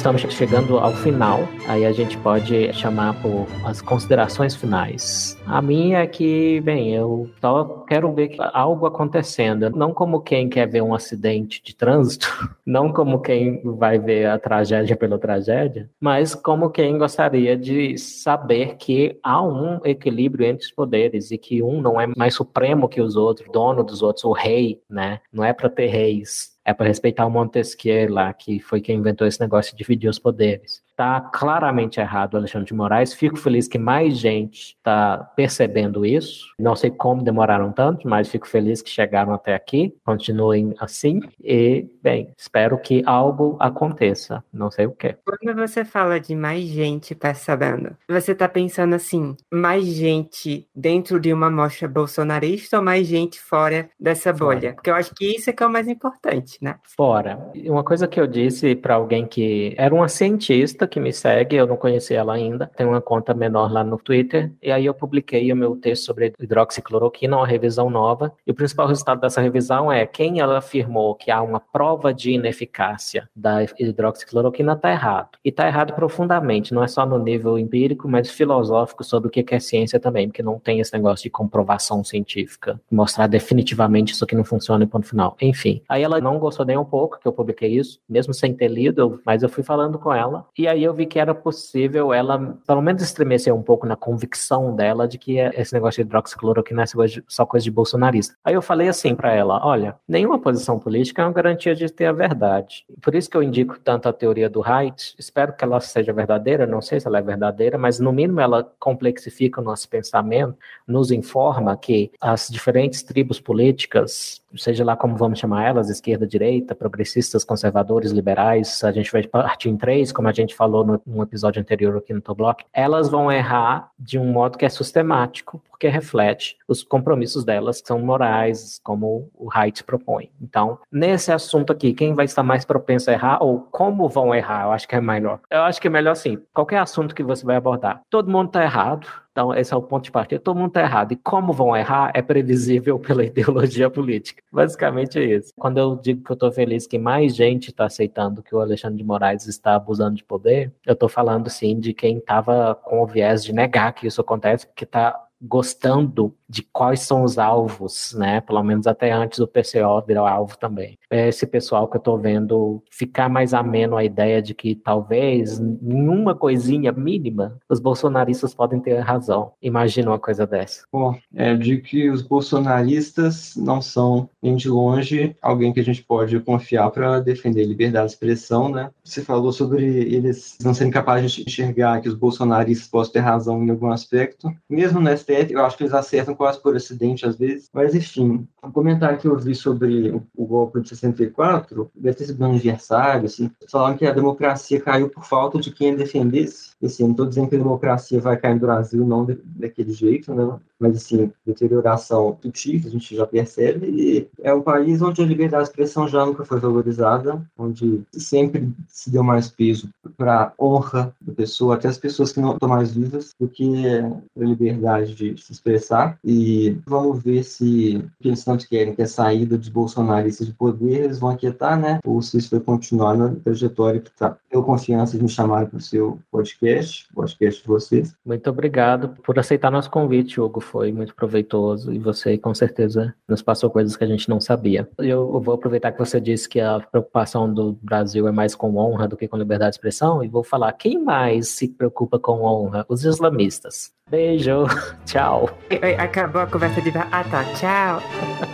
Estamos 0.07 0.33
chegando 0.33 0.79
ao 0.79 0.93
final, 0.93 1.41
aí 1.67 1.85
a 1.85 1.91
gente 1.91 2.17
pode 2.19 2.71
chamar 2.71 3.21
por 3.21 3.45
as 3.65 3.81
considerações 3.81 4.55
finais. 4.55 5.37
A 5.45 5.61
minha 5.61 5.99
é 5.99 6.07
que, 6.07 6.61
bem, 6.61 6.95
eu 6.95 7.29
só 7.41 7.83
quero 7.85 8.13
ver 8.13 8.37
algo 8.53 8.85
acontecendo, 8.85 9.69
não 9.69 9.93
como 9.93 10.21
quem 10.21 10.47
quer 10.47 10.65
ver 10.65 10.81
um 10.81 10.95
acidente 10.95 11.61
de 11.61 11.75
trânsito, 11.75 12.25
não 12.65 12.93
como 12.93 13.19
quem 13.19 13.61
vai 13.61 13.99
ver 13.99 14.27
a 14.27 14.39
tragédia 14.39 14.95
pela 14.95 15.19
tragédia, 15.19 15.89
mas 15.99 16.33
como 16.33 16.69
quem 16.69 16.97
gostaria 16.97 17.57
de 17.57 17.97
saber 17.97 18.77
que 18.77 19.19
há 19.21 19.43
um 19.43 19.81
equilíbrio 19.83 20.45
entre 20.45 20.67
os 20.67 20.71
poderes 20.71 21.31
e 21.31 21.37
que 21.37 21.61
um 21.61 21.81
não 21.81 21.99
é 21.99 22.07
mais 22.15 22.33
supremo 22.33 22.87
que 22.87 23.01
os 23.01 23.17
outros, 23.17 23.49
dono 23.51 23.83
dos 23.83 24.01
outros, 24.01 24.23
o 24.23 24.31
rei, 24.31 24.79
né? 24.89 25.19
Não 25.33 25.43
é 25.43 25.51
para 25.51 25.69
ter 25.69 25.87
reis 25.87 26.56
é 26.67 26.73
para 26.73 26.87
respeitar 26.87 27.25
o 27.25 27.29
Montesquieu 27.29 28.11
lá, 28.11 28.33
que 28.33 28.59
foi 28.59 28.81
quem 28.81 28.97
inventou 28.97 29.25
esse 29.25 29.39
negócio 29.39 29.71
de 29.71 29.77
dividir 29.77 30.09
os 30.09 30.19
poderes 30.19 30.83
está 30.97 31.21
claramente 31.21 31.99
errado 31.99 32.35
Alexandre 32.35 32.67
de 32.67 32.73
Moraes. 32.73 33.13
Fico 33.13 33.37
feliz 33.37 33.67
que 33.67 33.77
mais 33.77 34.17
gente 34.17 34.75
está 34.75 35.19
percebendo 35.35 36.03
isso. 36.03 36.47
Não 36.59 36.75
sei 36.75 36.89
como 36.89 37.23
demoraram 37.23 37.71
tanto, 37.71 38.07
mas 38.07 38.27
fico 38.27 38.47
feliz 38.47 38.81
que 38.81 38.89
chegaram 38.89 39.31
até 39.31 39.53
aqui. 39.53 39.93
Continuem 40.03 40.73
assim. 40.79 41.19
E, 41.39 41.85
bem, 42.01 42.33
espero 42.35 42.79
que 42.79 43.03
algo 43.05 43.57
aconteça. 43.59 44.43
Não 44.51 44.71
sei 44.71 44.87
o 44.87 44.91
que. 44.91 45.15
Quando 45.23 45.55
você 45.55 45.85
fala 45.85 46.19
de 46.19 46.35
mais 46.35 46.63
gente 46.63 47.13
percebendo, 47.13 47.95
você 48.09 48.31
está 48.31 48.49
pensando 48.49 48.95
assim, 48.95 49.37
mais 49.51 49.85
gente 49.85 50.67
dentro 50.75 51.19
de 51.19 51.31
uma 51.31 51.51
mostra 51.51 51.87
bolsonarista 51.87 52.77
ou 52.77 52.83
mais 52.83 53.05
gente 53.05 53.39
fora 53.39 53.87
dessa 53.99 54.33
bolha? 54.33 54.61
Fora. 54.61 54.73
Porque 54.73 54.89
eu 54.89 54.95
acho 54.95 55.13
que 55.13 55.35
isso 55.35 55.49
é 55.51 55.53
que 55.53 55.61
é 55.61 55.67
o 55.67 55.71
mais 55.71 55.87
importante, 55.87 56.57
né? 56.59 56.77
Fora. 56.95 57.37
Uma 57.65 57.83
coisa 57.83 58.07
que 58.07 58.19
eu 58.19 58.25
disse 58.25 58.75
para 58.75 58.95
alguém 58.95 59.27
que 59.27 59.75
era 59.77 59.93
uma 59.93 60.07
cientista 60.07 60.86
que 60.87 60.99
me 60.99 61.13
segue, 61.13 61.55
eu 61.55 61.67
não 61.67 61.77
conheci 61.77 62.13
ela 62.13 62.33
ainda, 62.33 62.71
tem 62.75 62.85
uma 62.85 63.01
conta 63.01 63.33
menor 63.33 63.71
lá 63.71 63.83
no 63.83 63.97
Twitter, 63.97 64.51
e 64.61 64.71
aí 64.71 64.85
eu 64.85 64.93
publiquei 64.93 65.51
o 65.51 65.55
meu 65.55 65.75
texto 65.75 66.05
sobre 66.05 66.33
hidroxicloroquina, 66.39 67.37
uma 67.37 67.47
revisão 67.47 67.89
nova, 67.89 68.33
e 68.45 68.51
o 68.51 68.55
principal 68.55 68.87
resultado 68.87 69.21
dessa 69.21 69.41
revisão 69.41 69.91
é 69.91 70.05
quem 70.05 70.39
ela 70.39 70.57
afirmou 70.57 71.15
que 71.15 71.31
há 71.31 71.41
uma 71.41 71.59
prova 71.59 72.13
de 72.13 72.31
ineficácia 72.31 73.29
da 73.35 73.63
hidroxicloroquina 73.63 74.73
está 74.73 74.91
errado. 74.91 75.29
E 75.43 75.49
está 75.49 75.67
errado 75.67 75.93
profundamente, 75.93 76.73
não 76.73 76.83
é 76.83 76.87
só 76.87 77.05
no 77.05 77.17
nível 77.17 77.57
empírico, 77.57 78.07
mas 78.07 78.29
filosófico 78.29 79.03
sobre 79.03 79.27
o 79.27 79.31
que 79.31 79.45
é 79.53 79.59
ciência 79.59 79.99
também, 79.99 80.27
porque 80.27 80.43
não 80.43 80.59
tem 80.59 80.79
esse 80.79 80.93
negócio 80.93 81.23
de 81.23 81.29
comprovação 81.29 82.03
científica, 82.03 82.79
mostrar 82.91 83.27
definitivamente 83.27 84.13
isso 84.13 84.23
aqui 84.23 84.35
não 84.35 84.43
funciona 84.43 84.83
e 84.83 84.87
ponto 84.87 85.07
final. 85.07 85.35
Enfim, 85.41 85.81
aí 85.87 86.03
ela 86.03 86.19
não 86.19 86.39
gostou 86.39 86.65
nem 86.65 86.77
um 86.77 86.85
pouco 86.85 87.19
que 87.19 87.27
eu 87.27 87.33
publiquei 87.33 87.77
isso, 87.77 87.99
mesmo 88.07 88.33
sem 88.33 88.53
ter 88.53 88.67
lido, 88.67 89.21
mas 89.25 89.43
eu 89.43 89.49
fui 89.49 89.63
falando 89.63 89.99
com 89.99 90.13
ela, 90.13 90.45
e 90.57 90.67
aí 90.67 90.76
aí 90.77 90.83
eu 90.83 90.93
vi 90.93 91.05
que 91.05 91.19
era 91.19 91.33
possível 91.33 92.13
ela, 92.13 92.55
pelo 92.65 92.81
menos, 92.81 93.01
estremecer 93.01 93.53
um 93.53 93.61
pouco 93.61 93.85
na 93.85 93.95
convicção 93.95 94.75
dela 94.75 95.07
de 95.07 95.17
que 95.17 95.37
esse 95.37 95.73
negócio 95.73 96.03
de 96.03 96.07
hidroxicloroquina 96.07 96.83
é 96.83 96.85
só 97.27 97.45
coisa 97.45 97.63
de 97.63 97.71
bolsonarista. 97.71 98.35
Aí 98.45 98.53
eu 98.53 98.61
falei 98.61 98.87
assim 98.87 99.15
para 99.15 99.33
ela: 99.33 99.65
olha, 99.65 99.95
nenhuma 100.07 100.39
posição 100.39 100.79
política 100.79 101.21
é 101.21 101.25
uma 101.25 101.33
garantia 101.33 101.75
de 101.75 101.89
ter 101.91 102.05
a 102.05 102.11
verdade. 102.11 102.85
Por 103.01 103.15
isso 103.15 103.29
que 103.29 103.35
eu 103.35 103.43
indico 103.43 103.79
tanto 103.79 104.07
a 104.07 104.13
teoria 104.13 104.49
do 104.49 104.63
Haidt. 104.63 105.15
Espero 105.17 105.53
que 105.53 105.63
ela 105.63 105.79
seja 105.79 106.13
verdadeira, 106.13 106.67
não 106.67 106.81
sei 106.81 106.99
se 106.99 107.07
ela 107.07 107.17
é 107.17 107.21
verdadeira, 107.21 107.77
mas 107.77 107.99
no 107.99 108.13
mínimo 108.13 108.39
ela 108.39 108.71
complexifica 108.79 109.59
o 109.59 109.63
nosso 109.63 109.89
pensamento, 109.89 110.57
nos 110.87 111.11
informa 111.11 111.75
que 111.75 112.11
as 112.21 112.47
diferentes 112.47 113.01
tribos 113.03 113.39
políticas 113.39 114.41
seja 114.55 114.83
lá 114.83 114.95
como 114.95 115.15
vamos 115.15 115.39
chamar 115.39 115.65
elas, 115.65 115.89
esquerda, 115.89 116.25
direita, 116.25 116.75
progressistas, 116.75 117.43
conservadores, 117.43 118.11
liberais, 118.11 118.83
a 118.83 118.91
gente 118.91 119.11
vai 119.11 119.25
partir 119.25 119.69
em 119.69 119.77
três, 119.77 120.11
como 120.11 120.27
a 120.27 120.33
gente 120.33 120.55
falou 120.55 120.66
no, 120.67 121.01
no 121.05 121.23
episódio 121.23 121.61
anterior 121.61 121.97
aqui 121.97 122.13
no 122.13 122.21
Toblock, 122.21 122.65
elas 122.73 123.09
vão 123.09 123.31
errar 123.31 123.91
de 123.97 124.17
um 124.17 124.25
modo 124.25 124.57
que 124.57 124.65
é 124.65 124.69
sistemático, 124.69 125.61
porque 125.77 125.87
reflete 125.87 126.57
os 126.67 126.83
compromissos 126.83 127.45
delas, 127.45 127.79
que 127.79 127.87
são 127.87 127.99
morais, 127.99 128.81
como 128.83 129.29
o 129.35 129.47
Haidt 129.53 129.83
propõe. 129.83 130.31
Então, 130.41 130.79
nesse 130.91 131.31
assunto 131.31 131.71
aqui, 131.71 131.93
quem 131.93 132.15
vai 132.15 132.25
estar 132.25 132.41
mais 132.41 132.65
propenso 132.65 133.11
a 133.11 133.13
errar, 133.13 133.43
ou 133.43 133.59
como 133.59 134.09
vão 134.09 134.33
errar, 134.33 134.65
eu 134.65 134.71
acho 134.71 134.87
que 134.87 134.95
é 134.95 135.01
melhor. 135.01 135.39
Eu 135.51 135.61
acho 135.61 135.79
que 135.79 135.87
é 135.87 135.91
melhor 135.91 136.11
assim, 136.11 136.39
qualquer 136.51 136.79
assunto 136.79 137.13
que 137.13 137.21
você 137.21 137.45
vai 137.45 137.55
abordar, 137.55 138.01
todo 138.09 138.31
mundo 138.31 138.47
está 138.47 138.63
errado, 138.63 139.07
então, 139.37 139.53
esse 139.53 139.71
é 139.71 139.77
o 139.77 139.83
ponto 139.83 140.05
de 140.05 140.11
partida. 140.11 140.41
Todo 140.41 140.57
mundo 140.57 140.69
está 140.69 140.81
errado. 140.81 141.11
E 141.11 141.15
como 141.15 141.53
vão 141.53 141.77
errar 141.77 142.09
é 142.15 142.23
previsível 142.23 142.97
pela 142.97 143.23
ideologia 143.23 143.87
política. 143.87 144.41
Basicamente 144.51 145.19
é 145.19 145.25
isso. 145.25 145.53
Quando 145.55 145.77
eu 145.77 145.95
digo 145.95 146.23
que 146.23 146.31
eu 146.31 146.33
estou 146.33 146.51
feliz 146.51 146.87
que 146.87 146.97
mais 146.97 147.35
gente 147.35 147.69
está 147.69 147.85
aceitando 147.85 148.41
que 148.41 148.55
o 148.55 148.59
Alexandre 148.59 148.97
de 148.97 149.03
Moraes 149.03 149.45
está 149.45 149.75
abusando 149.75 150.15
de 150.15 150.23
poder, 150.23 150.73
eu 150.83 150.93
estou 150.93 151.07
falando, 151.07 151.51
sim, 151.51 151.79
de 151.79 151.93
quem 151.93 152.17
estava 152.17 152.73
com 152.73 152.99
o 153.03 153.05
viés 153.05 153.43
de 153.43 153.53
negar 153.53 153.93
que 153.93 154.07
isso 154.07 154.19
acontece, 154.19 154.65
porque 154.65 154.85
está 154.85 155.26
gostando 155.41 156.36
de 156.49 156.61
quais 156.61 157.01
são 157.01 157.23
os 157.23 157.37
alvos, 157.37 158.13
né? 158.17 158.41
Pelo 158.41 158.63
menos 158.63 158.87
até 158.87 159.11
antes 159.11 159.39
do 159.39 159.47
PCO 159.47 160.01
virar 160.05 160.29
alvo 160.29 160.57
também. 160.57 160.97
É 161.09 161.27
esse 161.27 161.45
pessoal 161.45 161.87
que 161.87 161.97
eu 161.97 161.99
estou 161.99 162.17
vendo 162.17 162.83
ficar 162.89 163.29
mais 163.29 163.53
ameno 163.53 163.97
a 163.97 164.03
ideia 164.03 164.41
de 164.41 164.53
que 164.53 164.75
talvez 164.75 165.59
em 165.59 166.07
uma 166.07 166.35
coisinha 166.35 166.91
mínima 166.91 167.57
os 167.69 167.79
bolsonaristas 167.79 168.53
podem 168.53 168.79
ter 168.79 168.99
razão. 168.99 169.51
Imagina 169.61 170.11
uma 170.11 170.19
coisa 170.19 170.45
dessa. 170.47 170.83
Bom, 170.91 171.17
é 171.35 171.55
de 171.55 171.77
que 171.77 172.09
os 172.09 172.21
bolsonaristas 172.21 173.55
não 173.55 173.81
são 173.81 174.29
nem 174.41 174.55
de 174.55 174.69
longe 174.69 175.35
alguém 175.41 175.73
que 175.73 175.79
a 175.79 175.83
gente 175.83 176.03
pode 176.03 176.39
confiar 176.39 176.89
para 176.91 177.19
defender 177.19 177.65
liberdade 177.65 178.07
de 178.07 178.13
expressão, 178.13 178.69
né? 178.69 178.89
Você 179.03 179.21
falou 179.21 179.51
sobre 179.51 179.85
eles 179.85 180.57
não 180.63 180.73
serem 180.73 180.91
capazes 180.91 181.31
de 181.31 181.43
enxergar 181.43 182.01
que 182.01 182.09
os 182.09 182.15
bolsonaristas 182.15 182.87
possam 182.87 183.13
ter 183.13 183.19
razão 183.19 183.63
em 183.63 183.69
algum 183.69 183.91
aspecto. 183.91 184.51
Mesmo 184.69 184.99
no 184.99 185.15
STF, 185.15 185.51
eu 185.51 185.65
acho 185.65 185.77
que 185.77 185.83
eles 185.83 185.93
acertam 185.93 186.36
quase 186.37 186.61
por 186.61 186.75
acidente 186.75 187.25
às 187.25 187.37
vezes. 187.37 187.69
Mas, 187.73 187.95
enfim, 187.95 188.47
um 188.63 188.71
comentário 188.71 189.17
que 189.17 189.27
eu 189.27 189.37
vi 189.37 189.55
sobre 189.55 190.11
o, 190.11 190.23
o 190.35 190.45
golpe 190.45 190.79
de 190.79 190.89
64, 190.89 191.91
deve 191.95 192.15
ter 192.15 192.25
sido 192.25 192.39
no 192.39 192.45
aniversário, 192.45 193.25
assim, 193.25 193.51
falaram 193.69 193.97
que 193.97 194.05
a 194.05 194.13
democracia 194.13 194.79
caiu 194.79 195.09
por 195.09 195.25
falta 195.25 195.59
de 195.59 195.71
quem 195.71 195.91
a 195.91 195.95
defendesse. 195.95 196.76
Assim, 196.83 197.03
não 197.03 197.11
estou 197.11 197.25
dizendo 197.25 197.49
que 197.49 197.55
a 197.55 197.59
democracia 197.59 198.21
vai 198.21 198.37
cair 198.37 198.55
no 198.55 198.61
Brasil, 198.61 199.05
não 199.05 199.25
daquele 199.25 199.91
jeito, 199.91 200.33
né? 200.33 200.59
mas 200.79 200.95
assim, 200.95 201.31
deterioração 201.45 202.37
sutil, 202.41 202.81
a 202.85 202.89
gente 202.89 203.15
já 203.15 203.25
percebe, 203.25 203.87
e 203.87 204.27
é 204.41 204.53
um 204.53 204.61
país 204.61 205.01
onde 205.01 205.21
a 205.21 205.25
liberdade 205.25 205.63
de 205.63 205.69
expressão 205.69 206.07
já 206.07 206.25
nunca 206.25 206.45
foi 206.45 206.59
valorizada, 206.59 207.41
onde 207.57 208.01
sempre 208.11 208.69
se 208.87 209.09
deu 209.09 209.23
mais 209.23 209.49
peso 209.49 209.89
para 210.15 210.53
honra 210.59 211.13
da 211.21 211.33
pessoa, 211.33 211.75
até 211.75 211.87
as 211.87 211.97
pessoas 211.97 212.31
que 212.31 212.39
não 212.39 212.53
estão 212.53 212.69
mais 212.69 212.93
vivas, 212.93 213.33
do 213.39 213.47
que 213.47 213.87
a 213.99 214.43
liberdade 214.43 215.15
de 215.15 215.41
se 215.41 215.51
expressar. 215.51 216.17
E 216.23 216.77
vamos 216.85 217.23
ver 217.23 217.43
se 217.43 217.97
o 217.97 218.23
que 218.23 218.29
eles 218.29 218.43
tanto 218.43 218.67
querem, 218.67 218.93
que 218.93 219.01
é 219.01 219.05
a 219.05 219.07
saída 219.07 219.57
dos 219.57 219.69
bolsonaristas 219.69 220.47
de 220.47 220.53
poder, 220.53 221.05
eles 221.05 221.19
vão 221.19 221.29
aquietar, 221.29 221.79
né? 221.79 221.99
Ou 222.05 222.21
se 222.21 222.37
isso 222.37 222.51
vai 222.51 222.59
continuar 222.59 223.17
na 223.17 223.29
trajetória 223.29 223.99
que 223.99 224.09
está. 224.09 224.37
Eu 224.51 224.63
confiança 224.63 225.17
de 225.17 225.23
me 225.23 225.29
chamar 225.29 225.67
para 225.67 225.77
o 225.77 225.81
seu 225.81 226.19
podcast, 226.31 226.66
podcast 227.13 227.61
de 227.61 227.67
vocês. 227.67 228.15
Muito 228.25 228.49
obrigado 228.49 229.09
por 229.23 229.37
aceitar 229.39 229.71
nosso 229.71 229.89
convite, 229.89 230.39
Hugo 230.39 230.59
foi 230.59 230.91
muito 230.91 231.15
proveitoso 231.15 231.93
e 231.93 231.99
você 231.99 232.37
com 232.37 232.53
certeza 232.53 233.13
nos 233.27 233.41
passou 233.41 233.69
coisas 233.69 233.95
que 233.95 234.03
a 234.03 234.07
gente 234.07 234.29
não 234.29 234.39
sabia. 234.39 234.87
Eu 234.97 235.39
vou 235.39 235.55
aproveitar 235.55 235.91
que 235.91 235.99
você 235.99 236.19
disse 236.19 236.47
que 236.47 236.59
a 236.59 236.79
preocupação 236.79 237.51
do 237.51 237.77
Brasil 237.81 238.27
é 238.27 238.31
mais 238.31 238.55
com 238.55 238.75
honra 238.77 239.07
do 239.07 239.17
que 239.17 239.27
com 239.27 239.37
liberdade 239.37 239.71
de 239.71 239.77
expressão 239.77 240.23
e 240.23 240.27
vou 240.27 240.43
falar 240.43 240.71
quem 240.73 241.01
mais 241.03 241.49
se 241.49 241.67
preocupa 241.67 242.19
com 242.19 242.41
honra? 242.43 242.85
Os 242.89 243.03
islamistas. 243.03 243.91
Beijo, 244.09 244.65
tchau. 245.05 245.49
Acabou 245.97 246.41
a 246.41 246.47
conversa 246.47 246.81
de 246.81 246.89
ah 246.89 247.23
tá, 247.23 247.43
tchau. 247.55 248.01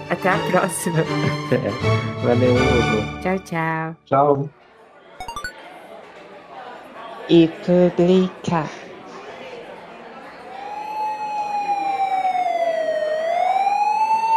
Até 0.10 0.30
a 0.30 0.38
próxima. 0.52 1.00
É. 1.54 2.26
Valeu, 2.26 2.54
Hugo. 2.54 3.22
Tchau, 3.22 3.40
tchau. 3.40 3.96
Tchau. 4.06 4.63
y 7.28 7.48
publica. 7.48 8.70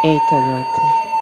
Eita, 0.05 0.39
Lota. 0.41 1.06